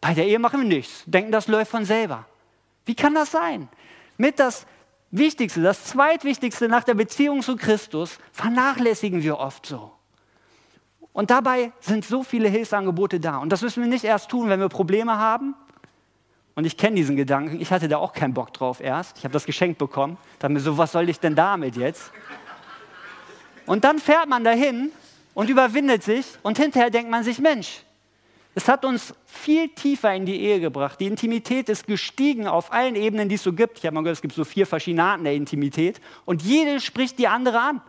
bei 0.00 0.14
der 0.14 0.26
Ehe 0.26 0.38
machen 0.38 0.60
wir 0.60 0.68
nichts. 0.68 1.04
Denken, 1.06 1.32
das 1.32 1.46
läuft 1.48 1.70
von 1.70 1.84
selber. 1.84 2.26
Wie 2.84 2.94
kann 2.94 3.14
das 3.14 3.30
sein? 3.30 3.68
Mit 4.16 4.38
das 4.38 4.66
Wichtigste, 5.10 5.62
das 5.62 5.84
Zweitwichtigste 5.84 6.68
nach 6.68 6.84
der 6.84 6.94
Beziehung 6.94 7.42
zu 7.42 7.56
Christus 7.56 8.18
vernachlässigen 8.32 9.22
wir 9.22 9.38
oft 9.38 9.66
so. 9.66 9.92
Und 11.12 11.30
dabei 11.30 11.72
sind 11.80 12.04
so 12.04 12.22
viele 12.22 12.48
Hilfsangebote 12.48 13.20
da. 13.20 13.38
Und 13.38 13.50
das 13.50 13.62
müssen 13.62 13.82
wir 13.82 13.88
nicht 13.88 14.04
erst 14.04 14.30
tun, 14.30 14.48
wenn 14.48 14.60
wir 14.60 14.68
Probleme 14.68 15.18
haben. 15.18 15.54
Und 16.54 16.64
ich 16.64 16.76
kenne 16.76 16.96
diesen 16.96 17.16
Gedanken. 17.16 17.60
Ich 17.60 17.70
hatte 17.70 17.88
da 17.88 17.98
auch 17.98 18.12
keinen 18.12 18.34
Bock 18.34 18.52
drauf 18.52 18.80
erst. 18.80 19.18
Ich 19.18 19.24
habe 19.24 19.32
das 19.32 19.44
geschenkt 19.44 19.78
bekommen. 19.78 20.16
Da 20.38 20.48
mir 20.48 20.60
so, 20.60 20.76
was 20.78 20.92
soll 20.92 21.08
ich 21.08 21.20
denn 21.20 21.34
damit 21.34 21.76
jetzt? 21.76 22.12
Und 23.66 23.84
dann 23.84 23.98
fährt 23.98 24.28
man 24.28 24.44
dahin 24.44 24.90
und 25.34 25.48
überwindet 25.48 26.02
sich. 26.02 26.26
Und 26.42 26.58
hinterher 26.58 26.90
denkt 26.90 27.10
man 27.10 27.24
sich, 27.24 27.38
Mensch, 27.38 27.82
es 28.54 28.68
hat 28.68 28.84
uns 28.84 29.14
viel 29.24 29.68
tiefer 29.70 30.14
in 30.14 30.26
die 30.26 30.40
Ehe 30.40 30.60
gebracht. 30.60 31.00
Die 31.00 31.06
Intimität 31.06 31.70
ist 31.70 31.86
gestiegen 31.86 32.46
auf 32.46 32.72
allen 32.72 32.96
Ebenen, 32.96 33.28
die 33.30 33.36
es 33.36 33.42
so 33.42 33.52
gibt. 33.52 33.78
Ich 33.78 33.86
habe 33.86 33.94
mal 33.94 34.02
gehört, 34.02 34.16
es 34.16 34.22
gibt 34.22 34.34
so 34.34 34.44
vier 34.44 34.66
verschiedene 34.66 35.04
Arten 35.04 35.24
der 35.24 35.34
Intimität. 35.34 36.00
Und 36.26 36.42
jede 36.42 36.80
spricht 36.80 37.18
die 37.18 37.28
andere 37.28 37.60
an. 37.60 37.80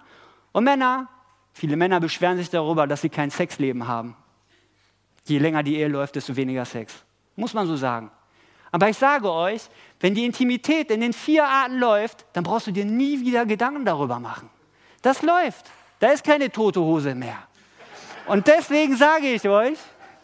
Und 0.53 0.63
Männer, 0.63 1.09
Viele 1.53 1.77
Männer 1.77 1.99
beschweren 1.99 2.37
sich 2.37 2.49
darüber, 2.49 2.87
dass 2.87 3.01
sie 3.01 3.09
kein 3.09 3.29
Sexleben 3.29 3.87
haben. 3.87 4.15
Je 5.25 5.37
länger 5.37 5.63
die 5.63 5.77
Ehe 5.77 5.87
läuft, 5.87 6.15
desto 6.15 6.35
weniger 6.35 6.65
Sex. 6.65 6.93
Muss 7.35 7.53
man 7.53 7.67
so 7.67 7.75
sagen. 7.75 8.11
Aber 8.71 8.89
ich 8.89 8.97
sage 8.97 9.31
euch, 9.31 9.61
wenn 9.99 10.15
die 10.15 10.25
Intimität 10.25 10.89
in 10.89 11.01
den 11.01 11.13
vier 11.13 11.45
Arten 11.45 11.77
läuft, 11.77 12.25
dann 12.33 12.43
brauchst 12.43 12.67
du 12.67 12.71
dir 12.71 12.85
nie 12.85 13.19
wieder 13.21 13.45
Gedanken 13.45 13.85
darüber 13.85 14.19
machen. 14.19 14.49
Das 15.03 15.21
läuft. 15.21 15.71
Da 15.99 16.09
ist 16.09 16.23
keine 16.23 16.51
tote 16.51 16.81
Hose 16.81 17.13
mehr. 17.13 17.37
Und 18.25 18.47
deswegen 18.47 18.95
sage 18.95 19.31
ich 19.31 19.47
euch, 19.47 19.77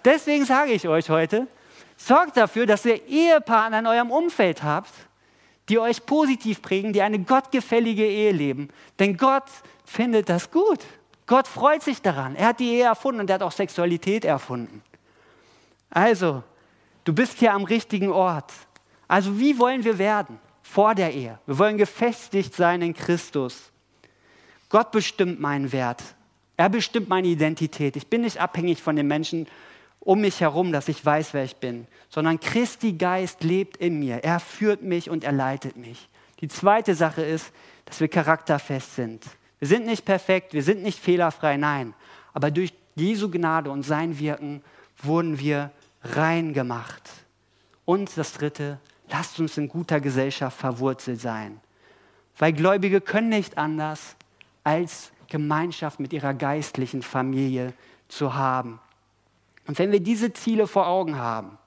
deswegen 0.03 0.45
sage 0.45 0.71
ich 0.71 0.87
euch 0.87 1.09
heute, 1.09 1.47
sorgt 1.95 2.37
dafür, 2.37 2.65
dass 2.65 2.85
ihr 2.85 3.05
Ehepartner 3.07 3.79
in 3.79 3.87
eurem 3.87 4.11
Umfeld 4.11 4.63
habt, 4.63 4.91
die 5.69 5.77
euch 5.77 6.05
positiv 6.05 6.61
prägen, 6.61 6.91
die 6.91 7.01
eine 7.01 7.19
gottgefällige 7.19 8.05
Ehe 8.05 8.31
leben. 8.31 8.69
Denn 8.97 9.15
Gott 9.15 9.45
findet 9.85 10.27
das 10.27 10.49
gut. 10.49 10.79
Gott 11.29 11.47
freut 11.47 11.83
sich 11.83 12.01
daran. 12.01 12.35
Er 12.35 12.47
hat 12.47 12.59
die 12.59 12.71
Ehe 12.71 12.85
erfunden 12.85 13.21
und 13.21 13.29
er 13.29 13.35
hat 13.35 13.43
auch 13.43 13.51
Sexualität 13.51 14.25
erfunden. 14.25 14.81
Also, 15.91 16.41
du 17.03 17.13
bist 17.13 17.37
hier 17.37 17.53
am 17.53 17.65
richtigen 17.65 18.11
Ort. 18.11 18.51
Also, 19.07 19.39
wie 19.39 19.59
wollen 19.59 19.83
wir 19.83 19.99
werden 19.99 20.39
vor 20.63 20.95
der 20.95 21.13
Ehe? 21.13 21.37
Wir 21.45 21.59
wollen 21.59 21.77
gefestigt 21.77 22.55
sein 22.55 22.81
in 22.81 22.95
Christus. 22.95 23.71
Gott 24.69 24.91
bestimmt 24.91 25.39
meinen 25.39 25.71
Wert. 25.71 26.01
Er 26.57 26.67
bestimmt 26.67 27.09
meine 27.09 27.27
Identität. 27.27 27.95
Ich 27.95 28.07
bin 28.07 28.21
nicht 28.21 28.41
abhängig 28.41 28.81
von 28.81 28.95
den 28.95 29.05
Menschen 29.05 29.45
um 29.99 30.21
mich 30.21 30.41
herum, 30.41 30.71
dass 30.71 30.87
ich 30.87 31.05
weiß, 31.05 31.35
wer 31.35 31.43
ich 31.43 31.57
bin, 31.57 31.85
sondern 32.09 32.39
Christi 32.39 32.93
Geist 32.93 33.43
lebt 33.43 33.77
in 33.77 33.99
mir. 33.99 34.23
Er 34.23 34.39
führt 34.39 34.81
mich 34.81 35.11
und 35.11 35.23
er 35.23 35.33
leitet 35.33 35.77
mich. 35.77 36.09
Die 36.41 36.47
zweite 36.47 36.95
Sache 36.95 37.21
ist, 37.21 37.51
dass 37.85 37.99
wir 37.99 38.07
charakterfest 38.07 38.95
sind. 38.95 39.23
Wir 39.59 39.67
sind 39.67 39.85
nicht 39.85 40.05
perfekt, 40.05 40.53
wir 40.53 40.63
sind 40.63 40.83
nicht 40.83 40.99
fehlerfrei, 40.99 41.57
nein. 41.57 41.93
Aber 42.33 42.51
durch 42.51 42.73
Jesu 42.95 43.29
Gnade 43.29 43.69
und 43.69 43.83
sein 43.83 44.17
Wirken 44.19 44.63
wurden 45.01 45.39
wir 45.39 45.71
rein 46.03 46.53
gemacht. 46.53 47.09
Und 47.85 48.15
das 48.17 48.33
Dritte, 48.33 48.79
lasst 49.09 49.39
uns 49.39 49.57
in 49.57 49.67
guter 49.67 49.99
Gesellschaft 49.99 50.57
verwurzelt 50.57 51.19
sein. 51.19 51.59
Weil 52.37 52.53
Gläubige 52.53 53.01
können 53.01 53.29
nicht 53.29 53.57
anders, 53.57 54.15
als 54.63 55.11
Gemeinschaft 55.27 55.99
mit 55.99 56.13
ihrer 56.13 56.33
geistlichen 56.33 57.01
Familie 57.01 57.73
zu 58.07 58.33
haben. 58.35 58.79
Und 59.67 59.77
wenn 59.77 59.91
wir 59.91 59.99
diese 59.99 60.33
Ziele 60.33 60.67
vor 60.67 60.87
Augen 60.87 61.17
haben, 61.17 61.57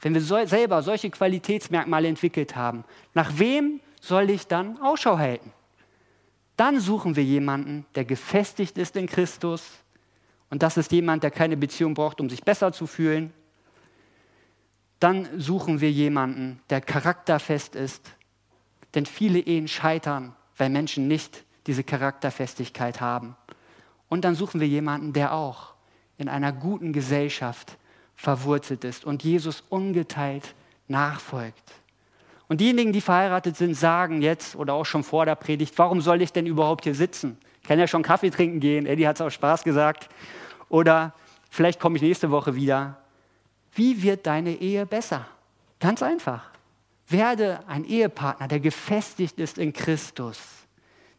wenn 0.00 0.14
wir 0.14 0.20
so, 0.20 0.44
selber 0.44 0.82
solche 0.82 1.10
Qualitätsmerkmale 1.10 2.08
entwickelt 2.08 2.56
haben, 2.56 2.84
nach 3.14 3.38
wem 3.38 3.80
soll 4.00 4.30
ich 4.30 4.46
dann 4.46 4.80
Ausschau 4.80 5.18
halten? 5.18 5.52
Dann 6.56 6.78
suchen 6.80 7.16
wir 7.16 7.24
jemanden, 7.24 7.84
der 7.94 8.04
gefestigt 8.04 8.78
ist 8.78 8.96
in 8.96 9.06
Christus. 9.06 9.62
Und 10.50 10.62
das 10.62 10.76
ist 10.76 10.92
jemand, 10.92 11.22
der 11.22 11.30
keine 11.30 11.56
Beziehung 11.56 11.94
braucht, 11.94 12.20
um 12.20 12.30
sich 12.30 12.44
besser 12.44 12.72
zu 12.72 12.86
fühlen. 12.86 13.32
Dann 15.00 15.28
suchen 15.38 15.80
wir 15.80 15.90
jemanden, 15.90 16.60
der 16.70 16.80
charakterfest 16.80 17.74
ist. 17.74 18.12
Denn 18.94 19.06
viele 19.06 19.40
Ehen 19.40 19.66
scheitern, 19.66 20.36
weil 20.56 20.70
Menschen 20.70 21.08
nicht 21.08 21.44
diese 21.66 21.82
Charakterfestigkeit 21.82 23.00
haben. 23.00 23.36
Und 24.08 24.24
dann 24.24 24.36
suchen 24.36 24.60
wir 24.60 24.68
jemanden, 24.68 25.12
der 25.12 25.32
auch 25.32 25.74
in 26.18 26.28
einer 26.28 26.52
guten 26.52 26.92
Gesellschaft 26.92 27.76
verwurzelt 28.14 28.84
ist 28.84 29.04
und 29.04 29.24
Jesus 29.24 29.64
ungeteilt 29.68 30.54
nachfolgt. 30.86 31.72
Und 32.48 32.60
diejenigen, 32.60 32.92
die 32.92 33.00
verheiratet 33.00 33.56
sind, 33.56 33.74
sagen 33.74 34.20
jetzt 34.20 34.54
oder 34.56 34.74
auch 34.74 34.84
schon 34.84 35.02
vor 35.02 35.24
der 35.24 35.34
Predigt, 35.34 35.78
warum 35.78 36.00
soll 36.00 36.20
ich 36.20 36.32
denn 36.32 36.46
überhaupt 36.46 36.84
hier 36.84 36.94
sitzen? 36.94 37.38
Ich 37.62 37.68
kann 37.68 37.78
ja 37.78 37.86
schon 37.86 38.02
Kaffee 38.02 38.30
trinken 38.30 38.60
gehen, 38.60 38.86
Eddie 38.86 39.08
hat 39.08 39.16
es 39.16 39.22
auch 39.22 39.30
Spaß 39.30 39.64
gesagt. 39.64 40.08
Oder 40.68 41.14
vielleicht 41.48 41.80
komme 41.80 41.96
ich 41.96 42.02
nächste 42.02 42.30
Woche 42.30 42.54
wieder. 42.54 42.98
Wie 43.72 44.02
wird 44.02 44.26
deine 44.26 44.56
Ehe 44.56 44.84
besser? 44.84 45.26
Ganz 45.80 46.02
einfach. 46.02 46.50
Werde 47.08 47.60
ein 47.66 47.84
Ehepartner, 47.84 48.48
der 48.48 48.60
gefestigt 48.60 49.38
ist 49.38 49.58
in 49.58 49.72
Christus. 49.72 50.38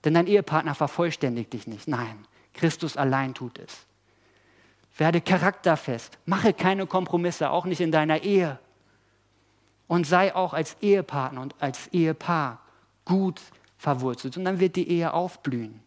Denn 0.03 0.13
dein 0.13 0.27
Ehepartner 0.27 0.75
vervollständigt 0.75 1.53
dich 1.53 1.67
nicht. 1.67 1.87
Nein, 1.87 2.25
Christus 2.53 2.97
allein 2.97 3.33
tut 3.33 3.59
es. 3.59 3.85
Werde 4.97 5.21
charakterfest. 5.21 6.17
Mache 6.25 6.53
keine 6.53 6.85
Kompromisse, 6.85 7.49
auch 7.49 7.65
nicht 7.65 7.81
in 7.81 7.91
deiner 7.91 8.23
Ehe 8.23 8.59
und 9.87 10.05
sei 10.07 10.35
auch 10.35 10.53
als 10.53 10.77
Ehepartner 10.81 11.41
und 11.41 11.55
als 11.59 11.87
Ehepaar 11.87 12.59
gut 13.05 13.41
verwurzelt. 13.77 14.37
Und 14.37 14.45
dann 14.45 14.59
wird 14.59 14.75
die 14.75 14.89
Ehe 14.89 15.13
aufblühen. 15.13 15.79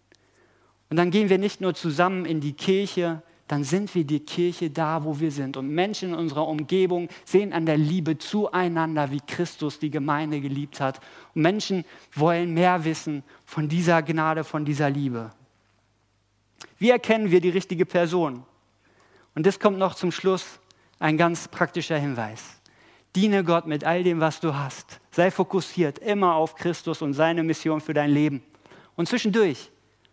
Und 0.90 0.96
dann 0.96 1.11
gehen 1.11 1.28
wir 1.28 1.38
nicht 1.38 1.61
nur 1.61 1.74
zusammen 1.74 2.24
in 2.24 2.40
die 2.40 2.53
Kirche, 2.55 3.22
dann 3.49 3.64
sind 3.64 3.94
wir 3.94 4.05
die 4.05 4.20
Kirche 4.20 4.70
da, 4.70 5.05
wo 5.05 5.20
wir 5.20 5.32
sind. 5.32 5.57
Und 5.57 5.70
Menschen 5.70 6.11
in 6.11 6.14
unserer 6.14 6.46
Umgebung 6.46 7.09
sehen 7.24 7.53
an 7.55 7.64
der 7.64 7.78
Liebe 7.78 8.18
zueinander, 8.18 9.11
wie 9.11 9.20
Christus 9.26 9.78
die 9.78 9.90
Gemeinde 9.90 10.40
geliebt 10.40 10.80
hat. 10.80 11.01
Und 11.34 11.42
Menschen 11.42 11.84
wollen 12.14 12.53
mehr 12.53 12.84
wissen 12.84 13.24
von 13.46 13.68
dieser 13.68 14.03
Gnade, 14.03 14.44
von 14.44 14.66
dieser 14.66 14.90
Liebe. 14.90 15.30
Wie 16.78 16.90
erkennen 16.90 17.30
wir 17.30 17.40
die 17.40 17.49
richtige 17.49 17.86
Person? 17.86 18.44
Und 19.34 19.46
das 19.46 19.59
kommt 19.59 19.78
noch 19.78 19.94
zum 19.94 20.12
Schluss 20.12 20.61
ein 20.99 21.16
ganz 21.16 21.49
praktischer 21.49 21.96
Hinweis. 21.96 22.57
Diene 23.16 23.44
Gott 23.44 23.66
mit 23.66 23.84
all 23.84 24.02
dem, 24.02 24.20
was 24.20 24.40
du 24.40 24.54
hast. 24.54 25.00
Sei 25.11 25.30
fokussiert 25.30 25.98
immer 25.98 26.34
auf 26.34 26.54
Christus 26.54 27.02
und 27.02 27.14
seine 27.14 27.42
Mission 27.42 27.80
für 27.80 27.94
dein 27.94 28.11
Leben. 28.11 28.42
Und 28.96 29.09
zwischendurch, 29.09 29.70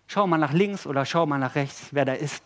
schau 0.08 0.28
mal 0.28 0.38
nach 0.38 0.54
links 0.54 0.88
oder 0.88 1.06
schau 1.06 1.26
mal 1.26 1.38
nach 1.38 1.56
rechts, 1.56 1.88
wer 1.92 2.06
da 2.06 2.14
ist. 2.14 2.44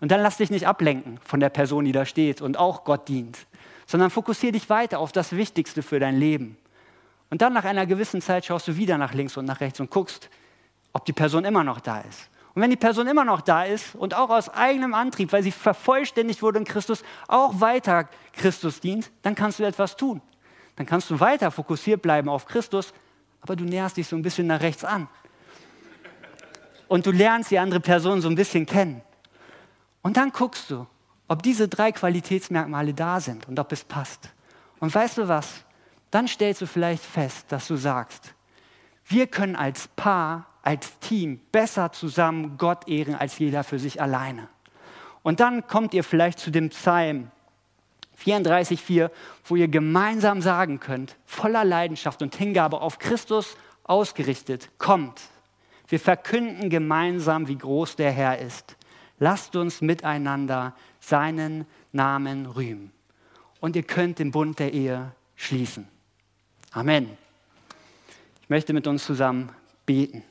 Und 0.00 0.10
dann 0.10 0.22
lass 0.22 0.38
dich 0.38 0.50
nicht 0.50 0.66
ablenken 0.66 1.18
von 1.22 1.40
der 1.40 1.50
Person, 1.50 1.84
die 1.84 1.92
da 1.92 2.06
steht 2.06 2.40
und 2.40 2.58
auch 2.58 2.84
Gott 2.84 3.08
dient, 3.08 3.38
sondern 3.86 4.10
fokussiere 4.10 4.52
dich 4.52 4.70
weiter 4.70 4.98
auf 4.98 5.12
das 5.12 5.32
Wichtigste 5.32 5.82
für 5.82 6.00
dein 6.00 6.16
Leben. 6.16 6.56
Und 7.28 7.42
dann 7.42 7.52
nach 7.52 7.64
einer 7.64 7.86
gewissen 7.86 8.22
Zeit 8.22 8.46
schaust 8.46 8.66
du 8.66 8.76
wieder 8.76 8.98
nach 8.98 9.14
links 9.14 9.36
und 9.36 9.44
nach 9.44 9.60
rechts 9.60 9.78
und 9.78 9.90
guckst, 9.90 10.30
ob 10.92 11.04
die 11.04 11.12
Person 11.12 11.44
immer 11.44 11.62
noch 11.62 11.80
da 11.80 12.00
ist. 12.00 12.28
Und 12.54 12.62
wenn 12.62 12.70
die 12.70 12.76
Person 12.76 13.06
immer 13.06 13.24
noch 13.24 13.40
da 13.40 13.64
ist 13.64 13.94
und 13.94 14.14
auch 14.14 14.30
aus 14.30 14.48
eigenem 14.48 14.94
Antrieb, 14.94 15.32
weil 15.32 15.42
sie 15.42 15.52
vervollständigt 15.52 16.42
wurde 16.42 16.58
in 16.58 16.64
Christus, 16.64 17.04
auch 17.28 17.60
weiter 17.60 18.08
Christus 18.32 18.80
dient, 18.80 19.10
dann 19.22 19.34
kannst 19.34 19.58
du 19.58 19.64
etwas 19.64 19.96
tun. 19.96 20.20
Dann 20.76 20.86
kannst 20.86 21.10
du 21.10 21.20
weiter 21.20 21.50
fokussiert 21.50 22.02
bleiben 22.02 22.28
auf 22.28 22.46
Christus, 22.46 22.92
aber 23.40 23.54
du 23.54 23.64
näherst 23.64 23.96
dich 23.96 24.08
so 24.08 24.16
ein 24.16 24.22
bisschen 24.22 24.46
nach 24.46 24.60
rechts 24.60 24.84
an. 24.84 25.08
Und 26.88 27.06
du 27.06 27.12
lernst 27.12 27.50
die 27.52 27.58
andere 27.58 27.80
Person 27.80 28.20
so 28.20 28.28
ein 28.28 28.34
bisschen 28.34 28.66
kennen. 28.66 29.02
Und 30.02 30.16
dann 30.16 30.32
guckst 30.32 30.70
du, 30.70 30.86
ob 31.28 31.42
diese 31.44 31.68
drei 31.68 31.92
Qualitätsmerkmale 31.92 32.94
da 32.94 33.20
sind 33.20 33.46
und 33.46 33.60
ob 33.60 33.70
es 33.70 33.84
passt. 33.84 34.30
Und 34.80 34.92
weißt 34.92 35.18
du 35.18 35.28
was? 35.28 35.64
Dann 36.10 36.26
stellst 36.26 36.62
du 36.62 36.66
vielleicht 36.66 37.04
fest, 37.04 37.46
dass 37.50 37.68
du 37.68 37.76
sagst, 37.76 38.34
wir 39.06 39.28
können 39.28 39.54
als 39.54 39.86
Paar 39.88 40.46
als 40.62 40.98
Team 41.00 41.40
besser 41.52 41.92
zusammen 41.92 42.58
Gott 42.58 42.88
ehren 42.88 43.14
als 43.14 43.38
jeder 43.38 43.64
für 43.64 43.78
sich 43.78 44.00
alleine. 44.00 44.48
Und 45.22 45.40
dann 45.40 45.66
kommt 45.66 45.94
ihr 45.94 46.04
vielleicht 46.04 46.38
zu 46.38 46.50
dem 46.50 46.70
Psalm 46.70 47.30
34,4, 48.24 49.10
wo 49.44 49.56
ihr 49.56 49.68
gemeinsam 49.68 50.42
sagen 50.42 50.80
könnt, 50.80 51.16
voller 51.24 51.64
Leidenschaft 51.64 52.22
und 52.22 52.34
Hingabe 52.34 52.80
auf 52.80 52.98
Christus 52.98 53.56
ausgerichtet, 53.84 54.70
kommt. 54.78 55.20
Wir 55.88 55.98
verkünden 55.98 56.70
gemeinsam, 56.70 57.48
wie 57.48 57.58
groß 57.58 57.96
der 57.96 58.12
Herr 58.12 58.38
ist. 58.38 58.76
Lasst 59.18 59.56
uns 59.56 59.80
miteinander 59.80 60.74
seinen 61.00 61.66
Namen 61.92 62.46
rühmen. 62.46 62.92
Und 63.60 63.76
ihr 63.76 63.82
könnt 63.82 64.18
den 64.18 64.30
Bund 64.30 64.58
der 64.58 64.72
Ehe 64.72 65.12
schließen. 65.36 65.88
Amen. 66.72 67.10
Ich 68.42 68.48
möchte 68.48 68.72
mit 68.72 68.86
uns 68.86 69.04
zusammen 69.04 69.50
beten. 69.84 70.22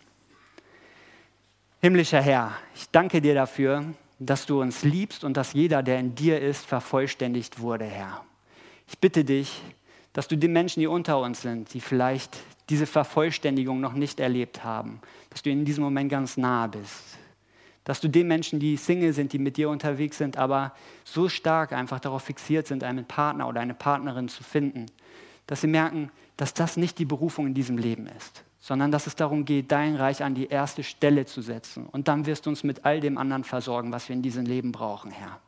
Himmlischer 1.82 2.20
Herr, 2.20 2.58
ich 2.76 2.90
danke 2.90 3.22
dir 3.22 3.34
dafür, 3.34 3.86
dass 4.20 4.46
du 4.46 4.60
uns 4.60 4.84
liebst 4.84 5.24
und 5.24 5.38
dass 5.38 5.54
jeder, 5.54 5.82
der 5.82 5.98
in 5.98 6.14
dir 6.14 6.42
ist, 6.42 6.66
vervollständigt 6.66 7.62
wurde, 7.62 7.86
Herr. 7.86 8.26
Ich 8.90 9.00
bitte 9.00 9.24
dich, 9.24 9.62
dass 10.12 10.28
du 10.28 10.38
den 10.38 10.52
Menschen, 10.52 10.82
die 10.82 10.88
unter 10.88 11.22
uns 11.22 11.42
sind, 11.42 11.74
die 11.74 11.80
vielleicht 11.80 12.38
diese 12.68 12.86
Vervollständigung 12.86 13.80
noch 13.80 13.94
nicht 13.94 14.20
erlebt 14.20 14.66
haben, 14.66 15.00
dass 15.30 15.42
du 15.42 15.52
in 15.52 15.64
diesem 15.64 15.86
Moment 15.86 16.12
ganz 16.12 16.36
nahe 16.36 16.68
bist. 16.68 17.18
Dass 17.86 18.02
du 18.02 18.10
den 18.10 18.28
Menschen, 18.28 18.60
die 18.60 18.76
Single 18.76 19.14
sind, 19.14 19.32
die 19.32 19.40
mit 19.40 19.56
dir 19.56 19.70
unterwegs 19.70 20.18
sind, 20.18 20.36
aber 20.36 20.74
so 21.06 21.30
stark 21.30 21.72
einfach 21.72 22.02
darauf 22.02 22.24
fixiert 22.24 22.68
sind, 22.68 22.84
einen 22.84 23.06
Partner 23.06 23.48
oder 23.48 23.62
eine 23.62 23.74
Partnerin 23.74 24.28
zu 24.28 24.44
finden, 24.44 24.88
dass 25.48 25.62
sie 25.62 25.68
merken, 25.68 26.12
dass 26.36 26.54
das 26.54 26.76
nicht 26.76 27.00
die 27.00 27.06
Berufung 27.06 27.48
in 27.48 27.54
diesem 27.54 27.78
Leben 27.78 28.06
ist 28.08 28.44
sondern 28.60 28.92
dass 28.92 29.08
es 29.08 29.16
darum 29.16 29.46
geht, 29.46 29.72
dein 29.72 29.96
Reich 29.96 30.24
an 30.24 30.36
die 30.36 30.48
erste 30.48 30.84
Stelle 30.84 31.26
zu 31.26 31.42
setzen. 31.42 31.86
Und 31.86 32.08
dann 32.08 32.26
wirst 32.26 32.46
du 32.46 32.50
uns 32.50 32.64
mit 32.64 32.86
all 32.86 33.00
dem 33.00 33.18
anderen 33.18 33.44
versorgen, 33.44 33.92
was 33.92 34.10
wir 34.10 34.16
in 34.16 34.22
diesem 34.22 34.46
Leben 34.46 34.72
brauchen, 34.72 35.12
Herr. 35.12 35.40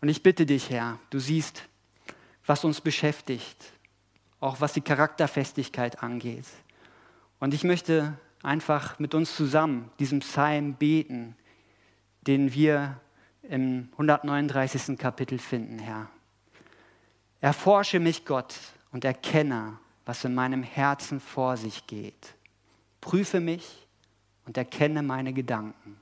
Und 0.00 0.08
ich 0.08 0.22
bitte 0.22 0.44
dich, 0.44 0.70
Herr, 0.70 0.98
du 1.10 1.18
siehst, 1.18 1.62
was 2.44 2.64
uns 2.64 2.80
beschäftigt, 2.80 3.72
auch 4.40 4.60
was 4.60 4.74
die 4.74 4.82
Charakterfestigkeit 4.82 6.02
angeht. 6.02 6.46
Und 7.40 7.54
ich 7.54 7.64
möchte 7.64 8.18
einfach 8.42 8.98
mit 8.98 9.14
uns 9.14 9.34
zusammen 9.34 9.90
diesen 9.98 10.20
Psalm 10.20 10.74
beten, 10.74 11.34
den 12.26 12.52
wir 12.52 13.00
im 13.42 13.88
139. 13.92 14.98
Kapitel 14.98 15.38
finden, 15.38 15.78
Herr. 15.78 16.08
Erforsche 17.40 18.00
mich, 18.00 18.24
Gott, 18.24 18.54
und 18.92 19.04
erkenne, 19.04 19.78
was 20.06 20.24
in 20.24 20.34
meinem 20.34 20.62
Herzen 20.62 21.20
vor 21.20 21.56
sich 21.56 21.86
geht. 21.86 22.34
Prüfe 23.00 23.40
mich 23.40 23.86
und 24.46 24.56
erkenne 24.56 25.02
meine 25.02 25.32
Gedanken. 25.32 26.00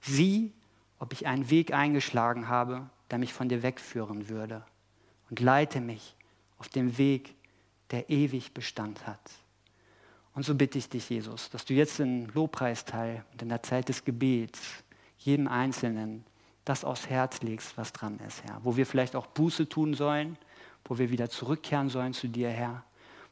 Sieh, 0.00 0.52
ob 0.98 1.12
ich 1.12 1.26
einen 1.26 1.50
Weg 1.50 1.72
eingeschlagen 1.72 2.48
habe, 2.48 2.88
der 3.10 3.18
mich 3.18 3.32
von 3.32 3.48
dir 3.48 3.62
wegführen 3.62 4.28
würde. 4.28 4.64
Und 5.30 5.38
leite 5.38 5.80
mich 5.80 6.16
auf 6.58 6.68
dem 6.68 6.98
Weg, 6.98 7.34
der 7.90 8.08
ewig 8.10 8.54
Bestand 8.54 9.06
hat. 9.06 9.30
Und 10.34 10.44
so 10.44 10.54
bitte 10.54 10.78
ich 10.78 10.88
dich, 10.88 11.10
Jesus, 11.10 11.50
dass 11.50 11.66
du 11.66 11.74
jetzt 11.74 12.00
im 12.00 12.26
Lobpreisteil 12.32 13.24
und 13.32 13.42
in 13.42 13.50
der 13.50 13.62
Zeit 13.62 13.88
des 13.88 14.04
Gebets 14.04 14.82
jedem 15.18 15.46
Einzelnen 15.46 16.24
das 16.64 16.84
aufs 16.84 17.08
Herz 17.08 17.42
legst, 17.42 17.76
was 17.76 17.92
dran 17.92 18.18
ist, 18.26 18.44
Herr. 18.44 18.60
Wo 18.62 18.76
wir 18.76 18.86
vielleicht 18.86 19.14
auch 19.14 19.26
Buße 19.26 19.68
tun 19.68 19.94
sollen, 19.94 20.38
wo 20.84 20.96
wir 20.96 21.10
wieder 21.10 21.28
zurückkehren 21.28 21.90
sollen 21.90 22.14
zu 22.14 22.28
dir, 22.28 22.48
Herr. 22.48 22.84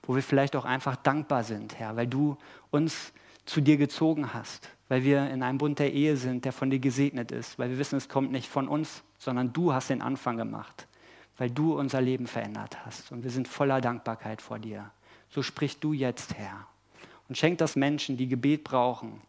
Wo 0.03 0.14
wir 0.14 0.22
vielleicht 0.22 0.57
auch 0.57 0.64
einfach 0.64 0.96
dankbar 0.96 1.44
sind, 1.44 1.78
Herr, 1.78 1.96
weil 1.96 2.07
du 2.07 2.36
uns 2.70 3.12
zu 3.44 3.61
dir 3.61 3.76
gezogen 3.76 4.32
hast, 4.32 4.70
weil 4.88 5.05
wir 5.05 5.30
in 5.30 5.42
einem 5.42 5.59
Bund 5.59 5.78
der 5.78 5.92
Ehe 5.92 6.16
sind, 6.16 6.44
der 6.44 6.53
von 6.53 6.70
dir 6.70 6.78
gesegnet 6.78 7.32
ist, 7.32 7.59
weil 7.59 7.70
wir 7.70 7.78
wissen, 7.78 7.96
es 7.96 8.09
kommt 8.09 8.32
nicht 8.32 8.48
von 8.48 8.68
uns, 8.68 9.03
sondern 9.18 9.53
du 9.53 9.72
hast 9.72 9.90
den 9.90 10.03
Anfang 10.03 10.36
gemacht, 10.36 10.86
weil 11.36 11.51
du 11.51 11.78
unser 11.78 12.01
Leben 12.01 12.26
verändert 12.26 12.84
hast. 12.84 13.12
Und 13.12 13.22
wir 13.22 13.30
sind 13.30 13.48
voller 13.48 13.80
Dankbarkeit 13.80 14.42
vor 14.42 14.59
dir. 14.59 14.90
So 15.28 15.42
sprichst 15.42 15.82
du 15.84 15.92
jetzt, 15.92 16.34
Herr. 16.34 16.66
Und 17.28 17.38
schenk 17.38 17.59
das 17.59 17.76
Menschen, 17.76 18.16
die 18.16 18.28
Gebet 18.28 18.64
brauchen, 18.64 19.20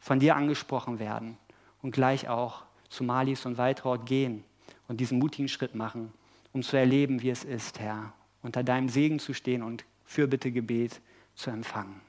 von 0.00 0.18
dir 0.18 0.36
angesprochen 0.36 0.98
werden 0.98 1.36
und 1.82 1.92
gleich 1.92 2.28
auch 2.28 2.62
zu 2.88 3.04
Malis 3.04 3.46
und 3.46 3.58
Waltraud 3.58 4.06
gehen 4.06 4.44
und 4.88 5.00
diesen 5.00 5.18
mutigen 5.18 5.48
Schritt 5.48 5.74
machen, 5.74 6.12
um 6.52 6.62
zu 6.62 6.76
erleben, 6.76 7.22
wie 7.22 7.30
es 7.30 7.44
ist, 7.44 7.80
Herr, 7.80 8.12
unter 8.42 8.62
deinem 8.62 8.88
Segen 8.88 9.18
zu 9.18 9.32
stehen 9.32 9.62
und 9.62 9.84
Fürbitte 10.04 10.52
Gebet 10.52 11.00
zu 11.34 11.50
empfangen. 11.50 12.00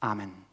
Amen. 0.00 0.51